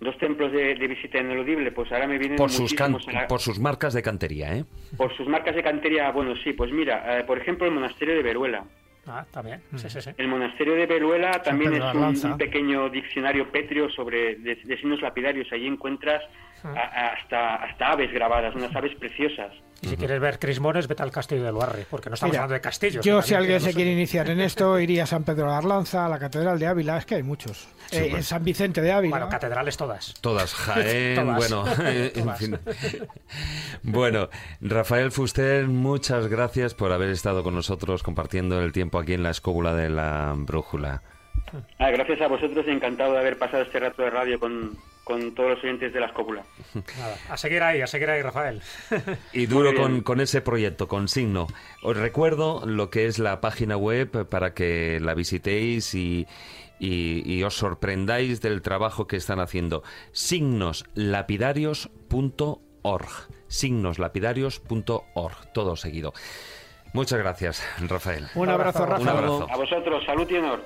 [0.00, 3.38] Dos templos de, de visita ineludible, pues ahora me vienen por sus, can- la- por
[3.40, 4.64] sus marcas de cantería, ¿eh?
[4.96, 8.22] Por sus marcas de cantería, bueno, sí, pues mira, eh, por ejemplo, el monasterio de
[8.24, 8.64] Veruela.
[9.06, 9.62] Ah, también.
[9.76, 10.10] Sí, sí, sí.
[10.18, 15.46] El monasterio de Veruela también es un, pequeño diccionario pétreo sobre de, de signos lapidarios.
[15.52, 16.20] Allí encuentras
[16.64, 19.52] a- a- hasta, hasta aves grabadas, unas aves preciosas.
[19.80, 22.54] Y si quieres ver crismones, vete al castillo de Luarre, porque no estamos Mira, hablando
[22.54, 23.04] de castillos.
[23.04, 26.08] Yo, si alguien se quiere iniciar en esto, iría a San Pedro de Arlanza, a
[26.08, 27.68] la Catedral de Ávila, es que hay muchos.
[27.92, 29.10] Eh, en San Vicente de Ávila.
[29.18, 30.14] Bueno, catedrales todas.
[30.20, 31.36] Todas, Jaén, Todas.
[31.36, 32.38] bueno, en Todas.
[32.38, 32.58] fin.
[33.82, 34.28] Bueno,
[34.60, 39.30] Rafael Fuster, muchas gracias por haber estado con nosotros compartiendo el tiempo aquí en la
[39.30, 41.02] escóbula de la brújula.
[41.78, 44.76] Ah, gracias a vosotros, encantado de haber pasado este rato de radio con,
[45.08, 46.44] con todos los oyentes de la escópula.
[46.98, 48.60] Nada, a seguir ahí, a seguir ahí, Rafael.
[49.32, 51.46] Y duro con, con ese proyecto, con Signo.
[51.82, 56.26] Os recuerdo lo que es la página web para que la visitéis y,
[56.78, 59.82] y- y os sorprendáis del trabajo que están haciendo.
[60.12, 63.08] Signoslapidarios.org.
[63.48, 65.52] Signoslapidarios.org.
[65.54, 66.12] Todo seguido.
[66.92, 68.26] Muchas gracias, Rafael.
[68.34, 69.02] Un abrazo, Rafa.
[69.02, 69.46] Un abrazo.
[69.50, 70.62] A vosotros, salud y honor.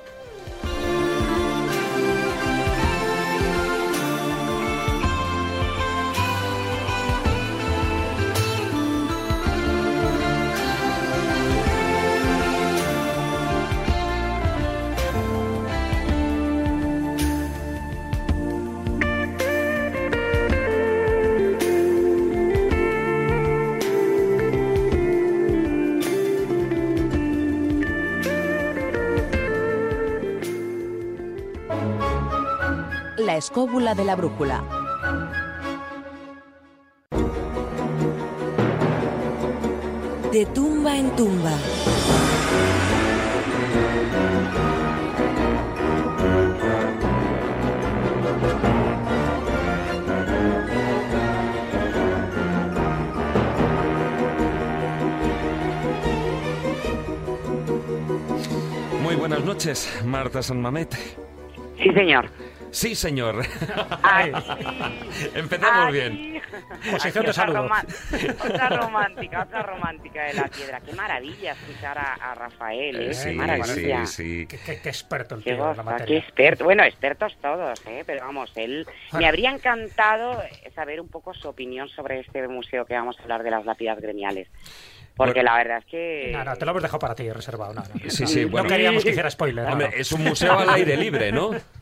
[33.43, 34.63] Escóbula de la brújula.
[40.31, 41.51] De tumba en tumba.
[59.03, 60.95] Muy buenas noches, Marta San Mamet.
[61.83, 62.31] Sí, señor.
[62.73, 63.45] Sí, señor.
[64.03, 64.33] Ay,
[65.35, 65.93] Empezamos ay.
[65.93, 66.43] bien.
[66.91, 67.85] Posición de otra roma-
[68.45, 70.81] otra romántica, otra romántica de la piedra.
[70.81, 73.15] Qué maravilla escuchar a, a Rafael, ¿eh?
[73.15, 74.07] Sí, Qué maravilla.
[74.07, 74.47] sí, sí.
[74.47, 76.19] Qué, qué- qué experto el Qué tío en la goza, qué materia.
[76.19, 76.65] experto.
[76.65, 78.03] Bueno, expertos todos, ¿eh?
[78.07, 78.87] Pero vamos, él...
[79.13, 80.43] Me habría encantado
[80.75, 84.01] saber un poco su opinión sobre este museo que vamos a hablar de las lápidas
[84.01, 84.49] gremiales.
[85.15, 85.51] Porque Bueno.
[85.51, 86.31] la verdad es que...
[86.33, 87.75] No, no, te lo hemos dejado para ti, reservado.
[87.75, 88.11] No, no.
[88.11, 88.69] Sí, sí, No bueno.
[88.69, 89.67] queríamos que hiciera spoiler.
[89.67, 89.97] no, Hombre, no.
[89.97, 91.51] es un museo al aire libre, ¿no?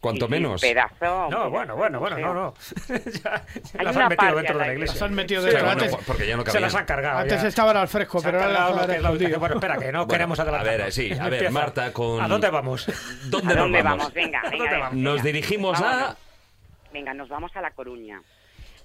[0.00, 0.60] Cuanto Sí, sí, menos.
[0.60, 1.28] Pedazo.
[1.28, 2.54] No, bueno, bueno, bueno, no, no.
[3.24, 3.44] ya,
[3.82, 4.94] las han metido dentro a de la iglesia.
[4.94, 5.64] Las han metido Sí, dentro.
[5.66, 7.18] Bueno, antes por- porque ya no Se las han cargado.
[7.18, 7.48] antes ya.
[7.48, 9.38] estaban al fresco, pero ahora cargado las han escondido.
[9.40, 10.68] Bueno, espera, que no Bueno, queremos adelantar.
[10.68, 12.86] a ver, sí, a ver, Marta, con- ¿A dónde vamos?
[13.24, 13.98] ¿Dónde ¿A dónde vamos?
[13.98, 14.14] vamos?
[14.14, 14.78] Venga, venga, dónde venga.
[14.86, 14.98] vamos?
[14.98, 15.82] Nos dirigimos a...
[15.82, 16.16] Vámonos.
[16.92, 18.22] Venga, nos vamos a La Coruña.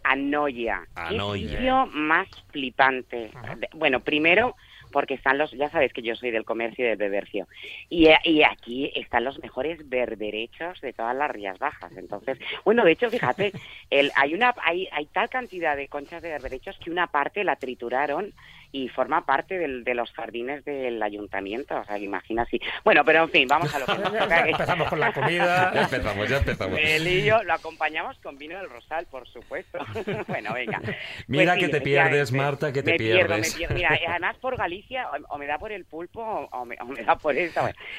[0.04, 0.82] a Noya.
[0.96, 1.50] A ¿Qué Noya.
[1.50, 3.32] sitio más flipante?
[3.74, 4.56] Bueno, primero
[4.94, 7.48] porque están los, ya sabes que yo soy del comercio y del bebercio,
[7.90, 11.92] y, eh, y aquí están los mejores berberechos de todas las Rías Bajas.
[11.98, 13.52] Entonces, bueno, de hecho, fíjate,
[13.90, 17.58] el, hay una hay, hay tal cantidad de conchas de berberechos que una parte la
[17.58, 18.34] trituraron
[18.74, 21.78] y forma parte del- de los jardines del ayuntamiento.
[21.80, 22.60] O sea, que imagina así.
[22.84, 24.40] Bueno, pero en fin, vamos a lo que nos toca.
[24.50, 25.72] Empezamos con la comida.
[25.74, 26.80] Ya empezamos, ya empezamos.
[27.00, 29.78] Lío, lo acompañamos con vino del Rosal, por supuesto.
[30.28, 30.82] bueno, venga.
[31.28, 32.32] Mira Pues que sí, te pierdes.
[32.34, 33.52] Marta, que te me pierdo, pierdes.
[33.54, 33.76] me pierdo.
[33.76, 36.22] Mira, además por Galicia, o, o me da por el pulpo
[36.52, 37.36] o, me, o me da por.
[37.36, 37.52] Bueno,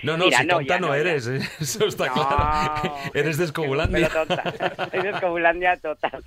[0.03, 1.39] No, no, mira, si tonta ya, no, eres, ¿eh?
[1.61, 2.97] eso está No, claro.
[3.15, 4.09] Eres de Escobulandia.
[4.13, 4.91] Pero tonta.
[4.91, 6.25] Soy de Escobulandia total.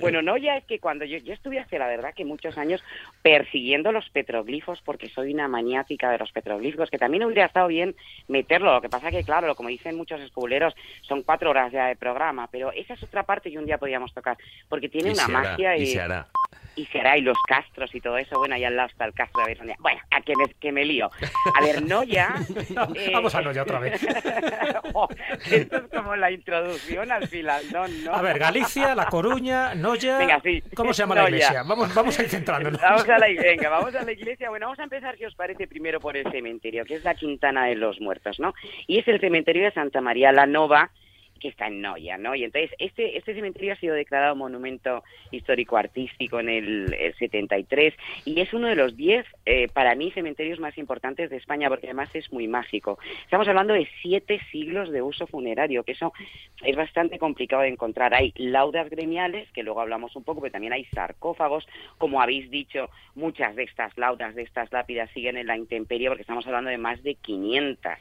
[0.00, 2.80] Bueno, no, ya es que cuando yo, yo estuve hace, la verdad, que muchos años
[3.22, 7.94] persiguiendo los petroglifos, porque soy una maniática de los petroglifos, que también hubiera estado bien
[8.28, 8.72] meterlo.
[8.72, 12.48] Lo que pasa que, claro, como dicen muchos escobuleros, son cuatro horas ya de programa,
[12.50, 14.36] pero esa es otra parte que un día podríamos tocar,
[14.68, 16.26] porque tiene Y una hará, magia y y, se hará.
[16.78, 18.38] Y se hará, y los castros y todo eso.
[18.38, 19.58] Bueno, ahí al lado está el castro de.
[19.80, 21.10] Bueno, a que me, que me lío.
[21.54, 22.34] A ver, Noya...
[22.94, 24.00] eh, Vamos a Noya otra vez.
[25.50, 28.14] Esto es como la introducción al filandón, ¿no?
[28.14, 30.18] A ver, Galicia, La Coruña, Noya.
[30.18, 30.62] Venga, sí.
[30.76, 31.64] ¿Cómo se llama la iglesia?
[31.64, 32.80] Vamos, vamos a ir centrándonos.
[32.80, 34.48] Vamos a la, venga, vamos a la iglesia.
[34.48, 37.66] Bueno, vamos a empezar, si os parece, primero por el cementerio, que es la Quintana
[37.66, 38.54] de los Muertos, ¿no?
[38.86, 40.92] Y es el cementerio de Santa María la Nova,
[41.38, 42.34] que está en Noya, ¿no?
[42.34, 47.94] Y entonces, este, este cementerio ha sido declarado monumento histórico-artístico en el, el 73
[48.24, 51.86] y es uno de los 10, eh, para mí, cementerios más importantes de España, porque
[51.86, 52.98] además es muy mágico.
[53.24, 56.12] Estamos hablando de siete siglos de uso funerario, que eso
[56.62, 58.14] es bastante complicado de encontrar.
[58.14, 61.66] Hay laudas gremiales, que luego hablamos un poco, pero también hay sarcófagos.
[61.98, 66.22] Como habéis dicho, muchas de estas laudas, de estas lápidas, siguen en la intemperie, porque
[66.22, 67.92] estamos hablando de más de 500.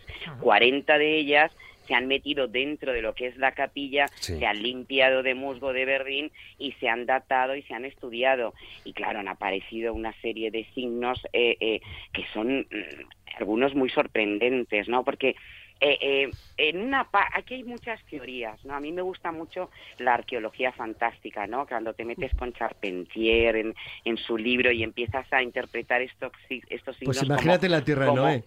[0.41, 1.51] 40 de ellas
[1.88, 4.38] se han metido dentro de lo que es la capilla, Sí.
[4.38, 8.53] se han limpiado de musgo de Berlín y se han datado y se han estudiado.
[8.84, 11.81] Y claro, han aparecido una serie de signos eh, eh,
[12.14, 15.03] que son mm, algunos muy sorprendentes, ¿no?
[15.03, 15.35] Porque
[15.80, 18.73] eh, eh, en una pa- aquí hay muchas teorías, ¿no?
[18.73, 19.69] A mí me gusta mucho
[19.99, 21.68] la arqueología fantástica, ¿no?
[21.68, 26.95] Cuando te metes con Charpentier en, en su libro y empiezas a interpretar estos, estos
[26.97, 28.43] signos Pues imagínate como- la tierra de Noé.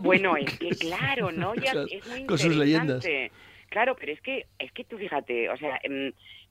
[0.00, 1.54] Bueno, es que claro, ¿no?
[1.54, 3.04] Ya es muy con sus leyendas.
[3.04, 3.32] interesante.
[3.68, 5.80] Claro, pero es que, es que tú fíjate, o sea,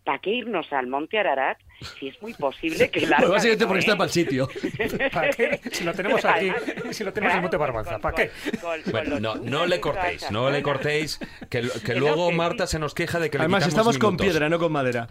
[0.04, 1.58] ¿para qué irnos al Monte Ararat
[2.00, 4.50] si es muy posible que el Bueno, arca básicamente Noé- está para el sitio.
[5.14, 5.60] ¿Para qué?
[5.72, 6.52] Si lo tenemos aquí,
[6.92, 8.32] si lo tenemos en Monte Barbanza, ¿para qué?
[8.60, 11.20] con- con Bueno, no, no le cortéis, no le cortéis,
[11.50, 12.74] que, que luego que Marta sí.
[12.74, 15.08] se nos queja de que le Además, estamos con piedra, no con madera.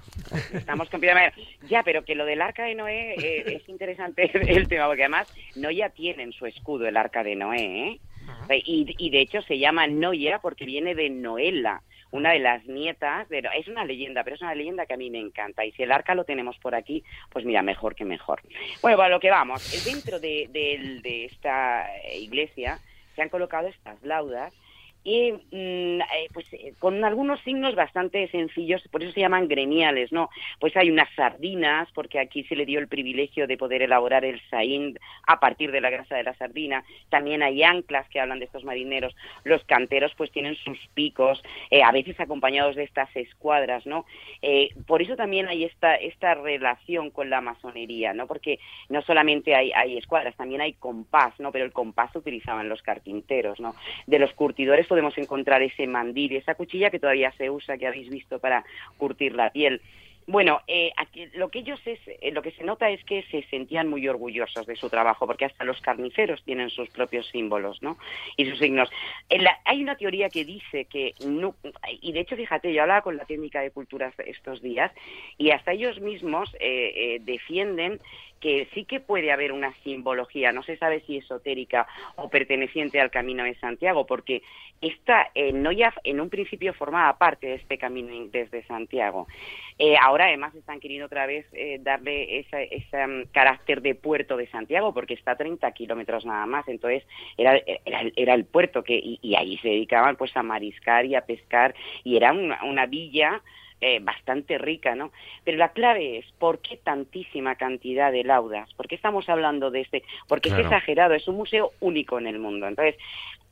[0.53, 1.33] Estamos con piedra.
[1.69, 5.33] Ya, pero que lo del arca de Noé eh, es interesante el tema, porque además
[5.57, 8.01] Noya tiene en su escudo el arca de Noé, ¿eh?
[8.67, 13.29] Y, y de hecho se llama Noya porque viene de Noela, una de las nietas.
[13.29, 15.65] De, es una leyenda, pero es una leyenda que a mí me encanta.
[15.65, 18.41] Y si el arca lo tenemos por aquí, pues mira, mejor que mejor.
[18.83, 22.79] Bueno, para lo que vamos, dentro de, de- de esta iglesia
[23.15, 24.53] se han colocado estas laudas
[25.09, 30.13] y mm, eh, pues eh, con algunos signos bastante sencillos, por eso se llaman gremiales,
[30.13, 30.29] ¿no?
[30.61, 34.39] Pues hay unas sardinas, porque aquí se le dio el privilegio de poder elaborar el
[34.51, 36.85] saín a partir de la grasa de la sardina.
[37.09, 39.17] También hay anclas que hablan de estos marineros.
[39.45, 44.05] Los canteros pues tienen sus picos, eh, a veces acompañados de estas escuadras, ¿no?
[44.87, 48.27] Por eso también hay esta, esta relación con la masonería, ¿no?
[48.27, 48.59] Porque
[48.91, 51.51] no solamente hay, escuadras, también hay compás, ¿no?
[51.51, 53.75] Pero el compás utilizaban los carpinteros, ¿no?
[54.07, 58.11] De los curtidores podemos encontrar ese mandil esa cuchilla que todavía se usa, que habéis
[58.11, 58.65] visto para
[58.97, 59.81] curtir la piel.
[60.27, 63.45] Bueno, eh, aquí lo que ellos es, eh, lo que se nota es que se
[63.45, 67.97] sentían muy orgullosos de su trabajo, porque hasta los carniceros tienen sus propios símbolos, ¿no?
[68.37, 68.91] Y sus signos.
[69.31, 71.55] En la- hay una teoría que dice que, no-
[72.03, 74.93] y de hecho, fíjate, yo hablaba con la técnica de culturas estos días,
[75.39, 77.99] y hasta ellos mismos eh, eh, defienden
[78.41, 81.87] que sí que puede haber una simbología, no se sabe si esotérica
[82.17, 84.43] o perteneciente al Camino de Santiago, porque
[84.81, 89.27] esta eh, Noya en un principio formaba parte de este camino in- desde Santiago.
[89.79, 94.37] Eh, ahora además están queriendo otra vez eh, darle ese esa, mm, carácter de puerto
[94.37, 97.05] de Santiago, porque está a 30 kilómetros nada más, entonces
[97.37, 101.15] era, era, era el puerto que y, y ahí se dedicaban pues a mariscar y
[101.15, 101.75] a pescar
[102.05, 103.43] y era una, una villa
[103.81, 105.13] eh, bastante rica, ¿no?
[105.45, 108.73] Pero la clave es ¿por qué tantísima cantidad de laudas?
[108.75, 110.03] ¿Por qué estamos hablando de este?
[110.27, 110.63] Porque Claro.
[110.63, 112.67] es exagerado, es un museo único en el mundo.
[112.67, 112.97] Entonces,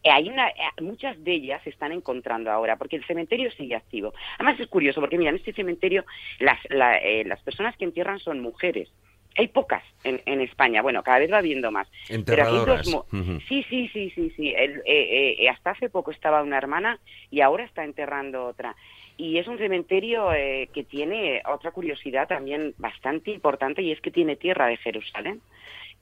[0.03, 3.74] eh, hay una, eh, muchas de ellas se están encontrando ahora, porque el cementerio sigue
[3.77, 4.15] activo.
[4.36, 6.05] Además es curioso, porque mira, en este cementerio
[6.39, 8.90] las, la- eh, las personas que entierran son mujeres.
[9.39, 11.86] Hay pocas en, en España, bueno, cada vez va habiendo más.
[12.07, 12.86] Pero aquí Enterradoras.
[12.89, 13.40] Ujú.
[13.48, 14.55] Sí, sí, sí, sí, sí.
[14.57, 16.98] El- eh, eh, hasta hace poco estaba una hermana
[17.31, 18.74] y ahora está enterrando otra.
[19.16, 24.10] Y es un cementerio eh, que tiene otra curiosidad también bastante importante y es que
[24.10, 25.40] tiene tierra de Jerusalén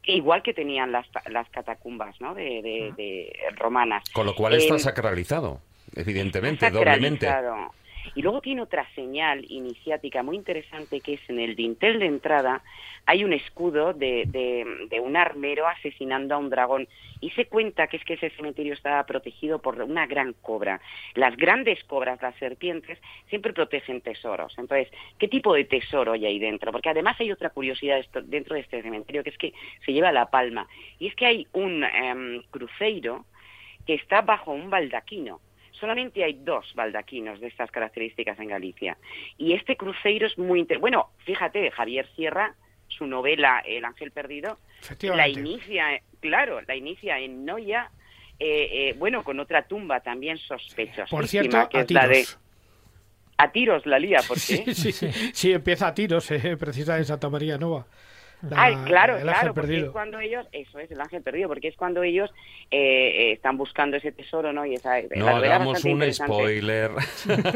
[0.06, 2.34] igual que tenían las, las catacumbas ¿no?
[2.34, 4.02] de, de, de romanas.
[4.12, 5.60] Con lo cual está Eh, sacralizado,
[5.96, 7.26] evidentemente, Está doblemente.
[8.14, 12.62] Y luego tiene otra señal iniciática muy interesante que es en el dintel de entrada
[13.06, 16.88] hay un escudo de, de, un armero asesinando a un dragón
[17.20, 20.80] y se cuenta que es que ese cementerio estaba protegido por una gran cobra.
[21.14, 22.98] Las grandes cobras, las serpientes,
[23.28, 24.54] siempre protegen tesoros.
[24.58, 26.72] Entonces, ¿qué tipo de tesoro hay ahí dentro?
[26.72, 29.52] Porque además hay otra curiosidad dentro de este cementerio que es que
[29.84, 30.66] se lleva la palma
[30.98, 33.26] y es que hay un em, cruceiro
[33.86, 35.40] que está bajo un baldaquino.
[35.84, 38.96] Solamente hay dos baldaquinos de estas características en Galicia.
[39.36, 40.78] Y este cruceiro es muy inter...
[40.78, 42.54] Bueno, fíjate, Javier Sierra,
[42.88, 44.56] su novela El ángel perdido,
[45.02, 47.90] la inicia, claro, la inicia en Noya,
[48.38, 52.14] eh, eh, bueno, con otra tumba también sospechosísima, Por cierto, a es la de...
[52.14, 52.38] tiros.
[53.36, 54.64] A tiros la lía, ¿por qué?
[54.74, 57.86] Sí, sí, sí, empieza a tiros, eh, precisa en Santa María Nova.
[58.50, 61.48] La- Ay, claro, el ángel claro, porque es cuando ellos, eso es el ángel perdido,
[61.48, 62.30] porque es cuando ellos
[62.70, 64.64] eh, eh, están buscando ese tesoro, ¿no?
[64.66, 66.90] Y esa, No hagamos un spoiler.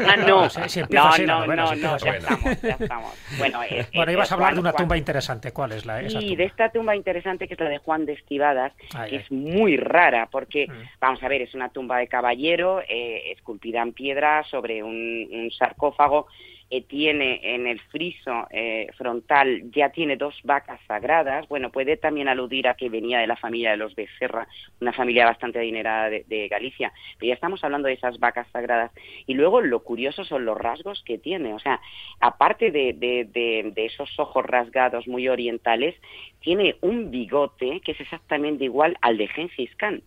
[0.07, 0.87] Ah, no, no, así la
[1.25, 3.13] no, novela, no, no, ya estamos, ya estamos.
[3.37, 5.51] Bueno, es- Bueno, es- ibas a hablar de una Juan- tumba interesante.
[5.51, 6.37] ¿Cuál es la esa y tumba?
[6.37, 9.21] de esta tumba interesante que es la de Juan de Estivadas, Ay, que ay.
[9.23, 10.71] es muy rara porque, Mm.
[10.99, 15.51] vamos a ver, es una tumba de caballero eh, esculpida en piedra sobre un, un
[15.51, 16.27] sarcófago.
[16.71, 21.47] Eh, tiene en el friso eh, frontal, ya tiene dos vacas sagradas.
[21.47, 24.47] Bueno, puede también aludir a que venía de la familia de los Becerra,
[24.79, 26.91] una familia bastante adinerada de, de Galicia.
[27.17, 28.91] Pero ya estamos hablando de esas vacas sagradas.
[29.25, 31.53] Y luego lo curioso son los rasgos que tiene.
[31.53, 31.81] O sea,
[32.19, 35.95] aparte de, de- de- esos ojos rasgados muy orientales,
[36.41, 40.01] tiene un bigote que es exactamente igual al de Gengis Khan.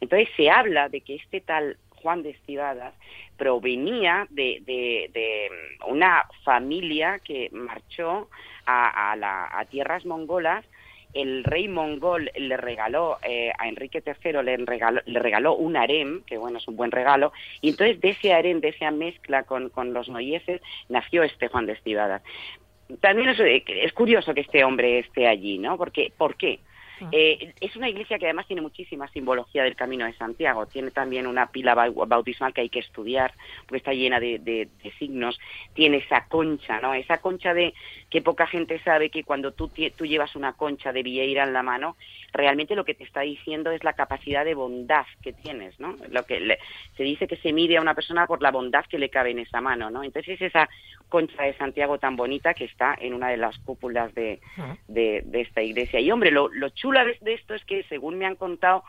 [0.00, 2.92] Entonces se habla de que este tal Juan de Estivadas
[3.38, 5.50] provenía de,
[5.88, 8.28] una familia que marchó
[8.66, 10.66] a, tierras mongolas.
[11.14, 16.22] El rey mongol le regaló eh, a Enrique III le regaló, le regaló un harem,
[16.24, 19.70] que bueno, es un buen regalo, y entonces de ese harem, de esa mezcla con,
[19.70, 22.22] con los noyeses, nació este Juan de Estivadas
[23.00, 25.78] también es, es curioso que este hombre esté allí, ¿no?
[25.78, 26.58] Porque, ¿Por qué?
[27.12, 30.66] Eh, es una iglesia que además tiene muchísima simbología del Camino de Santiago.
[30.66, 33.32] Tiene también una pila bau- bautismal que hay que estudiar,
[33.66, 35.38] porque está llena de, de- de signos.
[35.74, 36.94] Tiene esa concha, ¿no?
[36.94, 37.74] Esa concha de
[38.10, 41.62] que poca gente sabe que cuando tú, tú llevas una concha de Vieira en la
[41.62, 41.96] mano,
[42.34, 45.96] realmente lo que te está diciendo es la capacidad de bondad que tienes, ¿no?
[46.10, 46.58] Lo que le-
[46.96, 49.38] se dice que se mide a una persona por la bondad que le cabe en
[49.38, 50.02] esa mano, ¿no?
[50.02, 50.68] Entonces es esa
[51.08, 54.40] concha de Santiago tan bonita que está en una de las cúpulas de,
[54.88, 56.00] de, de esta iglesia.
[56.00, 58.82] Y hombre, lo, lo chula de, de esto es que, según me han contado,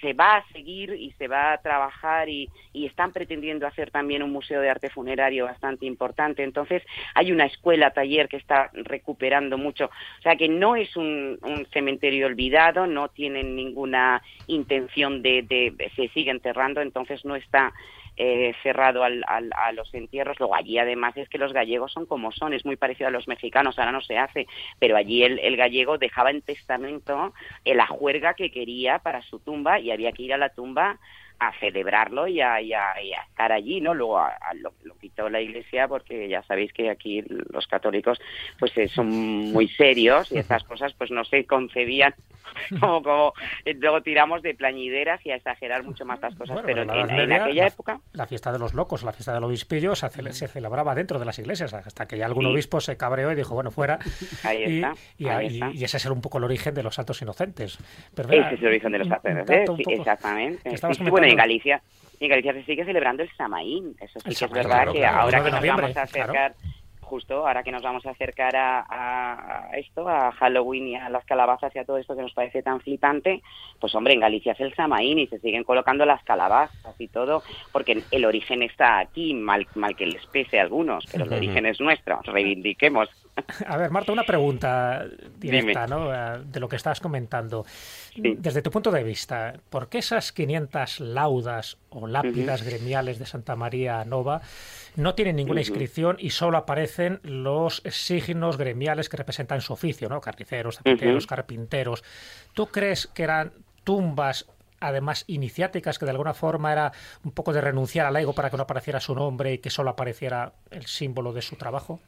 [0.00, 4.22] se va a seguir y se va a trabajar y, y están pretendiendo hacer también
[4.22, 6.42] un museo de arte funerario bastante importante.
[6.42, 6.82] Entonces,
[7.14, 9.86] hay una escuela, taller que está recuperando mucho.
[9.86, 15.90] O sea, que no es un, un cementerio olvidado, no tienen ninguna intención de, de
[15.96, 17.72] se sigue enterrando, entonces no está
[18.18, 20.38] eh, cerrado al- al- a los entierros.
[20.38, 23.28] Luego allí además es que los gallegos son como son, es muy parecido a los
[23.28, 24.46] mexicanos, ahora no se hace,
[24.78, 27.32] pero allí el, el gallego dejaba en testamento
[27.64, 30.98] eh, la juerga que quería para su tumba y había que ir a la tumba
[31.40, 33.94] a celebrarlo y a, y a- y a estar allí, ¿no?
[33.94, 38.18] Luego a- lo, lo quitó la iglesia porque ya sabéis que aquí los católicos
[38.58, 42.14] pues eh, son muy serios y estas cosas pues no se concebían
[42.80, 43.32] como, como
[43.64, 46.88] eh, luego tiramos de plañideras y a exagerar mucho más las cosas, Bueno, pero en
[46.88, 49.32] la en, Edad en Media, aquella la- época La fiesta de los locos, la fiesta
[49.34, 52.50] del obispillo, se, cele- se celebraba dentro de las iglesias, hasta que ya algún Sí.
[52.52, 53.98] obispo se cabreó y dijo, bueno, fuera.
[54.42, 55.70] Ahí y, está, y- ahí y- está.
[55.72, 57.78] y ese es un poco el origen de los santos inocentes.
[58.14, 59.12] Pero, Ese es el origen de los sí,
[59.66, 60.68] poco- exactamente.
[60.74, 61.82] estabas Sí, sí, bueno, y en Galicia,
[62.20, 63.96] y en Galicia se sigue celebrando el Samaín.
[64.00, 66.32] Eso sí El que es verdad claro, que claro, ahora que nos vamos a claro.
[66.32, 66.54] acercar,
[67.08, 71.74] justo ahora que nos vamos a acercar a, esto, a Halloween y a las calabazas
[71.74, 73.42] y a todo esto que nos parece tan flipante,
[73.80, 77.42] pues hombre, en Galicia es el Samaín y se siguen colocando las calabazas y todo,
[77.72, 81.66] porque el origen está aquí, mal, mal que les pese a algunos, pero el origen
[81.66, 83.08] es nuestro, reivindiquemos.
[83.66, 85.04] A ver, Marta, una pregunta
[85.38, 85.86] directa.
[85.86, 86.12] ¿no?
[86.12, 87.64] Eh, de lo que estás comentando.
[88.14, 88.36] Sí.
[88.38, 93.56] Desde tu punto de vista, ¿por qué esas 500 laudas o lápidas gremiales de Santa
[93.56, 94.40] María Nova
[94.96, 100.20] no tienen ninguna inscripción y solo aparecen los signos gremiales que representan su oficio, ¿no?
[100.20, 102.04] Carniceros, zapateros, carpinteros.
[102.54, 103.52] ¿Tú crees que eran
[103.84, 104.46] tumbas
[104.80, 106.92] además iniciáticas que de alguna forma era
[107.24, 109.90] un poco de renunciar al ego para que no apareciera su nombre y que solo
[109.90, 112.00] apareciera el símbolo de su trabajo?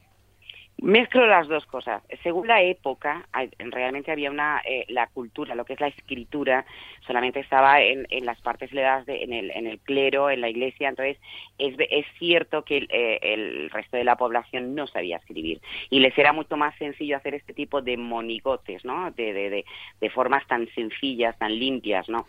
[0.78, 2.02] Mezclo las dos cosas.
[2.22, 3.28] Según la época,
[3.58, 6.64] realmente había una eh, la cultura, lo que es la escritura,
[7.06, 10.48] solamente estaba en, en las partes ledas de, en el en el clero, en la
[10.48, 10.88] iglesia.
[10.88, 11.18] Entonces
[11.58, 15.60] es, es cierto que el, eh, el resto de la población no sabía escribir
[15.90, 19.10] y les era mucho más sencillo hacer este tipo de monigotes, ¿no?
[19.10, 19.64] De, de, de,
[20.00, 22.26] de formas tan sencillas, tan limpias, ¿no?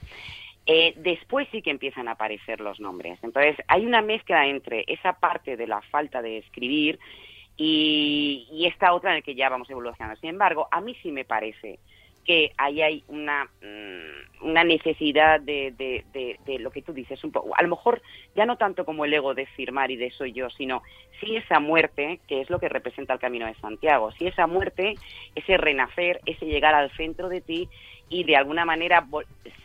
[0.66, 3.18] Eh, después sí que empiezan a aparecer los nombres.
[3.24, 7.00] Entonces hay una mezcla entre esa parte de la falta de escribir
[7.64, 10.20] y, esta otra en la que ya vamos evolucionando.
[10.20, 11.80] Sin embargo, a mí sí me parece
[12.26, 17.24] que ahí hay una, mm, una necesidad de, de, de, de lo que tú dices,
[17.24, 18.02] un poco, a lo mejor
[18.36, 20.82] ya no tanto como el ego de firmar y de soy yo, sino
[21.20, 24.96] sí esa muerte, que es lo que representa el Camino de Santiago, sí esa muerte,
[25.36, 27.70] ese renacer, ese llegar al centro de ti
[28.10, 29.08] y de alguna manera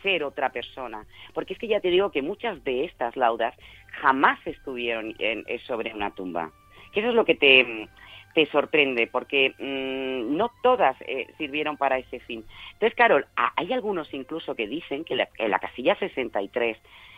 [0.01, 1.05] ser otra persona.
[1.33, 3.53] Porque es que ya te digo que muchas de estas laudas
[4.01, 6.51] jamás estuvieron en- sobre una tumba.
[6.97, 7.89] Que eso es lo que te,
[8.33, 12.43] te sorprende, porque mm, no todas eh, sirvieron para ese fin.
[12.73, 16.75] Entonces, claro, a- hay algunos incluso que dicen que la, la casilla 63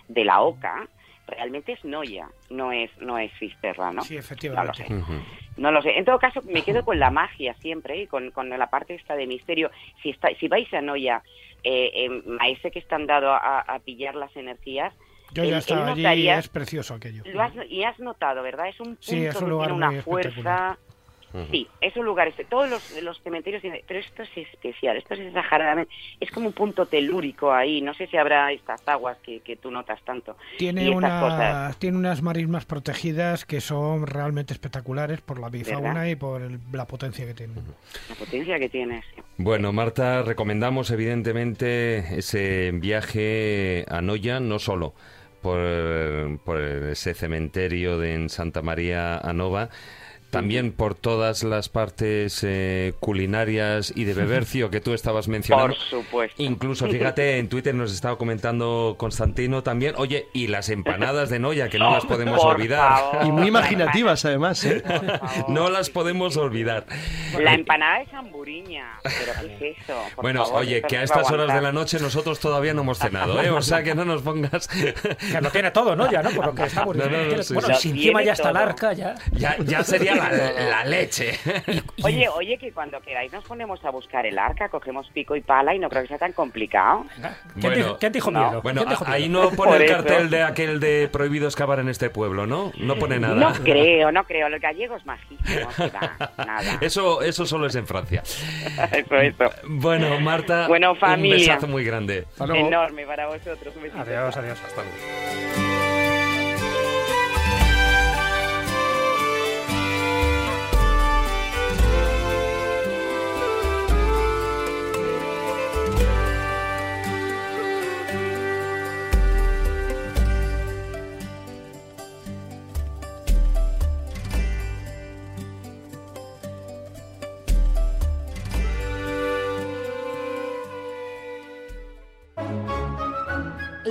[0.10, 0.86] de la OCA
[1.28, 4.02] realmente es Noya, no es, no es Fisterra, ¿no?
[4.02, 4.84] Sí, No lo efectivamente.
[4.86, 4.94] sé.
[5.56, 5.98] No lo sé.
[5.98, 9.16] En todo caso, me quedo con la magia siempre y con, con la parte esta
[9.16, 9.72] de misterio.
[10.04, 11.24] Si, está, si vais a Noya,
[11.64, 14.94] eh, eh, a ese que están dado a, a pillar las energías,
[15.34, 17.24] Yo ya estaba allí y es precioso aquello.
[17.26, 18.68] lo has, y has notado, ¿verdad?
[18.70, 20.30] Es un punto Sí, es un que lugar tiene una muy fuerza.
[20.30, 20.78] espectacular.
[21.52, 25.14] Sí, es un lugar, este- todos los, los cementerios, tienen- pero esto es especial, esto
[25.14, 29.40] es exageradamente, es como un punto telúrico ahí, no sé si habrá estas aguas que,
[29.42, 30.36] que tú notas tanto.
[30.58, 31.24] Tiene, cosas.
[31.24, 36.06] una, tiene unas marismas protegidas que son realmente espectaculares por la bifauna ¿Verdad?
[36.08, 37.58] y por el- la potencia que tienen.
[38.10, 39.06] La potencia que tienes.
[39.38, 44.96] Bueno, Marta, recomendamos evidentemente ese viaje a Noya, no solo
[45.42, 49.70] por, por ese cementerio de en Santa María Anova,
[50.30, 55.76] también por todas las partes eh, culinarias y de bebercio que tú estabas mencionando.
[55.76, 56.42] Por supuesto.
[56.42, 61.70] Incluso, fíjate, en Twitter nos estaba comentando Constantino también, oye, y las empanadas de Noya,
[61.70, 62.90] que no las podemos Por olvidar.
[63.00, 63.26] favor.
[63.28, 64.84] Y muy imaginativas, además, ¿eh?
[65.48, 66.86] no las podemos olvidar.
[67.40, 69.96] La empanada de Samburiña, pero ¿qué es eso?
[70.16, 73.00] Por Bueno, favor, oye, que a estas horas de la noche nosotros todavía no hemos
[73.00, 73.50] cenado, ¿eh?
[73.50, 74.68] O sea que no nos pongas...
[74.68, 74.94] Que
[75.42, 76.10] lo tiene todo, ¿no?
[76.12, 76.30] Ya, ¿no?
[76.32, 77.44] Por lo que estamos No, no, no, diciendo.
[77.44, 77.82] sí, bueno, sí.
[77.82, 79.16] si encima ya está el arca, ya.
[79.32, 81.40] Ya, ya sería la, la leche.
[82.04, 85.74] Oye, oye, que cuando queráis nos ponemos a buscar el arca, cogemos pico y pala
[85.74, 87.06] y no creo que sea tan complicado.
[87.16, 88.40] ¿Quién, Bueno, dijo, quién dijo no.
[88.48, 88.62] miedo?
[88.62, 89.44] Bueno, ¿Quién dijo a- ahí miedo?
[89.44, 89.96] no pone Por el eso.
[89.96, 92.72] cartel de aquel de prohibido excavar en este pueblo, ¿no?
[92.78, 93.36] No pone nada.
[93.36, 94.50] No creo, no creo.
[94.50, 96.78] Los gallegos majísimos, que va, nada.
[96.82, 98.22] Eso, eso solo es en Francia.
[98.24, 99.52] Eso, eso.
[99.68, 101.54] Bueno, Marta, Bueno, un familia.
[101.56, 102.26] besazo muy grande.
[102.40, 103.76] Enorme para vosotros.
[103.76, 104.02] Un besito.
[104.02, 104.60] Adiós, adiós.
[104.66, 105.29] Hasta luego.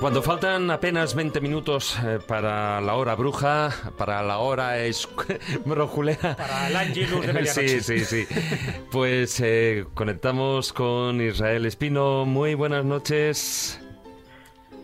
[0.00, 5.08] Cuando faltan apenas 20 minutos eh, para la hora bruja, para la hora es
[5.64, 6.36] brojulera.
[6.36, 7.80] Para el Angelus de medianoche.
[7.80, 8.36] Sí, sí, sí.
[8.92, 12.24] Pues eh, conectamos con Israel Espino.
[12.24, 13.80] Muy buenas noches.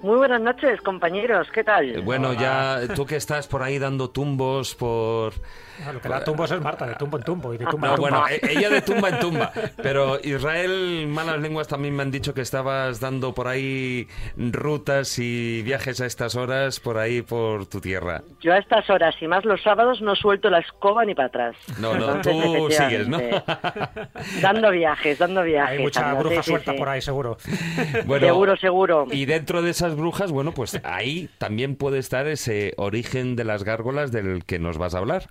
[0.03, 1.49] Muy buenas noches, compañeros.
[1.51, 2.03] ¿Qué tal?
[2.03, 5.32] Bueno, ya tú que estás por ahí dando tumbos por...
[5.92, 7.96] Lo que da tumbos es Marta, de tumbo en tumbo y de tumba No, en
[8.01, 8.20] tumba.
[8.20, 9.52] bueno, ella de tumba en tumba.
[9.82, 14.06] Pero Israel, malas lenguas también me han dicho que estabas dando por ahí
[14.36, 18.22] rutas y viajes a estas horas por ahí por tu tierra.
[18.40, 21.56] Yo a estas horas y más los sábados no suelto la escoba ni para atrás.
[21.78, 23.18] No, no, Entonces, tú sigues, ¿no?
[24.42, 25.78] Dando viajes, dando viajes.
[25.78, 26.78] Hay mucha ando, bruja sí, sí, suelta sí.
[26.78, 27.36] por ahí, seguro.
[28.06, 29.06] Bueno, Seguro, seguro.
[29.10, 33.64] Y dentro de esas brujas, bueno, pues ahí también puede estar ese origen de las
[33.64, 35.30] gárgolas del que nos vas a hablar.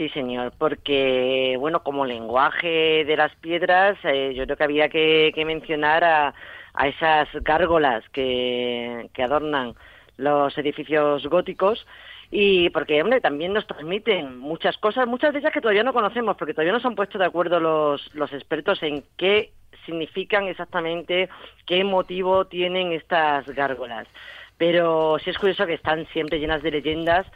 [0.00, 5.30] Sí, señor, porque, bueno, como lenguaje de las piedras, eh, yo creo que había que,
[5.34, 6.34] que mencionar a,
[6.72, 9.74] a esas gárgolas que, que adornan
[10.16, 11.86] los edificios góticos
[12.30, 16.34] y porque, hombre, también nos transmiten muchas cosas, muchas de ellas que todavía no conocemos,
[16.38, 19.52] porque todavía no se han puesto de acuerdo los, los expertos en qué
[19.84, 21.28] significan exactamente
[21.66, 24.08] qué motivo tienen estas gárgolas.
[24.56, 27.26] Pero sí es curioso que están siempre llenas de leyendas,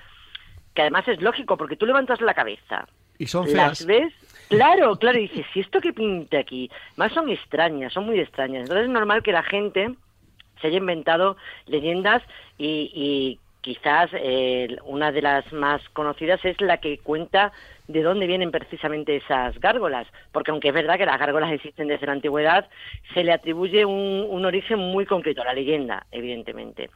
[0.75, 2.87] que además es lógico, porque tú levantas la cabeza,
[3.19, 3.87] Y son las feas.
[3.87, 4.13] ves,
[4.49, 6.71] claro, claro, y dices, ¿y esto qué pinta aquí?
[6.97, 8.63] Más son extrañas, son muy extrañas.
[8.63, 9.95] Entonces es normal que la gente
[10.61, 11.37] se haya inventado
[11.67, 12.23] leyendas
[12.59, 17.53] y, y quizás eh, una de las más conocidas es la que cuenta
[17.89, 22.07] de dónde vienen precisamente esas gárgolas, porque aunque es verdad que las gárgolas existen desde
[22.07, 22.67] la antigüedad,
[23.13, 26.89] se le atribuye un, un origen muy concreto a la leyenda, evidentemente.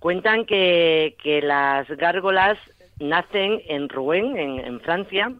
[0.00, 2.58] Cuentan que, que las gárgolas
[2.98, 5.32] nacen en Rouen, en, Francia,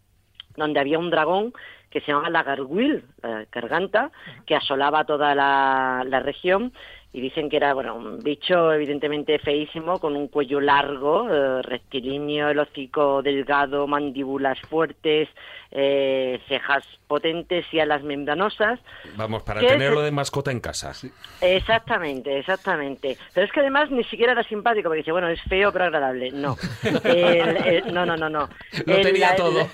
[0.57, 1.53] donde había un dragón
[1.91, 4.11] que se llamaba la garguil, la garganta,
[4.47, 6.73] que asolaba toda la, la región
[7.12, 12.49] y dicen que era bueno un bicho evidentemente feísimo con un cuello largo, eh, rectilíneo,
[12.49, 15.29] el hocico delgado, mandíbulas fuertes,
[15.74, 18.78] eh, cejas potentes y alas membranosas.
[19.16, 20.93] Vamos, para ¿Qué es tenerlo el- de mascota en casa.
[21.40, 23.16] Exactamente, exactamente.
[23.35, 26.31] Pero es que además ni siquiera era simpático, porque dice, bueno, es feo pero agradable.
[26.31, 26.57] No.
[27.05, 28.49] El- el- no, no, no, no.
[28.86, 29.69] Lo El- tenía la- todo.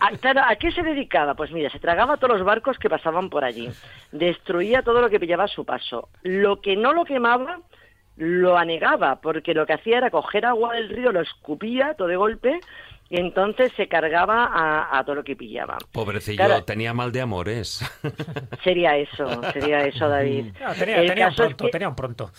[0.00, 1.34] a, claro, ¿a qué se dedicaba?
[1.34, 3.68] Pues mira, se tragaba todos los barcos que pasaban por allí.
[4.12, 6.08] Destruía todo lo que pillaba a su paso.
[6.22, 7.60] Lo que no lo quemaba,
[8.16, 12.16] lo anegaba, porque lo que hacía era coger agua del río, lo escupía todo de
[12.16, 12.60] golpe,
[13.10, 15.76] y entonces se cargaba a, a todo lo que pillaba.
[15.92, 16.64] Pobrecillo, Claro.
[16.64, 17.84] tenía mal de amores.
[18.64, 20.54] Sería eso, sería eso, David.
[20.78, 22.30] Tenía, un es pronto, que- tenía un pronto.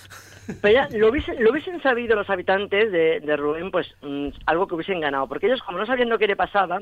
[0.61, 4.65] Pero ya, lo hubiesen, lo hubiesen sabido los habitantes de, de Rubén, pues mm, algo
[4.67, 5.27] que hubiesen ganado.
[5.27, 6.79] Porque ellos, como no sabían lo que le pasaba,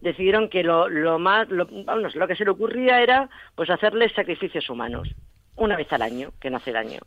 [0.00, 4.12] decidieron que lo, lo más, lo, vamos, lo que se le ocurría era pues hacerles
[4.12, 5.08] sacrificios humanos,
[5.56, 7.00] una vez al año, que no hace daño.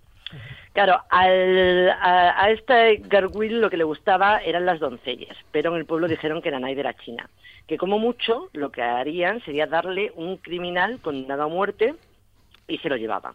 [0.73, 5.77] Claro, al- a, a este garguil lo que le gustaba eran las doncellas, pero en
[5.77, 7.30] el pueblo dijeron que Nanay de la China,
[7.68, 11.95] que como mucho lo que harían sería darle un criminal condenado a muerte
[12.68, 13.34] y se lo llevaban.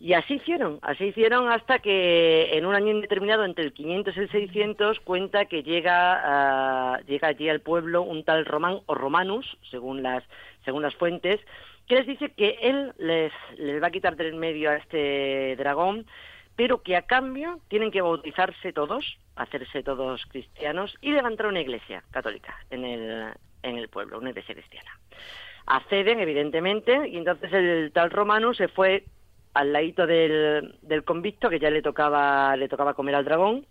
[0.00, 4.20] Y así hicieron, así hicieron hasta que en un año indeterminado, entre el 500 y
[4.20, 10.02] el 600, cuenta que llega, llega allí al pueblo un tal Román o Romanus, según
[10.02, 10.24] las,
[10.64, 11.38] según las fuentes,
[11.86, 16.06] que les dice que él les, les va a quitar del medio a este dragón,
[16.56, 22.02] pero que a cambio tienen que bautizarse todos, hacerse todos cristianos y levantar una iglesia
[22.10, 23.32] católica en el,
[23.62, 24.90] en el pueblo, una iglesia cristiana.
[25.66, 29.04] Acceden, evidentemente, y entonces el tal Romano se fue
[29.54, 33.66] al ladito del, del convicto, que ya le tocaba, le tocaba comer al dragón,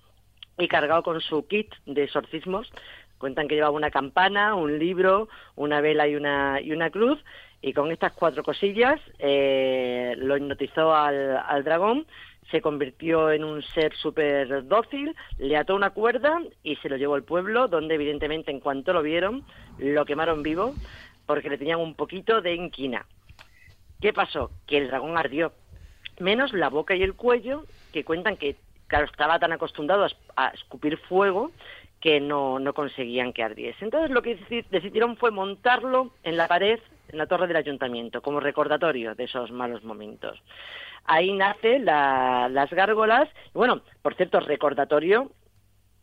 [0.57, 2.71] y cargado con su kit de exorcismos.
[3.17, 7.23] Cuentan que llevaba una campana, un libro, una vela y una, y una cruz,
[7.61, 12.07] y con estas cuatro cosillas eh, lo hipnotizó al, al dragón,
[12.49, 17.15] se convirtió en un ser súper dócil, le ató una cuerda y se lo llevó
[17.15, 19.43] al pueblo, donde evidentemente en cuanto lo vieron,
[19.77, 20.73] lo quemaron vivo,
[21.25, 23.05] porque le tenían un poquito de inquina.
[24.01, 24.51] ¿Qué pasó?
[24.65, 25.53] Que el dragón ardió,
[26.19, 28.55] menos la boca y el cuello, que cuentan que,
[28.87, 31.51] claro, estaba tan acostumbrado a, es- a escupir fuego
[31.99, 33.85] que no, no conseguían que ardiese.
[33.85, 36.79] Entonces lo que deci- decidieron fue montarlo en la pared,
[37.11, 40.41] en la torre del ayuntamiento, como recordatorio de esos malos momentos.
[41.05, 45.31] Ahí nace la- las gárgolas, y bueno, por cierto, recordatorio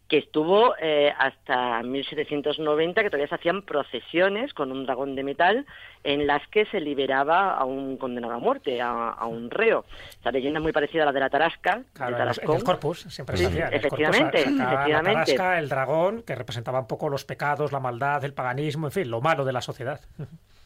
[0.08, 5.66] que estuvo eh, hasta 1790, que todavía se hacían procesiones con un dragón de metal
[6.02, 9.84] en las que se liberaba a un condenado a muerte, a, a un reo.
[10.12, 13.00] Esta leyenda es muy parecida a la de la Tarasca, Claro, de en, el corpus
[13.02, 13.68] siempre Sí, se hacía.
[13.68, 15.34] el efectivamente, sacaban La efectivamente.
[15.34, 19.10] tarasca, el dragón, que representaba un poco los pecados, la maldad, el paganismo, en fin,
[19.10, 20.00] lo malo de la sociedad.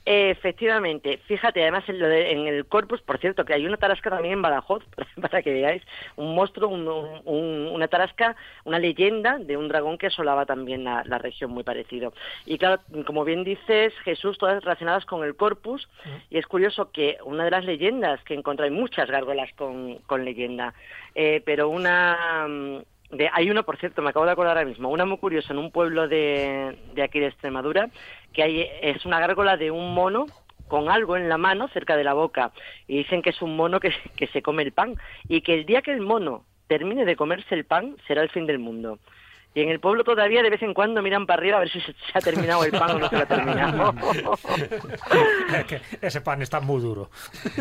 [0.05, 4.11] Efectivamente, fíjate, además en, lo de- en el corpus, por cierto, que hay una tarasca
[4.11, 4.83] también en Badajoz,
[5.21, 5.83] para que veáis,
[6.17, 6.89] un monstruo, un-
[7.25, 8.35] un- una tarasca,
[8.65, 12.13] una leyenda de un dragón que asolaba también la, la región, muy parecido.
[12.47, 15.89] Y claro, como bien dices, Jesús, todas relacionadas con el corpus,
[16.31, 20.25] y es curioso que una de las leyendas que encontré, hay muchas gárgolas con, con
[20.25, 20.75] leyenda,
[21.15, 22.83] eh, pero una...
[23.13, 25.59] de- hay uno, por cierto, me acabo de acordar ahora mismo, una muy curiosa en
[25.59, 27.89] un pueblo de, de aquí de Extremadura,
[28.33, 30.27] que hay, es una gárgola de un mono
[30.69, 32.53] con algo en la mano cerca de la boca
[32.89, 34.97] y dicen que es un mono que, que se come el pan
[35.29, 38.47] y que el día que el mono termine de comerse el pan será el fin
[38.47, 38.99] del mundo.
[39.55, 41.81] Y en el pueblo todavía de vez en cuando miran para arriba a ver si
[41.81, 43.95] se, se ha terminado el pan o no se lo ha terminado.
[45.57, 47.11] Es que ese pan está muy duro.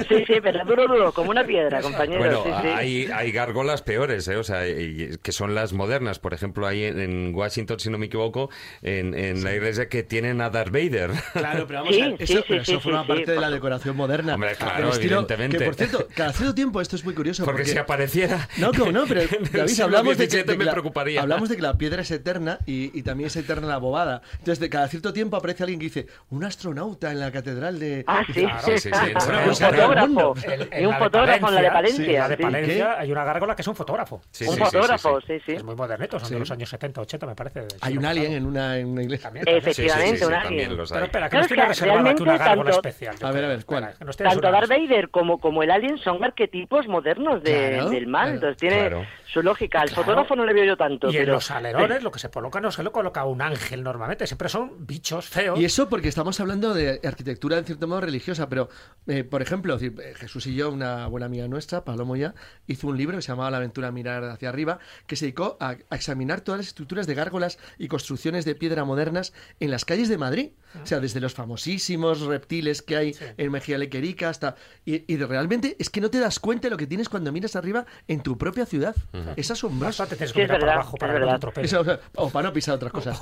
[0.08, 2.20] Sí, sí, pero duro, duro, como una piedra, compañero.
[2.20, 2.68] Bueno, sí, sí.
[2.68, 4.38] hay, hay gárgolas peores, ¿eh?
[4.38, 6.20] o sea, que son las modernas.
[6.20, 8.50] Por ejemplo, hay en, Washington, si no me equivoco,
[8.82, 11.12] en, en la iglesia que tienen a Darth Vader.
[11.34, 13.08] Claro, pero vamos Sí, a ver, sí, eso, sí, pero sí, eso sí, forma sí,
[13.10, 14.36] parte de la decoración moderna.
[14.36, 15.58] Hombre, claro, estilo- evidentemente.
[15.58, 17.44] Que por cierto, cada cierto tiempo, esto es muy curioso.
[17.44, 18.48] Porque si apareciera.
[18.58, 21.22] No, como no, pero David, hablamos de, que, de que me la, preocuparía.
[21.22, 24.22] hablamos de que la piedra es eterna y, y también es eterna la bobada.
[24.34, 28.04] Entonces, de cada cierto tiempo aparece alguien que dice, un astronauta en la catedral de...
[28.06, 28.34] Ah, sí.
[28.44, 29.14] Claro, sí, sí, sí.
[29.26, 30.08] Bueno, un el fotógrafo.
[30.08, 30.36] mundo.
[30.44, 32.20] El- Y un fotógrafo en la de Palencia.
[32.20, 32.38] La de.
[32.38, 34.22] Palencia hay una gárgola que es un fotógrafo.
[34.30, 35.40] Sí, un fotógrafo, sí.
[35.44, 35.54] sí.
[35.54, 36.34] Es muy modernito, son Sí.
[36.36, 37.64] de los años 70, 80, me parece.
[37.82, 39.30] Hay un alien en una, en una iglesia.
[39.30, 39.64] También, también.
[39.64, 40.78] Sí, sí, sí, Efectivamente, sí, un alien.
[40.78, 40.92] los.
[40.92, 43.16] Pero espera, que nos tiene que reservada aquí una gárgola tanto- especial.
[43.22, 43.94] A ver, a ver, ¿cuál?
[44.18, 48.30] Tanto Darth Vader como, el Alien son arquetipos modernos del mal.
[48.36, 49.82] Entonces tiene su lógica.
[49.82, 51.10] Al fotógrafo no le veo yo tanto.
[51.10, 51.34] Y en pero-
[51.74, 55.60] lo que se coloca no se lo coloca un ángel normalmente, siempre son bichos feos.
[55.60, 58.70] Y eso porque estamos hablando de arquitectura en cierto modo religiosa, pero
[59.08, 62.34] eh, por ejemplo, eh, Jesús y yo, una buena amiga nuestra, Palomo ya,
[62.68, 65.76] hizo un libro que se llamaba La aventura mirar hacia arriba, que se dedicó a,
[65.90, 70.10] a examinar todas las estructuras de gárgolas y construcciones de piedra modernas en las calles
[70.10, 70.52] de Madrid.
[70.82, 74.56] O sea, desde los famosísimos reptiles que hay en Mejía Lequerica hasta...
[74.86, 77.32] Y, y de- realmente es que no te das cuenta de lo que tienes cuando
[77.32, 78.96] miras arriba en tu propia ciudad.
[79.36, 80.04] Es asombroso.
[80.04, 81.40] Bastante tienes Sí, que es mirar para verdad, abajo para te verdad.
[81.64, 83.20] Eso, o, sea, o para no pisar otras cosas.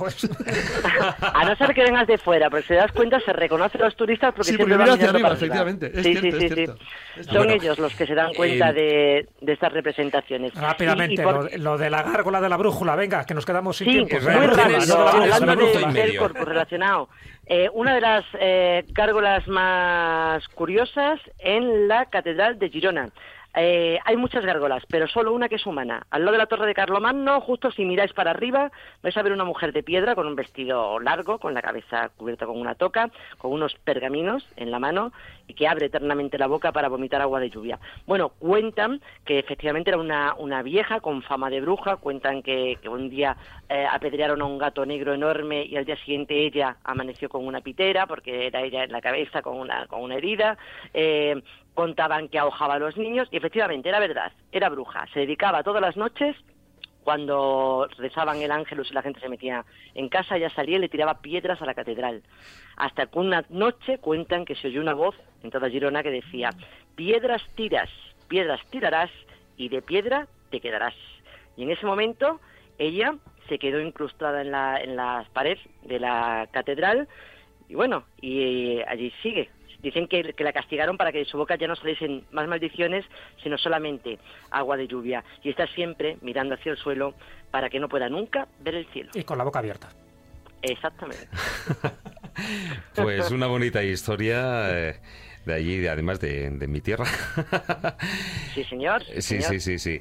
[1.20, 3.82] A no ser que vengas de fuera, porque si te das cuenta se reconoce a
[3.84, 5.86] los turistas porque Sí, siempre porque van hacia arriba, para efectivamente.
[5.94, 6.76] Es sí, cierto, sí, es sí, cierto.
[6.78, 6.84] sí.
[7.20, 10.54] Es Son Bueno, ellos los que se dan cuenta eh, de, de estas representaciones.
[10.54, 13.34] rápidamente, Y- y por- lo, de- lo de la gárgola de la brújula, venga, que
[13.34, 14.16] nos quedamos sin Sí, tiempo.
[14.30, 17.08] Muy no rápido, hablando del corpus relacionado.
[17.52, 23.08] Eh, una de las eh, gárgolas más curiosas en la Catedral de Girona.
[23.54, 26.06] Eh, hay muchas gárgolas, pero solo una que es humana.
[26.10, 28.70] Al lado de la Torre de Carlomagno, justo si miráis para arriba,
[29.02, 32.46] vais a ver una mujer de piedra con un vestido largo, con la cabeza cubierta
[32.46, 35.12] con una toca, con unos pergaminos en la mano
[35.48, 37.80] y que abre eternamente la boca para vomitar agua de lluvia.
[38.06, 43.10] Bueno, cuentan que efectivamente era una, una vieja con fama de bruja, cuentan que, un
[43.10, 43.36] día
[43.68, 47.60] eh, apedrearon a un gato negro enorme y al día siguiente ella amaneció con una
[47.60, 50.56] pitera porque era ella en la cabeza con una, con una herida.
[50.94, 51.40] Eh,
[51.80, 55.06] contaban que ahojaba a los niños y efectivamente era verdad, era bruja.
[55.14, 56.36] Se dedicaba todas las noches
[57.04, 60.90] cuando rezaban el ángelus y la gente se metía en casa, ella salía y le
[60.90, 62.22] tiraba piedras a la catedral.
[62.76, 66.50] Hasta que una noche cuentan que se oyó una voz en toda Girona que decía,
[66.96, 67.88] piedras tiras,
[68.28, 69.10] piedras tirarás
[69.56, 70.94] y de piedra te quedarás.
[71.56, 72.40] Y en ese momento
[72.76, 73.14] ella
[73.48, 77.08] se quedó incrustada en, la, en las paredes de la catedral
[77.70, 79.48] y bueno, y eh, allí sigue.
[79.82, 83.04] Dicen que, que la castigaron para que de su boca ya no saliesen más maldiciones,
[83.42, 84.18] sino solamente
[84.50, 85.24] agua de lluvia.
[85.42, 87.14] Y está siempre mirando hacia el suelo
[87.50, 89.10] para que no pueda nunca ver el cielo.
[89.14, 89.88] Y con la boca abierta.
[90.62, 91.26] Exactamente.
[92.94, 95.00] Pues una bonita historia eh,
[95.44, 97.04] de allí, de- además de, de mi tierra.
[98.54, 99.02] Sí, señor.
[99.04, 99.44] Sí, señor.
[99.44, 100.00] sí, sí, sí.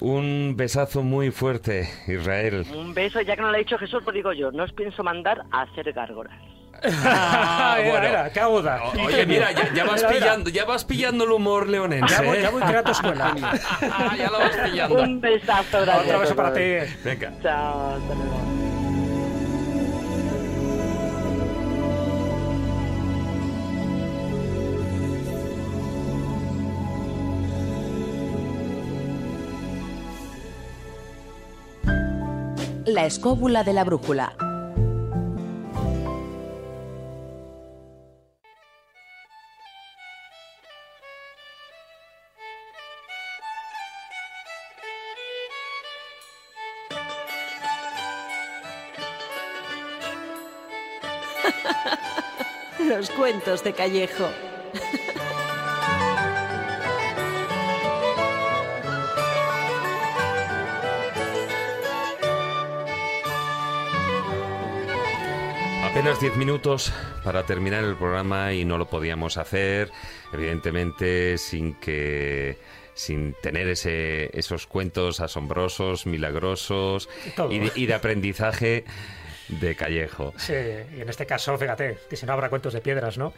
[0.00, 2.64] Un besazo muy fuerte, Israel.
[2.74, 5.02] Un beso, ya que no lo ha dicho Jesús, pues digo yo, no os pienso
[5.04, 6.38] mandar a hacer gárgolas.
[6.84, 8.06] Ah, Era, bueno.
[8.06, 8.82] era, qué aguda.
[8.84, 12.12] O- Oye, mira, ya, ya vas Mira, pillando, ya vas pillando el humor leonense.
[12.14, 12.42] Ya voy, ¿eh?
[12.42, 13.34] ya voy tu escuela.
[14.18, 15.02] ya lo vas pillando.
[15.02, 16.04] Un besazo grande.
[16.06, 16.60] Otro beso para ti.
[17.04, 17.32] Venga.
[17.42, 18.42] Chao, hasta luego.
[32.86, 34.34] La escóbula de la brújula.
[53.02, 54.28] Los cuentos de Callejo.
[65.82, 66.92] Apenas 10 minutos
[67.24, 69.90] para terminar el programa y no lo podíamos hacer,
[70.32, 72.56] evidentemente, sin que
[72.94, 77.08] sin tener ese, esos cuentos asombrosos, milagrosos
[77.50, 78.84] Y de aprendizaje
[79.48, 80.32] de Callejo.
[80.36, 83.32] Sí, y en este caso, fíjate, que si no habrá cuentos de piedras, ¿no?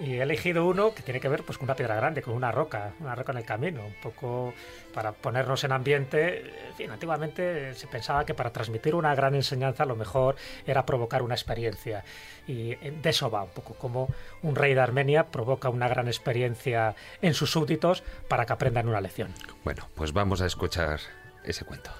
[0.00, 2.52] Y he elegido uno que tiene que ver pues, con una piedra grande, con una
[2.52, 4.54] roca, una roca en el camino, un poco
[4.94, 6.68] para ponernos en ambiente.
[6.68, 11.22] En fin, antiguamente se pensaba que para transmitir una gran enseñanza lo mejor era provocar
[11.22, 12.04] una experiencia.
[12.46, 14.08] Y de eso va un poco, como
[14.42, 19.00] un rey de Armenia provoca una gran experiencia en sus súbditos para que aprendan una
[19.00, 19.34] lección.
[19.64, 21.00] Bueno, pues vamos a escuchar
[21.42, 21.90] ese cuento.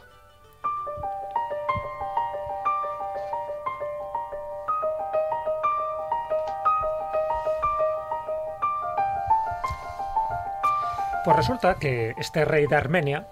[11.28, 13.28] Pues resulta que este rey de Armenia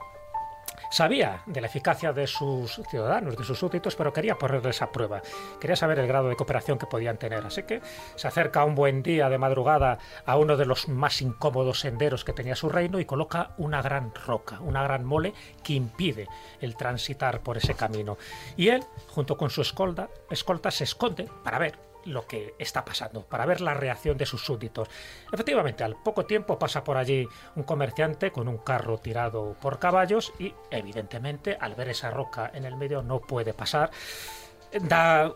[0.90, 5.22] Sabía de la eficacia de sus ciudadanos, de sus súbditos, pero quería ponerles a prueba.
[5.58, 7.44] Quería saber el grado de cooperación que podían tener.
[7.44, 7.80] Así que
[8.16, 12.34] se acerca un buen día de madrugada a uno de los más incómodos senderos que
[12.34, 15.32] tenía su reino y coloca una gran roca, una gran mole
[15.64, 16.28] que impide
[16.60, 18.18] el transitar por ese camino.
[18.58, 23.24] Y él, junto con su escolta, escolta se esconde para ver lo que está pasando,
[23.26, 24.88] para ver la reacción de sus súbditos.
[25.32, 30.32] Efectivamente, al poco tiempo pasa por allí un comerciante con un carro tirado por caballos
[30.38, 33.90] y, evidentemente, al ver esa roca en el medio no puede pasar.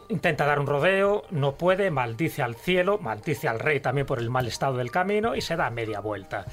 [0.09, 4.29] Intenta dar un rodeo, no puede, maldice al cielo, maldice al rey también por el
[4.29, 6.47] mal estado del camino y se da media vuelta.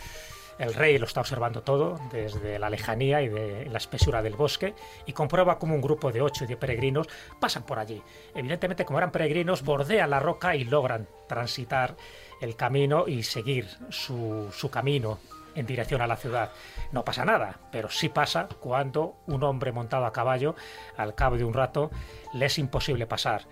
[0.60, 4.74] El rey lo está observando todo desde la lejanía y de la espesura del bosque
[5.06, 7.08] y comprueba como un grupo de ocho y de peregrinos
[7.40, 8.02] pasan por allí.
[8.34, 11.96] Evidentemente, como eran peregrinos, bordean la roca y logran transitar
[12.42, 15.20] el camino y seguir su, su camino
[15.54, 16.52] en dirección a la ciudad.
[16.92, 20.56] No pasa nada, pero sí pasa cuando un hombre montado a caballo,
[20.96, 21.90] al cabo de un rato,
[22.34, 23.46] le es imposible pasar.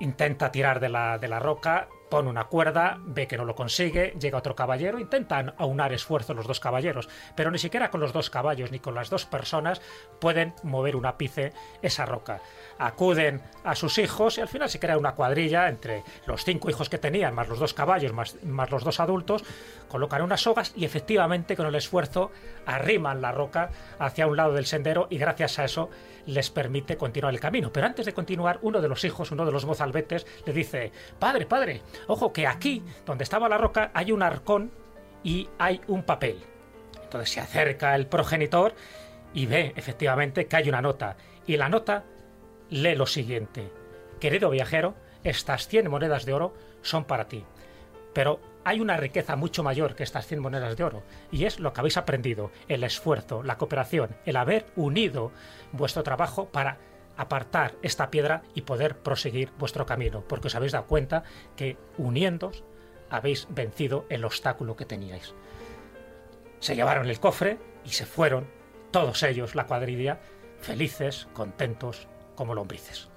[0.00, 4.14] Intenta tirar de la, de la roca, pone una cuerda, ve que no lo consigue,
[4.18, 8.30] llega otro caballero, intentan aunar esfuerzos los dos caballeros, pero ni siquiera con los dos
[8.30, 9.80] caballos ni con las dos personas
[10.20, 11.52] pueden mover un ápice
[11.82, 12.40] esa roca.
[12.78, 16.88] Acuden a sus hijos y al final se crea una cuadrilla entre los cinco hijos
[16.88, 19.44] que tenían, más los dos caballos, más, más los dos adultos,
[19.88, 22.30] colocan unas sogas y efectivamente con el esfuerzo
[22.66, 25.90] arriman la roca hacia un lado del sendero y gracias a eso
[26.28, 27.72] les permite continuar el camino.
[27.72, 31.46] Pero antes de continuar, uno de los hijos, uno de los mozalbetes, le dice, padre,
[31.46, 34.70] padre, ojo que aquí, donde estaba la roca, hay un arcón
[35.24, 36.38] y hay un papel.
[37.02, 38.74] Entonces se acerca el progenitor
[39.32, 41.16] y ve efectivamente que hay una nota.
[41.46, 42.04] Y la nota
[42.68, 43.72] lee lo siguiente.
[44.20, 44.94] Querido viajero,
[45.24, 47.44] estas 100 monedas de oro son para ti.
[48.12, 51.72] Pero hay una riqueza mucho mayor que estas 100 monedas de oro, y es lo
[51.72, 55.32] que habéis aprendido, el esfuerzo, la cooperación, el haber unido
[55.72, 56.76] vuestro trabajo para
[57.16, 61.22] apartar esta piedra y poder proseguir vuestro camino, porque os habéis dado cuenta
[61.56, 62.62] que uniéndos
[63.08, 65.34] habéis vencido el obstáculo que teníais.
[66.60, 68.50] Se llevaron el cofre y se fueron,
[68.90, 70.20] todos ellos, la cuadrilla,
[70.60, 73.08] felices, contentos, como lombrices.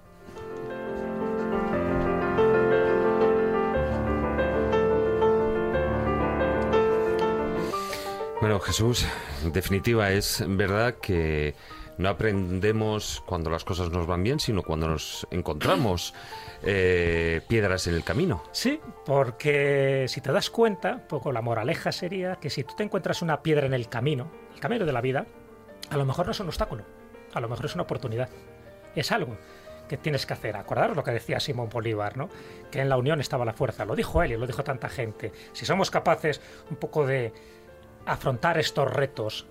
[8.41, 9.05] Bueno, Jesús,
[9.43, 11.53] en definitiva es verdad que
[11.99, 16.15] no aprendemos cuando las cosas nos van bien, sino cuando nos encontramos
[16.63, 18.41] eh, piedras en el camino.
[18.51, 23.21] Sí, porque si te das cuenta, poco la moraleja sería que si tú te encuentras
[23.21, 25.27] una piedra en el camino, el camino de la vida,
[25.91, 26.83] a lo mejor no es un obstáculo,
[27.35, 28.27] a lo mejor es una oportunidad,
[28.95, 29.37] es algo
[29.87, 30.55] que tienes que hacer.
[30.55, 32.29] Acordaros lo que decía Simón Bolívar, ¿no?
[32.71, 33.85] Que en la unión estaba la fuerza.
[33.85, 35.31] Lo dijo él y lo dijo tanta gente.
[35.51, 37.33] Si somos capaces un poco de
[38.05, 39.47] afrontar estos retos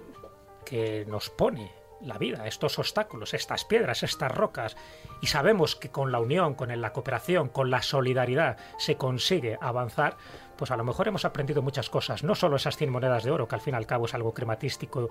[0.65, 1.73] que nos pone
[2.03, 4.77] la vida, estos obstáculos, estas piedras, estas rocas,
[5.21, 10.17] y sabemos que con la unión, con la cooperación, con la solidaridad se consigue avanzar,
[10.57, 13.49] pues a lo mejor hemos aprendido muchas cosas, no solo esas 100 monedas de oro,
[13.49, 15.09] que al fin y al cabo es algo crematístico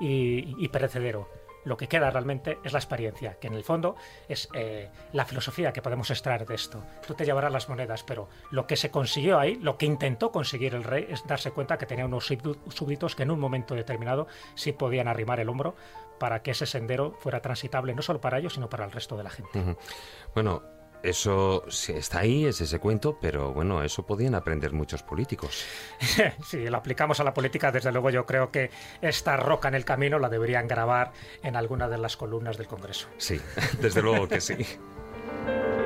[0.00, 1.28] y, y perecedero,
[1.64, 3.96] lo que queda realmente es la experiencia, que en el fondo
[4.28, 6.82] es eh, la filosofía que podemos extraer de esto.
[7.06, 10.74] Tú te llevarás las monedas, pero lo que se consiguió ahí, lo que intentó conseguir
[10.74, 14.72] el rey, es darse cuenta que tenía unos súbditos que en un momento determinado sí
[14.72, 15.74] podían arrimar el hombro
[16.18, 19.24] para que ese sendero fuera transitable no solo para ellos, sino para el resto de
[19.24, 19.76] la gente.
[20.34, 20.62] Bueno,
[21.02, 25.64] eso sí, está ahí, es ese cuento, pero bueno, eso podían aprender muchos políticos.
[26.44, 28.70] si lo aplicamos a la política, desde luego yo creo que
[29.00, 31.12] esta roca en el camino la deberían grabar
[31.42, 33.08] en alguna de las columnas del Congreso.
[33.18, 33.40] Sí,
[33.80, 34.56] desde luego que sí.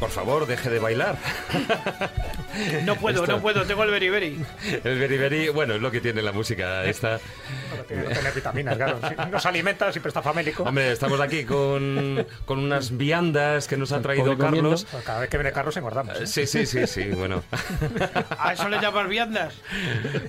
[0.00, 1.16] Por favor, deje de bailar.
[2.84, 4.38] No puedo, Esto- no puedo, tengo el beriberi.
[4.84, 7.18] El beriberi, bueno, es lo que tiene la música esta.
[7.88, 9.00] Tiene que tener vitaminas, claro.
[9.28, 10.62] Nos alimenta, siempre está famélico.
[10.62, 14.38] Hombre, estamos aquí con, con unas viandas que nos ha traído.
[14.38, 14.86] Carlos.
[14.88, 16.20] Pues Cada vez que viene Carlos engordamos.
[16.20, 16.28] ¿eh?
[16.28, 17.42] Sí, sí, sí, sí, bueno.
[18.38, 19.54] ¿A eso le llamas viandas?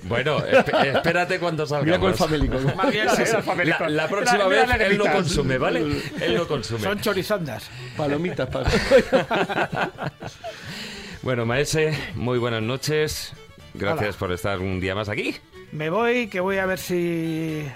[0.02, 1.86] Bueno, esp- espérate cuando salgamos.
[1.86, 2.58] Mira con el famélico.
[2.76, 3.84] Más bien Sí, famélico.
[3.84, 5.80] La, la próxima mira vez la él no consume, ¿vale?
[6.20, 6.80] Él no consume.
[6.80, 7.70] son chorizandas.
[7.96, 8.68] Palomitas para...
[11.22, 13.32] Bueno, Maese, muy buenas noches.
[13.74, 15.34] Gracias por estar un día más aquí.
[15.72, 17.66] Me voy, que voy a ver si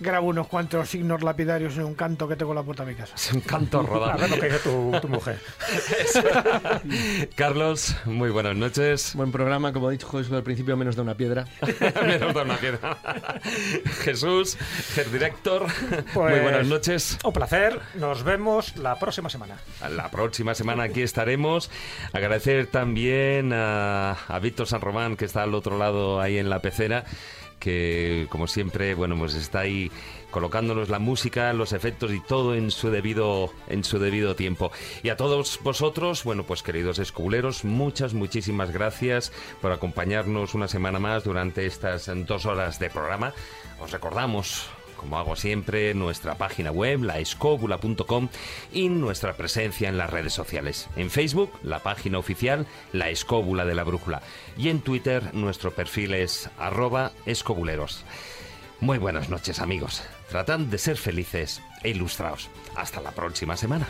[0.00, 2.96] grabo unos cuantos signos lapidarios en un canto que tengo en la puerta de mi
[2.96, 3.14] casa.
[3.14, 4.12] Es un canto rodado.
[4.12, 5.38] A ver lo que dice tu, tu mujer.
[7.36, 9.14] Carlos, muy buenas noches.
[9.14, 11.46] Buen programa, como he dicho Jesús al principio, menos de una piedra.
[12.06, 12.98] Menos da una piedra.
[14.02, 14.56] Jesús,
[14.96, 17.18] head director, muy Pues, buenas noches.
[17.24, 17.80] Un placer.
[17.94, 19.56] Nos vemos la próxima semana.
[19.94, 21.70] La próxima semana aquí estaremos.
[22.12, 26.60] Agradecer también a, a Víctor San Román, que está al otro lado ahí en la
[26.60, 27.04] pecera,
[27.60, 29.90] que como siempre, bueno, pues está ahí
[30.30, 34.72] colocándonos la música, los efectos y todo en su debido en su debido tiempo.
[35.02, 40.98] Y a todos vosotros, bueno, pues queridos escobuleros, muchas muchísimas gracias por acompañarnos una semana
[40.98, 43.32] más durante estas dos horas de programa.
[43.80, 44.68] Os recordamos
[45.00, 48.28] como hago siempre, nuestra página web, laescóbula.com
[48.70, 50.88] y nuestra presencia en las redes sociales.
[50.94, 54.20] En Facebook, la página oficial, La Escóbula de la Brújula.
[54.58, 58.04] Y en Twitter, nuestro perfil es arroba escobuleros.
[58.80, 60.02] Muy buenas noches amigos.
[60.28, 62.50] Tratad de ser felices e ilustraos.
[62.76, 63.86] Hasta la próxima semana.